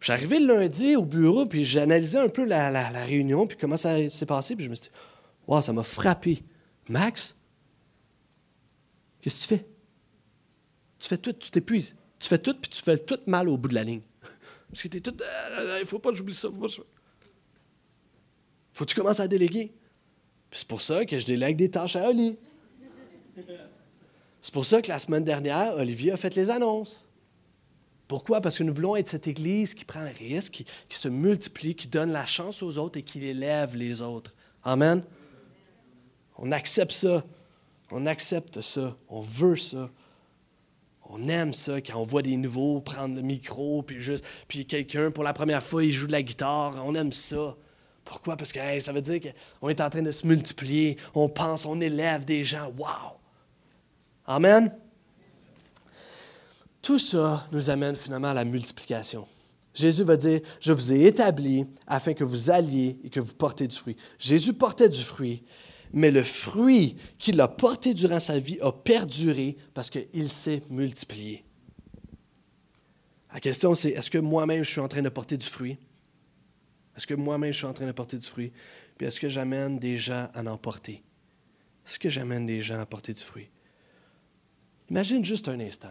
J'arrivais 0.00 0.38
le 0.38 0.46
lundi 0.46 0.94
au 0.96 1.04
bureau, 1.04 1.46
puis 1.46 1.64
j'analysais 1.64 2.18
un 2.18 2.28
peu 2.28 2.44
la, 2.44 2.88
réunion, 3.04 3.46
puis 3.46 3.56
comment 3.56 3.76
ça 3.76 4.08
s'est 4.08 4.26
passé, 4.26 4.54
puis 4.54 4.64
je 4.64 4.70
me 4.70 4.74
suis 4.74 4.84
dit, 4.84 4.96
Wow, 5.46 5.62
ça 5.62 5.72
m'a 5.72 5.82
frappé. 5.82 6.42
Max, 6.88 7.34
qu'est-ce 9.20 9.36
que 9.36 9.42
tu 9.42 9.48
fais? 9.48 9.66
Tu 10.98 11.08
fais 11.08 11.18
tout, 11.18 11.32
tu 11.32 11.50
t'épuises. 11.50 11.94
Tu 12.18 12.28
fais 12.28 12.38
tout, 12.38 12.54
puis 12.54 12.70
tu 12.70 12.82
fais 12.82 12.98
tout 12.98 13.18
mal 13.26 13.48
au 13.48 13.56
bout 13.56 13.68
de 13.68 13.74
la 13.74 13.84
ligne. 13.84 14.02
Parce 14.70 14.82
que 14.82 14.88
tu 14.88 14.98
es 14.98 15.00
tout. 15.00 15.14
Il 15.80 15.86
faut 15.86 15.98
pas 15.98 16.10
que 16.10 16.16
j'oublie 16.16 16.34
ça. 16.34 16.48
Faut, 16.50 16.68
faut 18.72 18.84
que 18.84 18.90
tu 18.90 18.94
commences 18.94 19.20
à 19.20 19.28
déléguer. 19.28 19.72
c'est 20.50 20.68
pour 20.68 20.80
ça 20.80 21.04
que 21.04 21.18
je 21.18 21.26
délègue 21.26 21.56
des 21.56 21.70
tâches 21.70 21.96
à 21.96 22.08
Oli. 22.08 22.36
C'est 24.40 24.54
pour 24.54 24.64
ça 24.64 24.80
que 24.82 24.88
la 24.88 24.98
semaine 24.98 25.24
dernière, 25.24 25.74
Olivier 25.76 26.12
a 26.12 26.16
fait 26.16 26.34
les 26.34 26.50
annonces. 26.50 27.07
Pourquoi? 28.08 28.40
Parce 28.40 28.56
que 28.56 28.64
nous 28.64 28.72
voulons 28.72 28.96
être 28.96 29.08
cette 29.08 29.28
Église 29.28 29.74
qui 29.74 29.84
prend 29.84 30.00
le 30.00 30.08
risque, 30.18 30.64
qui, 30.88 30.98
se 30.98 31.08
multiplie, 31.08 31.74
qui 31.74 31.88
donne 31.88 32.10
la 32.10 32.24
chance 32.24 32.62
aux 32.62 32.78
autres 32.78 32.98
et 32.98 33.02
qui 33.02 33.24
élève 33.24 33.76
les 33.76 34.00
autres. 34.00 34.34
Amen. 34.64 35.02
On 36.38 36.50
accepte 36.50 36.92
ça. 36.92 37.22
On 37.90 38.06
accepte 38.06 38.62
ça. 38.62 38.96
On 39.10 39.20
veut 39.20 39.56
ça. 39.56 39.90
On 41.10 41.28
aime 41.28 41.52
ça 41.52 41.80
quand 41.82 42.00
on 42.00 42.04
voit 42.04 42.22
des 42.22 42.36
nouveaux 42.38 42.80
prendre 42.80 43.14
le 43.14 43.22
micro, 43.22 43.82
puis 43.82 44.00
juste, 44.00 44.24
puis 44.46 44.66
quelqu'un, 44.66 45.10
pour 45.10 45.24
la 45.24 45.32
première 45.32 45.62
fois, 45.62 45.82
il 45.82 45.90
joue 45.90 46.06
de 46.06 46.12
la 46.12 46.22
guitare. 46.22 46.82
On 46.84 46.94
aime 46.94 47.12
ça. 47.12 47.56
Pourquoi? 48.04 48.36
Parce 48.36 48.52
que 48.52 48.80
ça 48.80 48.92
veut 48.92 49.02
dire 49.02 49.20
qu'on 49.20 49.68
est 49.68 49.80
en 49.82 49.90
train 49.90 50.02
de 50.02 50.12
se 50.12 50.26
multiplier. 50.26 50.96
On 51.14 51.28
pense, 51.28 51.66
on 51.66 51.78
élève 51.80 52.24
des 52.24 52.42
gens. 52.42 52.72
Wow! 52.78 53.18
Amen? 54.26 54.74
Tout 56.82 56.98
ça 56.98 57.46
nous 57.52 57.70
amène 57.70 57.96
finalement 57.96 58.28
à 58.28 58.34
la 58.34 58.44
multiplication. 58.44 59.26
Jésus 59.74 60.02
va 60.02 60.16
dire, 60.16 60.40
je 60.60 60.72
vous 60.72 60.92
ai 60.92 61.06
établi 61.06 61.66
afin 61.86 62.14
que 62.14 62.24
vous 62.24 62.50
alliez 62.50 62.98
et 63.04 63.10
que 63.10 63.20
vous 63.20 63.34
portez 63.34 63.68
du 63.68 63.76
fruit. 63.76 63.96
Jésus 64.18 64.52
portait 64.52 64.88
du 64.88 65.00
fruit, 65.00 65.44
mais 65.92 66.10
le 66.10 66.24
fruit 66.24 66.96
qu'il 67.18 67.40
a 67.40 67.48
porté 67.48 67.94
durant 67.94 68.20
sa 68.20 68.38
vie 68.38 68.58
a 68.60 68.72
perduré 68.72 69.56
parce 69.74 69.90
qu'il 69.90 70.32
s'est 70.32 70.62
multiplié. 70.70 71.44
La 73.32 73.40
question, 73.40 73.74
c'est 73.74 73.90
est-ce 73.90 74.10
que 74.10 74.18
moi-même 74.18 74.64
je 74.64 74.70
suis 74.70 74.80
en 74.80 74.88
train 74.88 75.02
de 75.02 75.08
porter 75.08 75.36
du 75.36 75.46
fruit? 75.46 75.78
Est-ce 76.96 77.06
que 77.06 77.14
moi-même 77.14 77.52
je 77.52 77.58
suis 77.58 77.66
en 77.66 77.72
train 77.72 77.86
de 77.86 77.92
porter 77.92 78.16
du 78.16 78.26
fruit? 78.26 78.52
Puis 78.96 79.06
est-ce 79.06 79.20
que 79.20 79.28
j'amène 79.28 79.78
des 79.78 79.96
gens 79.96 80.28
à 80.34 80.42
en 80.42 80.56
porter? 80.56 81.04
Est-ce 81.86 81.98
que 81.98 82.08
j'amène 82.08 82.46
des 82.46 82.60
gens 82.60 82.80
à 82.80 82.86
porter 82.86 83.12
du 83.12 83.22
fruit? 83.22 83.48
Imagine 84.90 85.24
juste 85.24 85.48
un 85.48 85.60
instant. 85.60 85.88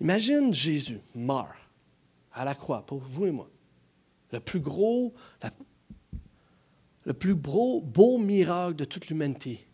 Imagine 0.00 0.54
Jésus 0.54 1.00
meurt 1.14 1.56
à 2.32 2.44
la 2.44 2.54
croix 2.54 2.84
pour 2.86 3.00
vous 3.00 3.26
et 3.26 3.30
moi. 3.30 3.50
Le 4.32 4.40
plus 4.40 4.60
gros, 4.60 5.12
le 7.04 7.12
plus 7.12 7.34
beau, 7.34 8.18
miracle 8.18 8.76
de 8.76 8.84
toute 8.84 9.08
l'humanité. 9.08 9.66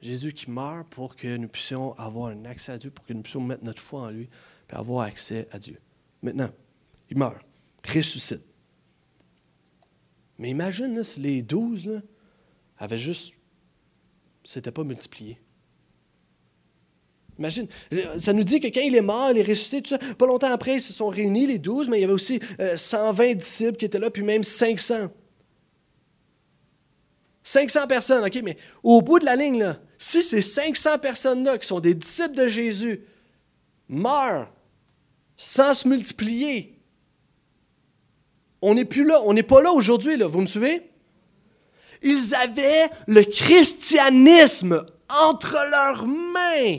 Jésus 0.00 0.32
qui 0.32 0.50
meurt 0.50 0.88
pour 0.88 1.16
que 1.16 1.36
nous 1.36 1.48
puissions 1.48 1.94
avoir 1.98 2.28
un 2.28 2.44
accès 2.44 2.72
à 2.72 2.78
Dieu, 2.78 2.90
pour 2.90 3.04
que 3.04 3.12
nous 3.12 3.22
puissions 3.22 3.40
mettre 3.40 3.64
notre 3.64 3.82
foi 3.82 4.02
en 4.02 4.10
lui 4.10 4.28
et 4.70 4.74
avoir 4.74 5.06
accès 5.06 5.48
à 5.50 5.58
Dieu. 5.58 5.80
Maintenant, 6.22 6.50
il 7.10 7.18
meurt, 7.18 7.44
ressuscite. 7.88 8.44
Mais 10.38 10.50
imagine 10.50 11.02
si 11.02 11.20
les 11.20 11.42
douze 11.42 12.02
avaient 12.78 12.98
juste. 12.98 13.34
C'était 14.44 14.70
pas 14.70 14.84
multiplié. 14.84 15.40
Imagine, 17.38 17.66
ça 18.18 18.32
nous 18.32 18.44
dit 18.44 18.60
que 18.60 18.68
quand 18.68 18.80
il 18.80 18.96
est 18.96 19.02
mort, 19.02 19.30
il 19.30 19.38
est 19.38 19.42
ressuscité, 19.42 19.82
tout 19.82 19.90
ça. 19.90 19.98
Pas 20.14 20.26
longtemps 20.26 20.50
après, 20.50 20.76
ils 20.76 20.80
se 20.80 20.92
sont 20.92 21.08
réunis, 21.08 21.46
les 21.46 21.58
douze, 21.58 21.88
mais 21.88 21.98
il 21.98 22.00
y 22.00 22.04
avait 22.04 22.12
aussi 22.12 22.40
120 22.76 23.24
euh, 23.24 23.34
disciples 23.34 23.76
qui 23.76 23.84
étaient 23.84 23.98
là, 23.98 24.10
puis 24.10 24.22
même 24.22 24.42
500. 24.42 25.08
500 27.42 27.86
personnes, 27.86 28.24
OK, 28.24 28.40
mais 28.42 28.56
au 28.82 29.02
bout 29.02 29.18
de 29.18 29.24
la 29.24 29.36
ligne, 29.36 29.58
là, 29.60 29.78
si 29.98 30.22
ces 30.22 30.42
500 30.42 30.98
personnes-là, 30.98 31.58
qui 31.58 31.66
sont 31.66 31.80
des 31.80 31.94
disciples 31.94 32.34
de 32.34 32.48
Jésus, 32.48 33.04
meurent 33.88 34.48
sans 35.36 35.74
se 35.74 35.86
multiplier, 35.86 36.76
on 38.62 38.74
n'est 38.74 38.84
plus 38.84 39.04
là, 39.04 39.20
on 39.24 39.34
n'est 39.34 39.42
pas 39.42 39.60
là 39.60 39.70
aujourd'hui, 39.72 40.16
là, 40.16 40.26
vous 40.26 40.40
me 40.40 40.46
suivez? 40.46 40.90
Ils 42.02 42.34
avaient 42.34 42.88
le 43.06 43.22
christianisme 43.22 44.84
entre 45.08 45.56
leurs 45.70 46.06
mains. 46.06 46.78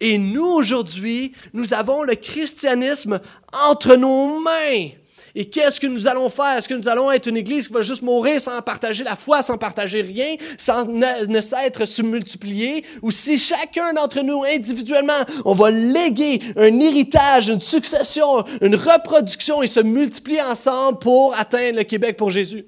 Et 0.00 0.18
nous, 0.18 0.46
aujourd'hui, 0.46 1.32
nous 1.52 1.74
avons 1.74 2.02
le 2.02 2.14
christianisme 2.14 3.20
entre 3.52 3.96
nos 3.96 4.38
mains. 4.40 4.90
Et 5.34 5.48
qu'est-ce 5.48 5.78
que 5.78 5.86
nous 5.86 6.08
allons 6.08 6.28
faire? 6.30 6.58
Est-ce 6.58 6.68
que 6.68 6.74
nous 6.74 6.88
allons 6.88 7.12
être 7.12 7.28
une 7.28 7.36
église 7.36 7.68
qui 7.68 7.72
va 7.72 7.82
juste 7.82 8.02
mourir 8.02 8.40
sans 8.40 8.60
partager 8.62 9.04
la 9.04 9.14
foi, 9.14 9.42
sans 9.42 9.58
partager 9.58 10.02
rien, 10.02 10.36
sans 10.56 10.84
ne, 10.84 11.40
s'être 11.40 11.84
se 11.84 12.02
multiplier? 12.02 12.84
Ou 13.02 13.10
si 13.10 13.36
chacun 13.36 13.92
d'entre 13.92 14.20
nous, 14.22 14.42
individuellement, 14.44 15.22
on 15.44 15.54
va 15.54 15.70
léguer 15.70 16.40
un 16.56 16.80
héritage, 16.80 17.50
une 17.50 17.60
succession, 17.60 18.44
une 18.60 18.74
reproduction 18.74 19.62
et 19.62 19.66
se 19.66 19.80
multiplier 19.80 20.42
ensemble 20.42 20.98
pour 20.98 21.36
atteindre 21.36 21.78
le 21.78 21.84
Québec 21.84 22.16
pour 22.16 22.30
Jésus? 22.30 22.66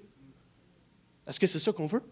Est-ce 1.26 1.40
que 1.40 1.46
c'est 1.46 1.58
ça 1.58 1.72
qu'on 1.72 1.86
veut? 1.86 2.02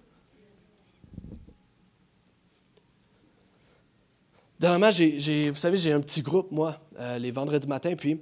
Dernièrement, 4.60 4.90
j'ai, 4.90 5.50
vous 5.50 5.56
savez, 5.56 5.76
j'ai 5.76 5.92
un 5.92 6.00
petit 6.00 6.22
groupe, 6.22 6.50
moi, 6.50 6.80
euh, 6.98 7.18
les 7.18 7.30
vendredis 7.30 7.68
matins, 7.68 7.94
puis 7.96 8.20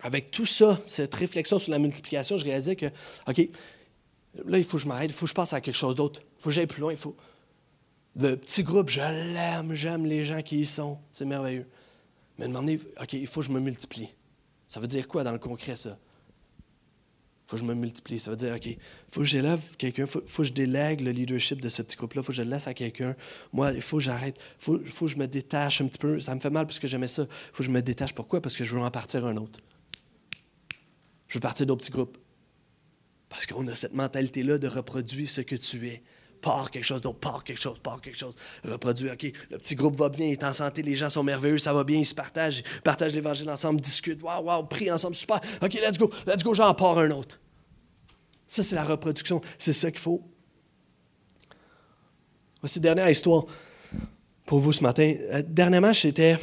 avec 0.00 0.32
tout 0.32 0.46
ça, 0.46 0.80
cette 0.86 1.14
réflexion 1.14 1.58
sur 1.58 1.70
la 1.70 1.78
multiplication, 1.78 2.36
je 2.36 2.44
réalisais 2.44 2.74
que, 2.74 2.86
OK, 3.28 3.48
là, 4.44 4.58
il 4.58 4.64
faut 4.64 4.76
que 4.76 4.82
je 4.82 4.88
m'arrête, 4.88 5.10
il 5.10 5.14
faut 5.14 5.26
que 5.26 5.30
je 5.30 5.34
passe 5.34 5.52
à 5.52 5.60
quelque 5.60 5.76
chose 5.76 5.94
d'autre. 5.94 6.20
Il 6.20 6.42
faut 6.42 6.50
que 6.50 6.54
j'aille 6.54 6.66
plus 6.66 6.80
loin, 6.80 6.92
il 6.92 6.98
faut. 6.98 7.16
Le 8.16 8.34
petit 8.34 8.64
groupe, 8.64 8.88
je 8.88 9.00
l'aime, 9.00 9.72
j'aime 9.74 10.04
les 10.04 10.24
gens 10.24 10.42
qui 10.42 10.60
y 10.60 10.66
sont, 10.66 10.98
c'est 11.12 11.24
merveilleux. 11.24 11.68
Mais 12.38 12.48
demander, 12.48 12.80
OK, 13.00 13.12
il 13.12 13.26
faut 13.26 13.40
que 13.40 13.46
je 13.46 13.52
me 13.52 13.60
multiplie. 13.60 14.12
Ça 14.66 14.80
veut 14.80 14.88
dire 14.88 15.06
quoi 15.06 15.22
dans 15.22 15.32
le 15.32 15.38
concret, 15.38 15.76
ça? 15.76 15.98
Faut 17.52 17.56
que 17.58 17.64
je 17.64 17.66
me 17.66 17.74
multiplie. 17.74 18.18
Ça 18.18 18.30
veut 18.30 18.36
dire, 18.38 18.54
OK, 18.54 18.78
faut 19.10 19.20
que 19.20 19.26
j'élève 19.26 19.76
quelqu'un, 19.76 20.04
il 20.04 20.08
faut, 20.08 20.20
que 20.22 20.44
je 20.44 20.54
délègue 20.54 21.02
le 21.02 21.10
leadership 21.10 21.60
de 21.60 21.68
ce 21.68 21.82
petit 21.82 21.98
groupe-là, 21.98 22.22
faut 22.22 22.28
que 22.28 22.32
je 22.32 22.40
le 22.40 22.48
laisse 22.48 22.66
à 22.66 22.72
quelqu'un. 22.72 23.14
Moi, 23.52 23.72
il 23.72 23.82
faut 23.82 23.98
que 23.98 24.04
j'arrête, 24.04 24.40
faut, 24.58 24.80
faut, 24.86 25.04
que 25.04 25.12
je 25.12 25.18
me 25.18 25.26
détache 25.26 25.82
un 25.82 25.86
petit 25.86 25.98
peu. 25.98 26.18
Ça 26.18 26.34
me 26.34 26.40
fait 26.40 26.48
mal 26.48 26.64
parce 26.64 26.78
que 26.78 26.86
j'aimais 26.86 27.08
ça. 27.08 27.26
Faut 27.52 27.58
que 27.58 27.64
je 27.64 27.70
me 27.70 27.82
détache. 27.82 28.14
Pourquoi? 28.14 28.40
Parce 28.40 28.56
que 28.56 28.64
je 28.64 28.74
veux 28.74 28.80
en 28.80 28.90
partir 28.90 29.26
un 29.26 29.36
autre. 29.36 29.60
Je 31.28 31.34
veux 31.34 31.40
partir 31.40 31.66
d'autres 31.66 31.82
petits 31.82 31.92
groupes. 31.92 32.16
Parce 33.28 33.44
qu'on 33.44 33.68
a 33.68 33.74
cette 33.74 33.92
mentalité-là 33.92 34.56
de 34.56 34.68
reproduire 34.68 35.28
ce 35.28 35.42
que 35.42 35.56
tu 35.56 35.88
es. 35.88 36.02
Pars 36.40 36.70
quelque 36.70 36.84
chose 36.84 37.02
d'autre, 37.02 37.18
pars 37.18 37.44
quelque 37.44 37.60
chose, 37.60 37.78
pars 37.82 38.00
quelque 38.00 38.18
chose. 38.18 38.34
Reproduire, 38.64 39.12
OK, 39.12 39.30
le 39.50 39.58
petit 39.58 39.74
groupe 39.74 39.96
va 39.96 40.08
bien, 40.08 40.28
il 40.28 40.32
est 40.32 40.44
en 40.44 40.54
santé, 40.54 40.80
les 40.80 40.94
gens 40.94 41.10
sont 41.10 41.22
merveilleux, 41.22 41.58
ça 41.58 41.74
va 41.74 41.84
bien, 41.84 41.98
ils 41.98 42.06
se 42.06 42.14
partagent, 42.14 42.64
ils 42.76 42.80
partagent 42.80 43.12
l'évangile 43.12 43.50
ensemble, 43.50 43.82
discutent, 43.82 44.22
waouh, 44.22 44.42
waouh, 44.42 44.64
prient 44.64 44.90
ensemble, 44.90 45.16
super. 45.16 45.38
OK, 45.62 45.74
let's 45.74 45.98
go, 45.98 46.10
let's 46.26 46.42
go, 46.42 46.54
j'en 46.54 46.72
pars 46.72 46.98
un 46.98 47.10
autre. 47.10 47.38
Ça, 48.52 48.62
c'est 48.62 48.74
la 48.74 48.84
reproduction. 48.84 49.40
C'est 49.56 49.72
ça 49.72 49.90
qu'il 49.90 49.98
faut. 50.00 50.22
Voici 52.60 52.80
dernière 52.80 53.08
histoire 53.08 53.46
pour 54.44 54.58
vous 54.58 54.74
ce 54.74 54.82
matin. 54.82 55.14
Euh, 55.32 55.42
dernièrement, 55.46 55.94
j'étais 55.94 56.36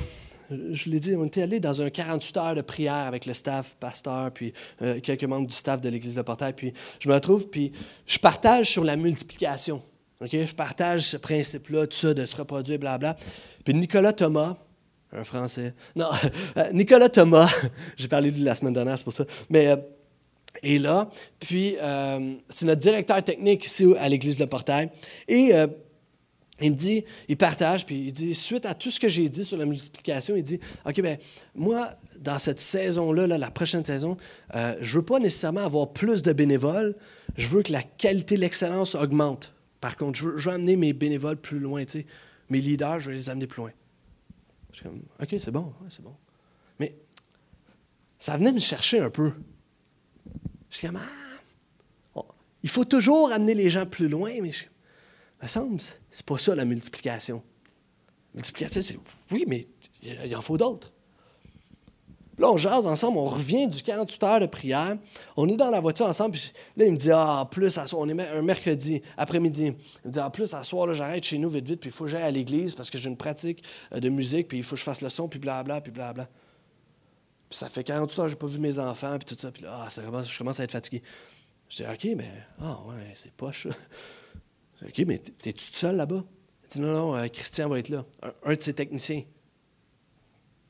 je 0.49 0.89
l'ai 0.89 0.99
dit, 0.99 1.13
on 1.15 1.25
était 1.25 1.43
allé 1.43 1.59
dans 1.59 1.83
un 1.83 1.91
48 1.91 2.37
heures 2.37 2.55
de 2.55 2.61
prière 2.61 3.05
avec 3.05 3.27
le 3.27 3.35
staff, 3.35 3.75
pasteur, 3.79 4.31
puis 4.31 4.53
euh, 4.81 4.99
quelques 4.99 5.25
membres 5.25 5.45
du 5.45 5.53
staff 5.53 5.81
de 5.81 5.89
l'Église 5.89 6.15
de 6.15 6.23
Portail. 6.23 6.53
Puis 6.53 6.73
je 6.99 7.07
me 7.07 7.13
retrouve, 7.13 7.47
puis 7.47 7.73
je 8.07 8.17
partage 8.17 8.71
sur 8.71 8.83
la 8.83 8.95
multiplication. 8.95 9.79
Je 10.19 10.51
partage 10.55 11.03
ce 11.03 11.17
principe-là, 11.17 11.85
tout 11.85 11.95
ça, 11.95 12.15
de 12.15 12.25
se 12.25 12.35
reproduire, 12.35 12.79
blabla. 12.79 13.15
Puis 13.63 13.75
Nicolas 13.75 14.13
Thomas, 14.13 14.57
un 15.11 15.23
Français, 15.23 15.75
non, 15.95 16.09
euh, 16.57 16.71
Nicolas 16.73 17.09
Thomas, 17.09 17.53
j'ai 17.97 18.07
parlé 18.07 18.31
de 18.31 18.37
lui 18.37 18.43
la 18.45 18.55
semaine 18.55 18.73
dernière, 18.73 18.97
c'est 18.97 19.03
pour 19.03 19.13
ça, 19.13 19.25
mais 19.51 19.77
est 20.63 20.79
là. 20.79 21.09
Puis 21.39 21.75
c'est 22.49 22.65
notre 22.65 22.81
directeur 22.81 23.23
technique 23.23 23.65
ici 23.65 23.85
à 23.99 24.09
l'Église 24.09 24.37
de 24.37 24.45
Portail. 24.45 24.89
Et 25.27 25.53
il 26.61 26.71
me 26.71 26.75
dit, 26.75 27.05
il 27.27 27.37
partage, 27.37 27.85
puis 27.85 28.07
il 28.07 28.13
dit, 28.13 28.35
suite 28.35 28.65
à 28.65 28.73
tout 28.73 28.91
ce 28.91 28.99
que 28.99 29.07
j'ai 29.07 29.29
dit 29.29 29.45
sur 29.45 29.57
la 29.57 29.65
multiplication, 29.65 30.35
il 30.35 30.43
dit, 30.43 30.59
OK, 30.85 31.01
ben 31.01 31.17
moi, 31.55 31.95
dans 32.19 32.39
cette 32.39 32.59
saison-là, 32.59 33.27
la 33.27 33.51
prochaine 33.51 33.85
saison, 33.85 34.17
euh, 34.55 34.75
je 34.81 34.95
ne 34.95 34.99
veux 34.99 35.05
pas 35.05 35.19
nécessairement 35.19 35.63
avoir 35.63 35.93
plus 35.93 36.21
de 36.21 36.33
bénévoles, 36.33 36.95
je 37.37 37.47
veux 37.47 37.63
que 37.63 37.71
la 37.71 37.83
qualité, 37.83 38.35
l'excellence 38.37 38.95
augmente. 38.95 39.53
Par 39.79 39.95
contre, 39.95 40.19
je 40.19 40.27
veux, 40.27 40.51
amener 40.51 40.75
mes 40.75 40.93
bénévoles 40.93 41.37
plus 41.37 41.59
loin, 41.59 41.85
tu 41.85 41.99
sais. 41.99 42.05
Mes 42.49 42.59
leaders, 42.59 42.99
je 42.99 43.11
veux 43.11 43.15
les 43.15 43.29
amener 43.29 43.47
plus 43.47 43.61
loin. 43.61 43.71
Je 44.71 44.77
suis 44.77 44.83
comme, 44.83 45.01
OK, 45.21 45.35
c'est 45.39 45.51
bon, 45.51 45.71
c'est 45.89 46.03
bon. 46.03 46.15
Mais 46.79 46.95
ça 48.17 48.35
venait 48.37 48.51
me 48.51 48.59
chercher 48.59 48.99
un 48.99 49.09
peu. 49.09 49.31
Je 50.69 50.81
comme, 50.81 50.97
ah, 50.97 52.21
il 52.63 52.69
faut 52.69 52.85
toujours 52.85 53.31
amener 53.31 53.53
les 53.53 53.69
gens 53.69 53.85
plus 53.85 54.07
loin, 54.07 54.31
mais 54.41 54.51
je 54.51 54.65
me 55.41 55.47
semble, 55.47 55.79
c'est 56.09 56.25
pas 56.25 56.37
ça 56.37 56.55
la 56.55 56.65
multiplication. 56.65 57.41
multiplication, 58.33 58.81
c'est 58.81 58.99
oui, 59.31 59.45
mais 59.47 59.65
il 60.03 60.35
en 60.35 60.41
faut 60.41 60.57
d'autres. 60.57 60.91
là, 62.37 62.51
on 62.51 62.57
jase 62.57 62.87
ensemble, 62.87 63.17
on 63.17 63.25
revient 63.25 63.67
du 63.67 63.81
48 63.81 64.23
heures 64.23 64.39
de 64.39 64.45
prière. 64.47 64.97
On 65.37 65.47
est 65.47 65.55
dans 65.55 65.69
la 65.69 65.79
voiture 65.79 66.07
ensemble. 66.07 66.31
Puis 66.31 66.51
là, 66.77 66.85
il 66.85 66.91
me 66.91 66.97
dit 66.97 67.11
Ah, 67.11 67.47
plus, 67.49 67.77
à 67.77 67.87
soir, 67.87 68.01
on 68.01 68.09
est 68.09 68.27
un 68.27 68.41
mercredi 68.41 69.01
après-midi. 69.17 69.73
Il 70.03 70.07
me 70.07 70.11
dit 70.11 70.19
Ah, 70.19 70.29
plus, 70.29 70.53
à 70.53 70.63
soir, 70.63 70.93
j'arrête 70.93 71.23
chez 71.23 71.37
nous 71.37 71.49
vite, 71.49 71.67
vite, 71.67 71.79
puis 71.79 71.89
il 71.89 71.93
faut 71.93 72.05
que 72.05 72.09
j'aille 72.09 72.23
à 72.23 72.31
l'église 72.31 72.75
parce 72.75 72.89
que 72.89 72.97
j'ai 72.97 73.09
une 73.09 73.17
pratique 73.17 73.63
euh, 73.93 73.99
de 73.99 74.09
musique, 74.09 74.47
puis 74.47 74.57
il 74.57 74.63
faut 74.63 74.75
que 74.75 74.79
je 74.79 74.85
fasse 74.85 75.01
le 75.01 75.09
son, 75.09 75.27
puis 75.27 75.39
blabla, 75.39 75.81
puis 75.81 75.91
blabla. 75.91 76.27
Puis 77.49 77.57
ça 77.57 77.67
fait 77.67 77.83
48 77.83 78.19
heures 78.19 78.25
que 78.25 78.29
je 78.29 78.35
n'ai 78.35 78.39
pas 78.39 78.47
vu 78.47 78.59
mes 78.59 78.77
enfants, 78.79 79.17
puis 79.17 79.25
tout 79.25 79.39
ça. 79.39 79.51
Puis 79.51 79.63
là, 79.63 79.85
ah, 79.85 79.89
je 79.89 80.37
commence 80.37 80.59
à 80.59 80.63
être 80.63 80.71
fatigué. 80.71 81.01
Je 81.67 81.77
dis 81.77 81.83
OK, 81.83 82.15
mais, 82.15 82.31
ah, 82.61 82.79
ouais, 82.87 83.11
c'est 83.15 83.31
poche, 83.31 83.67
ça. 83.67 83.75
OK, 84.85 84.99
mais 85.05 85.17
t'es-tu 85.17 85.63
seul 85.63 85.97
là-bas? 85.97 86.23
Il 86.63 86.69
dit 86.69 86.79
Non, 86.81 86.93
non, 86.93 87.15
euh, 87.15 87.27
Christian 87.27 87.67
va 87.67 87.79
être 87.79 87.89
là, 87.89 88.05
un 88.43 88.53
de 88.53 88.61
ses 88.61 88.73
techniciens. 88.73 89.23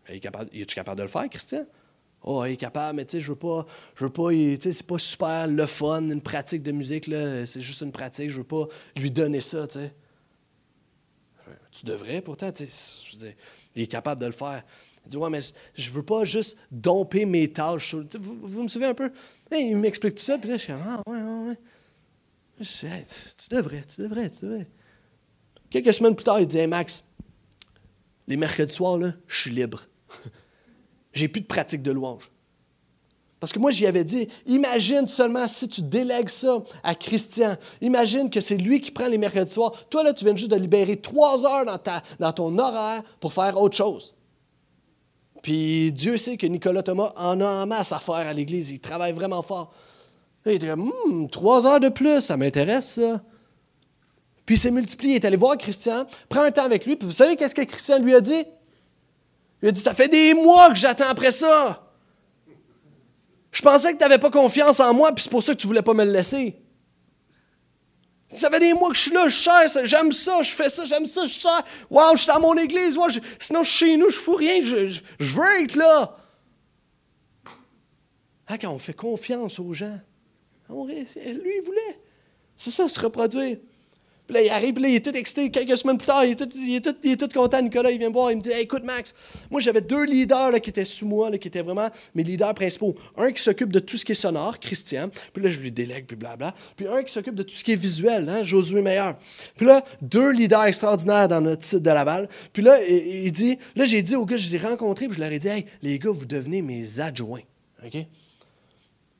Il 0.07 0.15
est 0.15 0.19
capable, 0.19 0.49
es-tu 0.53 0.73
capable 0.73 0.97
de 0.97 1.03
le 1.03 1.09
faire, 1.09 1.30
Christian? 1.30 1.65
Oh, 2.23 2.43
il 2.45 2.53
est 2.53 2.57
capable, 2.57 2.97
mais 2.97 3.05
tu 3.05 3.11
sais, 3.11 3.21
je 3.21 3.30
veux 3.30 3.38
pas, 3.38 3.65
je 3.95 4.05
veux 4.05 4.11
pas, 4.11 4.32
tu 4.32 4.57
sais, 4.61 4.73
c'est 4.73 4.88
pas 4.88 4.97
super 4.97 5.47
le 5.47 5.65
fun, 5.67 6.09
une 6.09 6.21
pratique 6.21 6.63
de 6.63 6.71
musique, 6.71 7.07
là, 7.07 7.45
c'est 7.45 7.61
juste 7.61 7.82
une 7.82 7.91
pratique, 7.91 8.30
je 8.30 8.39
veux 8.39 8.43
pas 8.43 8.67
lui 8.97 9.11
donner 9.11 9.41
ça, 9.41 9.67
tu 9.67 9.80
sais. 9.80 9.95
Tu 11.71 11.86
devrais, 11.86 12.21
pourtant, 12.21 12.51
tu 12.51 12.67
sais, 12.67 12.99
je 13.05 13.11
veux 13.13 13.25
dire, 13.27 13.36
il 13.75 13.84
est 13.84 13.88
capable 13.88 14.19
de 14.19 14.25
le 14.25 14.32
faire. 14.32 14.63
Il 15.06 15.12
dit, 15.12 15.18
ouais, 15.18 15.30
mais 15.30 15.41
je 15.74 15.89
veux 15.91 16.04
pas 16.04 16.26
juste 16.26 16.58
domper 16.72 17.26
mes 17.26 17.52
tâches. 17.52 17.95
Vous, 18.20 18.39
vous, 18.41 18.64
me 18.64 18.68
souvenez 18.68 18.89
un 18.89 18.93
peu? 18.93 19.12
il 19.52 19.76
m'explique 19.78 20.16
tout 20.16 20.24
ça, 20.24 20.38
puis 20.38 20.50
là, 20.50 20.58
je 20.58 20.64
suis 20.64 20.74
ah, 20.74 21.02
ouais, 21.08 21.18
ouais, 21.18 21.47
ouais. 21.50 21.58
Je 22.60 22.88
dis, 22.88 23.36
tu 23.38 23.56
devrais, 23.56 23.82
tu 23.82 24.02
devrais, 24.02 24.30
tu 24.30 24.45
devrais. 24.45 24.68
Quelques 25.70 25.93
semaines 25.93 26.16
plus 26.16 26.26
tard, 26.26 26.39
il 26.39 26.47
dit, 26.47 26.66
Max, 26.68 27.04
les 28.28 28.38
mercredis 28.38 28.74
soirs, 28.74 28.97
là, 28.97 29.14
je 29.28 29.39
suis 29.39 29.52
libre. 29.52 29.86
J'ai 31.14 31.28
plus 31.28 31.41
de 31.41 31.47
pratique 31.47 31.82
de 31.82 31.91
louange. 31.91 32.30
Parce 33.39 33.54
que 33.54 33.60
moi, 33.60 33.72
j'y 33.72 33.88
avais 33.88 34.04
dit, 34.04 34.28
imagine 34.45 35.08
seulement 35.08 35.47
si 35.47 35.70
tu 35.70 35.82
délègues 35.82 36.30
ça 36.30 36.62
à 36.84 36.93
Christian. 36.93 37.56
Imagine 37.82 38.30
que 38.30 38.41
c'est 38.41 38.58
lui 38.58 38.82
qui 38.82 38.91
prend 38.91 39.08
les 39.08 39.18
mercredis 39.18 39.52
soirs. 39.52 39.72
Toi, 39.89 40.04
là, 40.04 40.14
tu 40.14 40.26
viens 40.26 40.36
juste 40.36 40.52
de 40.52 40.58
libérer 40.58 40.97
trois 40.97 41.45
heures 41.45 41.66
dans, 41.66 41.78
ta, 41.78 42.04
dans 42.20 42.34
ton 42.34 42.58
horaire 42.58 43.02
pour 43.20 43.32
faire 43.32 43.60
autre 43.62 43.78
chose. 43.78 44.14
Puis 45.42 45.92
Dieu 45.94 46.18
sait 46.18 46.38
que 46.38 46.48
Nicolas 46.48 46.84
Thomas 46.84 47.14
en 47.16 47.40
a 47.42 47.46
en 47.46 47.66
masse 47.66 47.92
à 47.92 48.00
faire 48.00 48.16
à 48.16 48.34
l'Église. 48.34 48.72
Il 48.72 48.80
travaille 48.80 49.14
vraiment 49.14 49.42
fort. 49.42 49.74
il 50.46 50.54
était 50.54 50.68
comme, 50.68 50.92
hum, 51.06 51.30
trois 51.30 51.66
heures 51.66 51.80
de 51.80 51.90
plus, 51.90 52.22
ça 52.22 52.38
m'intéresse, 52.38 52.96
ça. 52.96 53.22
Puis 54.46 54.56
il 54.56 54.60
s'est 54.60 54.72
multiplié. 54.72 55.14
Il 55.14 55.16
est 55.18 55.26
allé 55.26 55.38
voir 55.38 55.58
Christian, 55.58 56.06
prend 56.28 56.42
un 56.42 56.52
temps 56.52 56.66
avec 56.66 56.86
lui. 56.86 56.96
Puis 56.96 57.08
vous 57.08 57.14
savez 57.14 57.36
qu'est-ce 57.36 57.56
que 57.56 57.62
Christian 57.62 58.00
lui 58.00 58.16
a 58.16 58.22
dit? 58.22 58.44
Il 59.62 59.70
a 59.70 59.72
dit, 59.72 59.80
ça 59.80 59.94
fait 59.94 60.08
des 60.08 60.34
mois 60.34 60.70
que 60.70 60.78
j'attends 60.78 61.10
après 61.10 61.32
ça. 61.32 61.86
Je 63.52 63.62
pensais 63.62 63.94
que 63.94 63.98
tu 63.98 64.04
n'avais 64.04 64.20
pas 64.20 64.30
confiance 64.30 64.80
en 64.80 64.94
moi, 64.94 65.12
puis 65.14 65.24
c'est 65.24 65.30
pour 65.30 65.44
ça 65.44 65.54
que 65.54 65.58
tu 65.58 65.68
ne 65.68 65.70
voulais 65.70 65.82
pas 65.82 65.94
me 65.94 66.06
le 66.06 66.12
laisser. 66.12 66.56
Ça 68.32 68.49
fait 68.49 68.59
des 68.59 68.73
mois 68.73 68.89
que 68.89 68.95
je 68.95 69.01
suis 69.01 69.11
là, 69.11 69.27
je 69.27 69.36
cherche, 69.36 69.84
j'aime 69.86 70.11
ça, 70.11 70.41
je 70.43 70.51
fais 70.53 70.69
ça, 70.69 70.86
j'aime 70.86 71.07
ça, 71.07 71.25
je 71.25 71.39
cherche. 71.39 71.63
Waouh, 71.89 72.15
je 72.15 72.23
suis 72.23 72.32
dans 72.32 72.39
mon 72.39 72.55
église, 72.57 72.97
sinon 73.39 73.63
je 73.63 73.69
suis 73.69 73.89
chez 73.89 73.97
nous, 73.97 74.09
je 74.09 74.19
fous 74.19 74.36
rien, 74.36 74.61
je, 74.61 75.01
veux 75.19 75.61
être 75.63 75.75
là. 75.75 76.15
Ah, 78.47 78.57
quand 78.57 78.71
on 78.71 78.80
fait 78.80 78.93
confiance 78.93 79.59
aux 79.59 79.73
gens, 79.73 79.99
lui, 80.69 81.55
il 81.57 81.61
voulait. 81.65 81.99
C'est 82.55 82.71
ça, 82.71 82.88
se 82.88 82.99
reproduire. 82.99 83.57
Puis 84.30 84.36
là, 84.36 84.43
il 84.43 84.49
arrive, 84.51 84.73
puis 84.75 84.84
là, 84.84 84.89
il 84.89 84.95
est 84.95 85.03
tout 85.03 85.17
excité. 85.17 85.49
Quelques 85.49 85.75
semaines 85.75 85.97
plus 85.97 86.05
tard, 86.05 86.23
il 86.23 86.34
est 86.34 86.36
tout, 86.36 86.47
il 86.55 86.75
est 86.75 86.86
tout, 86.86 86.95
il 87.03 87.13
est 87.13 87.17
tout 87.17 87.27
content. 87.34 87.63
Nicolas, 87.63 87.89
il 87.89 87.97
vient 87.97 88.09
me 88.09 88.13
voir, 88.13 88.30
il 88.30 88.38
me 88.38 88.41
dit 88.41 88.51
Écoute, 88.51 88.84
Max, 88.84 89.15
moi, 89.49 89.59
j'avais 89.59 89.82
deux 89.82 90.05
leaders 90.05 90.51
là, 90.51 90.59
qui 90.59 90.69
étaient 90.69 90.86
sous 90.86 91.07
moi, 91.07 91.32
là, 91.32 91.39
qui 91.39 91.47
étaient 91.47 91.63
vraiment 91.63 91.89
mes 92.13 92.21
leaders 92.21 92.53
principaux. 92.53 92.93
Un 93.17 93.32
qui 93.32 93.41
s'occupe 93.41 93.73
de 93.73 93.80
tout 93.80 93.97
ce 93.97 94.05
qui 94.05 94.11
est 94.11 94.15
sonore, 94.15 94.59
Christian. 94.59 95.09
Puis 95.34 95.41
là, 95.41 95.49
je 95.49 95.59
lui 95.59 95.71
délègue, 95.71 96.05
puis 96.05 96.15
blabla. 96.15 96.53
Puis 96.75 96.86
un 96.86 97.01
qui 97.01 97.11
s'occupe 97.11 97.34
de 97.34 97.41
tout 97.41 97.55
ce 97.55 97.63
qui 97.63 97.71
est 97.71 97.75
visuel, 97.75 98.30
hein, 98.30 98.43
Josué 98.43 98.84
Meilleur. 98.84 99.17
Puis 99.57 99.65
là, 99.65 99.84
deux 100.03 100.30
leaders 100.32 100.65
extraordinaires 100.65 101.27
dans 101.27 101.41
notre 101.41 101.63
site 101.63 101.82
de 101.82 101.89
Laval. 101.89 102.30
Puis 102.53 102.61
là, 102.61 102.86
il, 102.88 103.32
dit 103.32 103.57
Là, 103.75 103.86
j'ai 103.86 104.03
dit 104.03 104.15
aux 104.15 104.27
gars, 104.27 104.38
je 104.38 104.47
les 104.47 104.57
ai 104.57 104.59
rencontrés, 104.59 105.07
puis 105.07 105.15
je 105.15 105.21
leur 105.21 105.32
ai 105.32 105.39
dit 105.39 105.47
Hey, 105.47 105.65
les 105.82 105.97
gars, 105.97 106.11
vous 106.11 106.27
devenez 106.27 106.61
mes 106.61 106.99
adjoints. 106.99 107.41
OK? 107.84 108.05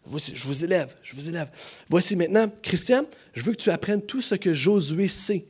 Je 0.06 0.43
vous 0.45 0.66
élève, 0.66 0.95
je 1.04 1.16
vous 1.16 1.30
élève. 1.30 1.52
Voici 1.88 2.16
maintenant, 2.16 2.52
Christian, 2.64 3.04
je 3.34 3.43
veux 3.43 3.52
que 3.52 3.58
tu 3.58 3.70
apprennes 3.70 4.02
tout 4.02 4.22
ce 4.22 4.36
que 4.36 4.54
Josué 4.54 5.08
sait 5.08 5.45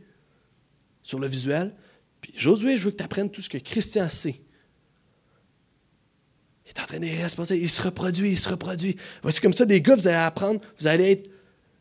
sur 1.01 1.19
le 1.19 1.27
visuel. 1.27 1.73
Puis 2.19 2.33
Josué, 2.35 2.75
je 2.75 2.85
veux 2.85 2.91
que 2.91 2.97
tu 2.97 3.03
apprennes 3.03 3.29
tout 3.29 3.41
ce 3.41 3.49
que 3.49 3.57
Christian 3.57 4.09
sait. 4.09 4.41
Il 6.65 6.69
est 6.69 6.81
en 6.81 6.85
train 6.85 6.99
de 6.99 7.07
responsable. 7.07 7.61
Il 7.61 7.69
se 7.69 7.81
reproduit, 7.81 8.31
il 8.31 8.39
se 8.39 8.49
reproduit. 8.49 8.97
Voici 9.21 9.39
comme 9.39 9.53
ça, 9.53 9.65
les 9.65 9.81
gars, 9.81 9.95
vous 9.95 10.07
allez 10.07 10.17
apprendre, 10.17 10.61
vous 10.77 10.87
allez 10.87 11.11
être, 11.11 11.29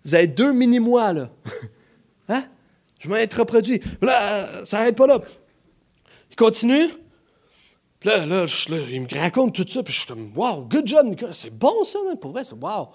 vous 0.05 0.27
deux 0.35 0.53
mini-mois, 0.53 1.13
là. 1.13 1.31
Hein? 2.31 2.45
Je 3.01 3.09
vais 3.09 3.23
être 3.23 3.39
reproduit. 3.39 3.81
Là, 4.03 4.65
ça 4.67 4.79
n'arrête 4.79 4.97
pas 4.97 5.07
là. 5.07 5.19
Il 6.31 6.37
continue. 6.37 6.89
Puis 8.01 8.11
là, 8.11 8.27
là, 8.27 8.47
il 8.91 9.03
me 9.03 9.19
raconte 9.19 9.55
tout 9.55 9.67
ça, 9.67 9.83
puis 9.83 9.93
je 9.93 9.99
suis 9.99 10.07
comme, 10.07 10.31
wow, 10.37 10.65
good 10.65 10.87
job, 10.87 11.07
Nicolas. 11.07 11.35
C'est 11.35 11.57
bon, 11.57 11.83
ça, 11.83 11.99
mais 12.09 12.17
pour 12.17 12.33
vrai, 12.33 12.45
c'est 12.45 12.55
wow. 12.55 12.89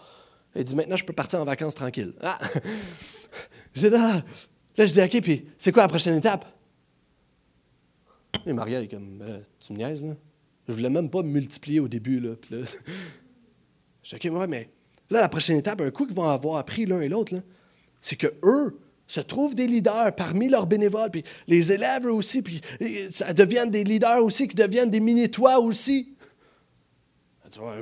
Il 0.55 0.63
dit, 0.63 0.75
maintenant, 0.75 0.95
je 0.95 1.03
peux 1.03 1.13
partir 1.13 1.41
en 1.41 1.45
vacances 1.45 1.75
tranquille. 1.75 2.13
Ah! 2.21 2.39
J'ai 3.73 3.89
là, 3.89 4.23
là, 4.77 4.85
je 4.85 4.93
dis, 4.93 5.01
OK, 5.01 5.21
puis 5.21 5.45
c'est 5.57 5.71
quoi 5.71 5.83
la 5.83 5.89
prochaine 5.89 6.15
étape? 6.15 6.45
Et 8.45 8.53
Maria 8.53 8.81
est 8.81 8.87
comme, 8.87 9.17
ben, 9.17 9.43
tu 9.59 9.73
me 9.73 9.77
niaises, 9.77 10.05
là? 10.05 10.15
Je 10.67 10.73
voulais 10.73 10.89
même 10.89 11.09
pas 11.09 11.23
multiplier 11.23 11.79
au 11.81 11.87
début, 11.87 12.19
là. 12.19 12.35
Puis 12.39 12.55
là, 12.55 12.65
je 14.03 14.15
dis, 14.15 14.27
OK, 14.29 14.39
ouais, 14.39 14.47
mais 14.47 14.69
là, 15.09 15.21
la 15.21 15.29
prochaine 15.29 15.57
étape, 15.57 15.81
un 15.81 15.91
coup 15.91 16.05
qu'ils 16.05 16.15
vont 16.15 16.29
avoir 16.29 16.57
appris 16.57 16.85
l'un 16.85 17.01
et 17.01 17.09
l'autre, 17.09 17.35
c'est 17.99 18.15
que 18.15 18.27
eux, 18.43 18.79
se 19.13 19.19
trouvent 19.19 19.53
des 19.53 19.67
leaders 19.67 20.15
parmi 20.15 20.49
leurs 20.49 20.65
bénévoles, 20.65 21.11
puis 21.11 21.23
les 21.47 21.71
élèves 21.71 22.07
aussi, 22.07 22.41
puis 22.41 22.61
ça 23.11 23.31
deviennent 23.31 23.69
des 23.69 23.83
leaders 23.83 24.23
aussi 24.23 24.47
qui 24.47 24.55
deviennent 24.55 24.89
des 24.89 24.99
mini-toits 24.99 25.59
aussi. 25.59 26.12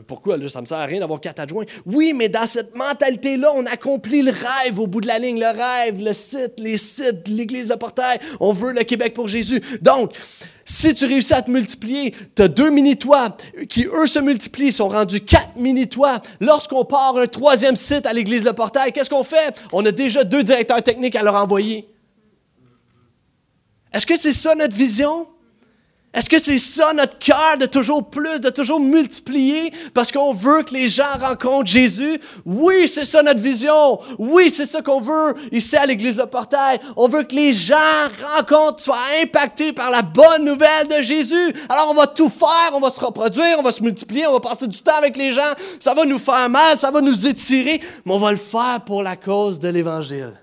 Pourquoi? 0.07 0.37
Là, 0.37 0.49
ça 0.49 0.61
me 0.61 0.65
sert 0.65 0.77
à 0.77 0.85
rien 0.85 0.99
d'avoir 0.99 1.19
quatre 1.19 1.39
adjoints? 1.39 1.65
Oui, 1.85 2.13
mais 2.13 2.29
dans 2.29 2.45
cette 2.45 2.75
mentalité-là, 2.75 3.51
on 3.55 3.65
accomplit 3.65 4.21
le 4.21 4.31
rêve 4.31 4.79
au 4.79 4.87
bout 4.87 5.01
de 5.01 5.07
la 5.07 5.19
ligne. 5.19 5.39
Le 5.39 5.47
rêve, 5.47 6.03
le 6.03 6.13
site, 6.13 6.59
les 6.59 6.77
sites, 6.77 7.27
l'Église 7.27 7.67
de 7.67 7.75
Portail. 7.75 8.19
On 8.39 8.53
veut 8.53 8.73
le 8.73 8.83
Québec 8.83 9.13
pour 9.13 9.27
Jésus. 9.27 9.61
Donc, 9.81 10.13
si 10.65 10.93
tu 10.93 11.05
réussis 11.05 11.33
à 11.33 11.41
te 11.41 11.51
multiplier, 11.51 12.13
tu 12.35 12.41
as 12.41 12.47
deux 12.47 12.69
mini-toits 12.69 13.35
qui, 13.67 13.85
eux, 13.85 14.07
se 14.07 14.19
multiplient, 14.19 14.71
sont 14.71 14.89
rendus 14.89 15.21
quatre 15.21 15.55
mini-toits. 15.55 16.21
Lorsqu'on 16.39 16.85
part 16.85 17.17
un 17.17 17.27
troisième 17.27 17.75
site 17.75 18.05
à 18.05 18.13
l'Église 18.13 18.43
de 18.43 18.51
Portail, 18.51 18.91
qu'est-ce 18.91 19.09
qu'on 19.09 19.23
fait? 19.23 19.61
On 19.71 19.85
a 19.85 19.91
déjà 19.91 20.23
deux 20.23 20.43
directeurs 20.43 20.81
techniques 20.83 21.15
à 21.15 21.23
leur 21.23 21.35
envoyer. 21.35 21.87
Est-ce 23.93 24.05
que 24.05 24.17
c'est 24.17 24.33
ça 24.33 24.55
notre 24.55 24.75
vision? 24.75 25.27
Est-ce 26.13 26.29
que 26.29 26.39
c'est 26.39 26.57
ça 26.57 26.91
notre 26.93 27.17
cœur 27.19 27.57
de 27.57 27.65
toujours 27.65 28.09
plus, 28.09 28.41
de 28.41 28.49
toujours 28.49 28.81
multiplier 28.81 29.71
parce 29.93 30.11
qu'on 30.11 30.33
veut 30.33 30.63
que 30.63 30.73
les 30.73 30.89
gens 30.89 31.05
rencontrent 31.21 31.67
Jésus? 31.67 32.19
Oui, 32.45 32.89
c'est 32.89 33.05
ça 33.05 33.23
notre 33.23 33.39
vision. 33.39 33.97
Oui, 34.19 34.51
c'est 34.51 34.65
ça 34.65 34.81
qu'on 34.81 34.99
veut 34.99 35.35
ici 35.53 35.77
à 35.77 35.85
l'Église 35.85 36.17
de 36.17 36.23
Portail. 36.23 36.81
On 36.97 37.07
veut 37.07 37.23
que 37.23 37.33
les 37.33 37.53
gens 37.53 37.77
rencontrent, 38.35 38.81
soient 38.81 38.97
impactés 39.23 39.71
par 39.71 39.89
la 39.89 40.01
bonne 40.01 40.43
nouvelle 40.43 40.89
de 40.89 41.01
Jésus. 41.01 41.55
Alors 41.69 41.87
on 41.91 41.93
va 41.93 42.07
tout 42.07 42.29
faire, 42.29 42.71
on 42.73 42.81
va 42.81 42.89
se 42.89 42.99
reproduire, 42.99 43.57
on 43.59 43.63
va 43.63 43.71
se 43.71 43.81
multiplier, 43.81 44.27
on 44.27 44.33
va 44.33 44.41
passer 44.41 44.67
du 44.67 44.81
temps 44.81 44.97
avec 44.97 45.15
les 45.15 45.31
gens. 45.31 45.53
Ça 45.79 45.93
va 45.93 46.03
nous 46.03 46.19
faire 46.19 46.49
mal, 46.49 46.77
ça 46.77 46.91
va 46.91 46.99
nous 46.99 47.25
étirer, 47.25 47.79
mais 48.05 48.13
on 48.13 48.19
va 48.19 48.31
le 48.31 48.37
faire 48.37 48.81
pour 48.85 49.01
la 49.01 49.15
cause 49.15 49.61
de 49.61 49.69
l'Évangile. 49.69 50.33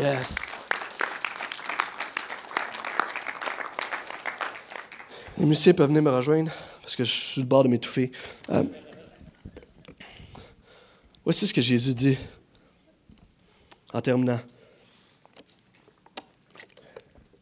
Yes. 0.00 0.51
Les 5.38 5.46
musiciens 5.46 5.72
peuvent 5.72 5.88
venir 5.88 6.02
me 6.02 6.10
rejoindre 6.10 6.52
parce 6.80 6.94
que 6.94 7.04
je 7.04 7.10
suis 7.10 7.32
sur 7.32 7.42
le 7.42 7.46
bord 7.46 7.64
de 7.64 7.68
m'étouffer. 7.68 8.12
Euh, 8.50 8.64
voici 11.24 11.46
ce 11.46 11.54
que 11.54 11.62
Jésus 11.62 11.94
dit 11.94 12.18
en 13.92 14.00
terminant. 14.00 14.40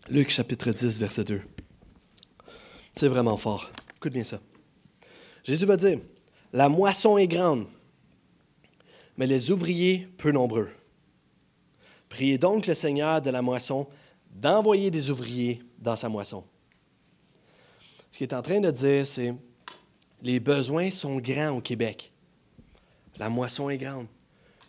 Luc 0.09 0.31
chapitre 0.31 0.71
10, 0.73 0.99
verset 1.01 1.25
2. 1.25 1.43
C'est 2.93 3.09
vraiment 3.09 3.37
fort. 3.37 3.71
Écoute 3.97 4.13
bien 4.13 4.25
ça. 4.25 4.41
Jésus 5.45 5.67
va 5.67 5.77
dire, 5.77 5.99
la 6.53 6.69
moisson 6.69 7.17
est 7.17 7.29
grande, 7.29 7.67
mais 9.17 9.27
les 9.27 9.51
ouvriers 9.51 10.09
peu 10.19 10.33
nombreux. 10.33 10.69
Priez 12.09 12.39
donc 12.39 12.67
le 12.67 12.75
Seigneur 12.75 13.23
de 13.23 13.31
la 13.31 13.41
moisson 13.41 13.87
d'envoyer 14.31 14.91
des 14.91 15.11
ouvriers 15.11 15.63
dans 15.79 15.97
sa 15.97 16.09
moisson. 16.09 16.45
Ce 18.11 18.19
qu'il 18.19 18.27
est 18.27 18.35
en 18.35 18.43
train 18.43 18.61
de 18.61 18.71
dire, 18.71 19.07
c'est 19.07 19.35
les 20.23 20.41
besoins 20.41 20.91
sont 20.91 21.19
grands 21.19 21.57
au 21.57 21.61
Québec. 21.61 22.13
La 23.17 23.29
moisson 23.29 23.71
est 23.71 23.79
grande. 23.79 24.07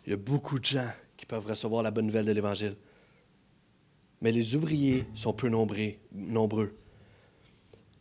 Il 0.06 0.10
y 0.10 0.12
a 0.12 0.16
beaucoup 0.16 0.58
de 0.58 0.64
gens 0.64 0.90
qui 1.16 1.26
peuvent 1.26 1.46
recevoir 1.46 1.82
la 1.82 1.90
bonne 1.90 2.06
nouvelle 2.06 2.26
de 2.26 2.32
l'Évangile. 2.32 2.76
Mais 4.20 4.32
les 4.32 4.54
ouvriers 4.54 5.06
sont 5.14 5.32
peu 5.32 5.48
nombreux. 5.48 5.94
nombreux. 6.12 6.76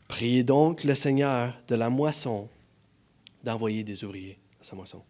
Priez 0.07 0.43
donc 0.43 0.83
le 0.83 0.93
Seigneur 0.93 1.53
de 1.67 1.75
la 1.75 1.89
moisson 1.89 2.49
d'envoyer 3.43 3.83
des 3.83 4.03
ouvriers 4.03 4.39
à 4.59 4.63
sa 4.63 4.75
moisson. 4.75 5.01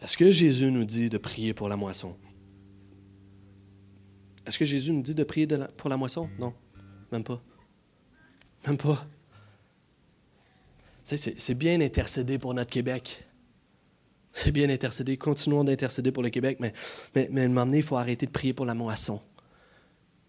Est-ce 0.00 0.16
que 0.16 0.30
Jésus 0.30 0.70
nous 0.70 0.84
dit 0.84 1.10
de 1.10 1.18
prier 1.18 1.54
pour 1.54 1.68
la 1.68 1.76
moisson? 1.76 2.16
Est-ce 4.46 4.58
que 4.58 4.64
Jésus 4.64 4.92
nous 4.92 5.02
dit 5.02 5.14
de 5.14 5.24
prier 5.24 5.46
pour 5.76 5.90
la 5.90 5.96
moisson? 5.96 6.28
Non, 6.38 6.54
même 7.12 7.24
pas. 7.24 7.42
Pas. 8.76 9.06
C'est 11.04 11.54
bien 11.54 11.78
d'intercéder 11.78 12.38
pour 12.38 12.52
notre 12.52 12.70
Québec. 12.70 13.24
C'est 14.32 14.52
bien 14.52 14.66
d'intercéder. 14.66 15.16
Continuons 15.16 15.64
d'intercéder 15.64 16.12
pour 16.12 16.22
le 16.22 16.30
Québec, 16.30 16.58
mais, 16.60 16.72
mais, 17.14 17.28
mais 17.30 17.42
à 17.42 17.44
un 17.44 17.48
moment 17.48 17.66
donné, 17.66 17.78
il 17.78 17.82
faut 17.82 17.96
arrêter 17.96 18.26
de 18.26 18.30
prier 18.30 18.52
pour 18.52 18.66
la 18.66 18.74
moisson. 18.74 19.20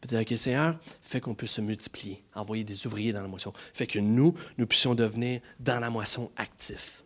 Puis 0.01 0.09
dire, 0.09 0.21
OK, 0.21 0.37
Seigneur, 0.37 0.79
fait 1.01 1.19
qu'on 1.19 1.35
puisse 1.35 1.51
se 1.51 1.61
multiplier, 1.61 2.23
envoyer 2.33 2.63
des 2.63 2.87
ouvriers 2.87 3.11
dans 3.11 3.21
la 3.21 3.27
moisson. 3.27 3.51
Fait 3.73 3.87
que 3.87 3.99
nous, 3.99 4.33
nous 4.57 4.65
puissions 4.65 4.95
devenir 4.95 5.41
dans 5.59 5.79
la 5.79 5.89
moisson 5.89 6.31
actifs. 6.37 7.03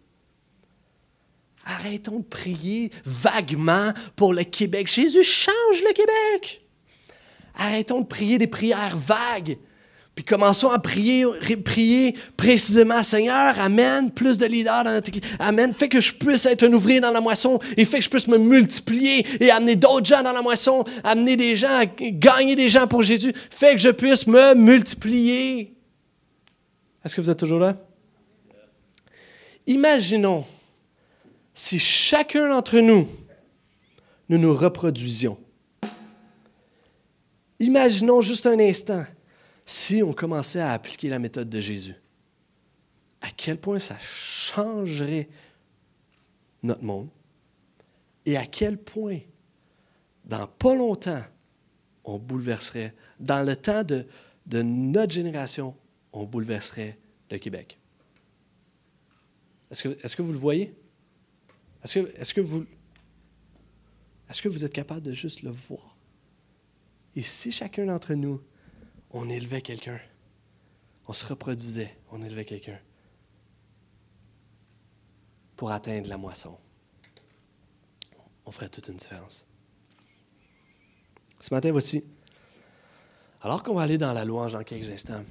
Arrêtons 1.66 2.20
de 2.20 2.26
prier 2.26 2.92
vaguement 3.06 3.94
pour 4.16 4.34
le 4.34 4.44
Québec. 4.44 4.88
Jésus 4.88 5.24
change 5.24 5.82
le 5.82 5.94
Québec. 5.94 6.62
Arrêtons 7.56 8.02
de 8.02 8.06
prier 8.06 8.38
des 8.38 8.48
prières 8.48 8.98
vagues. 8.98 9.58
Puis 10.16 10.24
commençons 10.24 10.70
à 10.70 10.78
prier, 10.78 11.26
prier 11.66 12.16
précisément, 12.38 13.02
Seigneur, 13.02 13.60
amène 13.60 14.12
plus 14.12 14.38
de 14.38 14.46
leaders 14.46 14.84
dans 14.84 14.92
notre 14.92 15.10
église. 15.10 15.24
Amène, 15.40 15.74
fais 15.74 15.90
que 15.90 16.00
je 16.00 16.14
puisse 16.14 16.46
être 16.46 16.64
un 16.64 16.74
ouvrier 16.74 17.00
dans 17.00 17.10
la 17.10 17.20
moisson 17.20 17.58
et 17.78 17.84
fais 17.84 17.98
que 17.98 18.04
je 18.04 18.10
puisse 18.10 18.28
me 18.28 18.38
multiplier 18.38 19.26
et 19.44 19.50
amener 19.50 19.76
d'autres 19.76 20.06
gens 20.06 20.22
dans 20.22 20.34
la 20.34 20.44
moisson, 20.44 20.84
amener 21.04 21.36
des 21.36 21.56
gens, 21.56 21.84
gagner 21.98 22.56
des 22.56 22.70
gens 22.70 22.88
pour 22.88 23.02
Jésus. 23.02 23.34
Fais 23.50 23.74
que 23.74 23.80
je 23.80 23.90
puisse 23.90 24.28
me 24.28 24.54
multiplier. 24.54 25.74
Est-ce 27.04 27.16
que 27.16 27.22
vous 27.22 27.32
êtes 27.32 27.40
toujours 27.40 27.60
là? 27.60 27.76
Imaginons 29.66 30.46
si 31.56 31.80
chacun 31.80 32.50
d'entre 32.50 32.80
nous, 32.80 33.08
nous 34.30 34.38
nous 34.38 34.56
reproduisions. 34.56 35.38
Imaginons 37.60 38.22
juste 38.22 38.46
un 38.46 38.60
instant 38.60 39.06
si 39.66 40.04
on 40.04 40.14
commençait 40.14 40.62
à 40.62 40.72
appliquer 40.72 41.10
la 41.10 41.20
méthode 41.20 41.50
de 41.50 41.60
Jésus, 41.62 41.96
à 43.22 43.30
quel 43.30 43.58
point 43.58 43.80
ça 43.80 43.98
changerait 44.00 45.30
notre 46.62 46.84
monde 46.84 47.10
et 48.26 48.38
à 48.38 48.46
quel 48.46 48.78
point, 48.78 49.20
dans 50.26 50.48
pas 50.48 50.76
longtemps, 50.76 51.24
on 52.04 52.20
bouleverserait, 52.20 52.94
dans 53.20 53.46
le 53.46 53.56
temps 53.56 53.84
de, 53.84 54.06
notre 54.62 55.14
génération, 55.14 55.76
on 56.12 56.26
bouleverserait 56.26 56.98
le 57.32 57.38
Québec. 57.38 57.80
Est-ce 59.72 60.16
que, 60.16 60.22
vous 60.22 60.34
le 60.34 60.38
voyez? 60.38 60.76
Est-ce 61.84 62.00
que, 62.00 62.14
est 62.20 62.34
que 64.42 64.50
vous 64.50 64.66
êtes 64.66 64.74
capable 64.74 65.02
de 65.02 65.14
juste 65.14 65.42
le 65.42 65.50
voir? 65.50 65.98
Et 67.16 67.22
si 67.22 67.52
chacun 67.52 67.86
d'entre 67.86 68.14
nous 68.14 68.42
on 69.14 69.30
élevait 69.30 69.62
quelqu'un. 69.62 70.00
On 71.08 71.14
se 71.14 71.26
reproduisait, 71.26 71.98
on 72.12 72.22
élevait 72.22 72.46
quelqu'un 72.46 72.80
pour 75.56 75.72
atteindre 75.72 76.10
la 76.10 76.18
moisson. 76.18 76.58
On 78.46 78.52
ferait 78.52 78.70
toute 78.70 78.88
une 78.88 78.98
différence. 78.98 79.46
Ce 81.40 81.54
matin, 81.54 81.72
voici, 81.72 82.04
alors 83.42 83.64
qu'on 83.64 83.76
va 83.76 83.84
aller 83.84 83.98
dans 83.98 84.14
la 84.14 84.26
louange 84.26 84.54
dans 84.54 84.64
quelques 84.64 84.90
instants, 84.90 85.24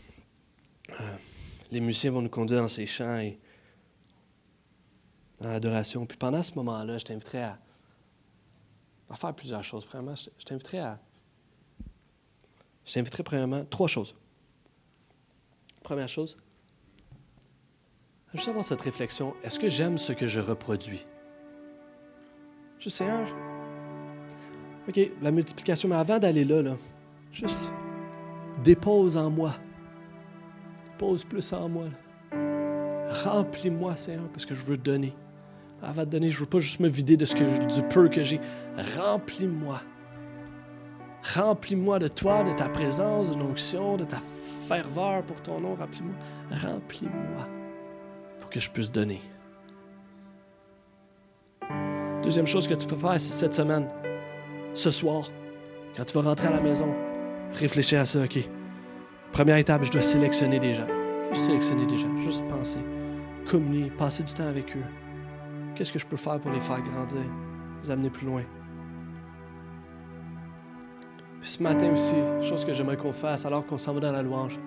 euh, 0.90 1.16
les 1.70 1.80
musiciens 1.80 2.10
vont 2.10 2.22
nous 2.22 2.28
conduire 2.28 2.60
dans 2.60 2.68
ces 2.68 2.86
chants 2.86 3.18
et 3.18 3.38
dans 5.40 5.48
l'adoration. 5.48 6.06
Puis 6.06 6.18
pendant 6.18 6.42
ce 6.42 6.54
moment-là, 6.54 6.98
je 6.98 7.04
t'inviterai 7.04 7.42
à, 7.42 7.58
à, 9.08 9.16
faire 9.16 9.34
plusieurs 9.34 9.64
choses. 9.64 9.84
Premièrement, 9.84 10.14
je 10.14 10.44
t'inviterai 10.44 10.78
à 10.78 11.00
je 12.84 12.92
t'inviterai 12.94 13.22
premièrement 13.22 13.64
trois 13.64 13.88
choses. 13.88 14.14
Première 15.82 16.08
chose, 16.08 16.36
juste 18.34 18.48
avoir 18.48 18.64
cette 18.64 18.80
réflexion, 18.80 19.34
est-ce 19.42 19.58
que 19.58 19.68
j'aime 19.68 19.98
ce 19.98 20.12
que 20.12 20.26
je 20.26 20.40
reproduis? 20.40 21.04
Juste 22.78 22.96
Seigneur, 22.98 23.26
OK, 24.88 24.98
la 25.20 25.30
multiplication, 25.30 25.88
mais 25.88 25.96
avant 25.96 26.18
d'aller 26.18 26.44
là, 26.44 26.62
là, 26.62 26.76
juste 27.32 27.70
dépose 28.64 29.16
en 29.16 29.30
moi. 29.30 29.54
Dépose 30.92 31.24
plus 31.24 31.52
en 31.52 31.68
moi. 31.68 31.86
Remplis-moi, 33.24 33.96
Seigneur, 33.96 34.28
parce 34.30 34.46
que 34.46 34.54
je 34.54 34.64
veux 34.64 34.76
donner. 34.76 35.14
Avant 35.82 36.04
de 36.04 36.10
donner, 36.10 36.30
je 36.30 36.36
ne 36.36 36.40
veux 36.40 36.48
pas 36.48 36.60
juste 36.60 36.80
me 36.80 36.88
vider 36.88 37.16
de 37.16 37.24
ce 37.26 37.34
que, 37.34 37.66
du 37.66 37.82
peu 37.88 38.08
que 38.08 38.22
j'ai. 38.22 38.40
Remplis-moi. 38.96 39.80
Remplis-moi 41.22 41.98
de 41.98 42.08
toi, 42.08 42.42
de 42.42 42.52
ta 42.52 42.68
présence, 42.68 43.32
de 43.34 43.38
l'onction, 43.38 43.96
de 43.96 44.04
ta 44.04 44.18
ferveur 44.66 45.22
pour 45.22 45.40
ton 45.40 45.60
nom. 45.60 45.74
Remplis-moi. 45.74 46.14
Remplis-moi 46.50 47.48
pour 48.40 48.50
que 48.50 48.58
je 48.58 48.70
puisse 48.70 48.90
donner. 48.90 49.20
Deuxième 52.22 52.46
chose 52.46 52.66
que 52.68 52.74
tu 52.74 52.86
peux 52.86 52.96
faire, 52.96 53.20
c'est 53.20 53.32
cette 53.32 53.54
semaine, 53.54 53.88
ce 54.74 54.90
soir, 54.90 55.30
quand 55.96 56.04
tu 56.04 56.14
vas 56.14 56.22
rentrer 56.22 56.48
à 56.48 56.52
la 56.52 56.60
maison, 56.60 56.94
réfléchir 57.52 58.00
à 58.00 58.06
ça, 58.06 58.22
OK. 58.22 58.38
Première 59.32 59.56
étape, 59.56 59.82
je 59.82 59.90
dois 59.90 60.02
sélectionner 60.02 60.58
des 60.58 60.74
gens. 60.74 60.86
Juste 61.32 61.46
sélectionner 61.46 61.86
des 61.86 61.98
gens, 61.98 62.16
juste 62.18 62.46
penser, 62.48 62.80
communier, 63.48 63.90
passer 63.90 64.22
du 64.22 64.32
temps 64.34 64.46
avec 64.46 64.76
eux. 64.76 64.84
Qu'est-ce 65.74 65.92
que 65.92 65.98
je 65.98 66.06
peux 66.06 66.16
faire 66.16 66.38
pour 66.38 66.50
les 66.52 66.60
faire 66.60 66.82
grandir, 66.82 67.22
les 67.82 67.90
amener 67.90 68.10
plus 68.10 68.26
loin? 68.26 68.42
Ce 71.44 71.60
matin 71.60 71.92
aussi, 71.92 72.14
chose 72.40 72.64
que 72.64 72.72
j'aimerais 72.72 72.96
qu'on 72.96 73.10
fasse 73.10 73.44
alors 73.46 73.66
qu'on 73.66 73.76
s'en 73.76 73.94
va 73.94 73.98
dans 73.98 74.12
la 74.12 74.22
louange, 74.22 74.60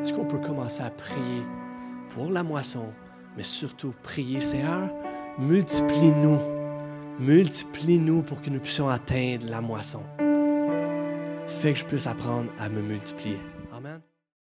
est-ce 0.00 0.14
qu'on 0.14 0.24
peut 0.24 0.38
commencer 0.38 0.80
à 0.80 0.90
prier 0.90 1.42
pour 2.14 2.30
la 2.30 2.44
moisson, 2.44 2.86
mais 3.36 3.42
surtout 3.42 3.92
prier, 4.04 4.40
Seigneur, 4.40 4.90
multiplie-nous, 5.40 6.38
multiplie-nous 7.18 8.22
pour 8.22 8.40
que 8.42 8.50
nous 8.50 8.60
puissions 8.60 8.88
atteindre 8.88 9.46
la 9.50 9.60
moisson. 9.60 10.04
Fais 11.48 11.72
que 11.72 11.80
je 11.80 11.84
puisse 11.84 12.06
apprendre 12.06 12.48
à 12.60 12.68
me 12.68 12.80
multiplier. 12.80 13.40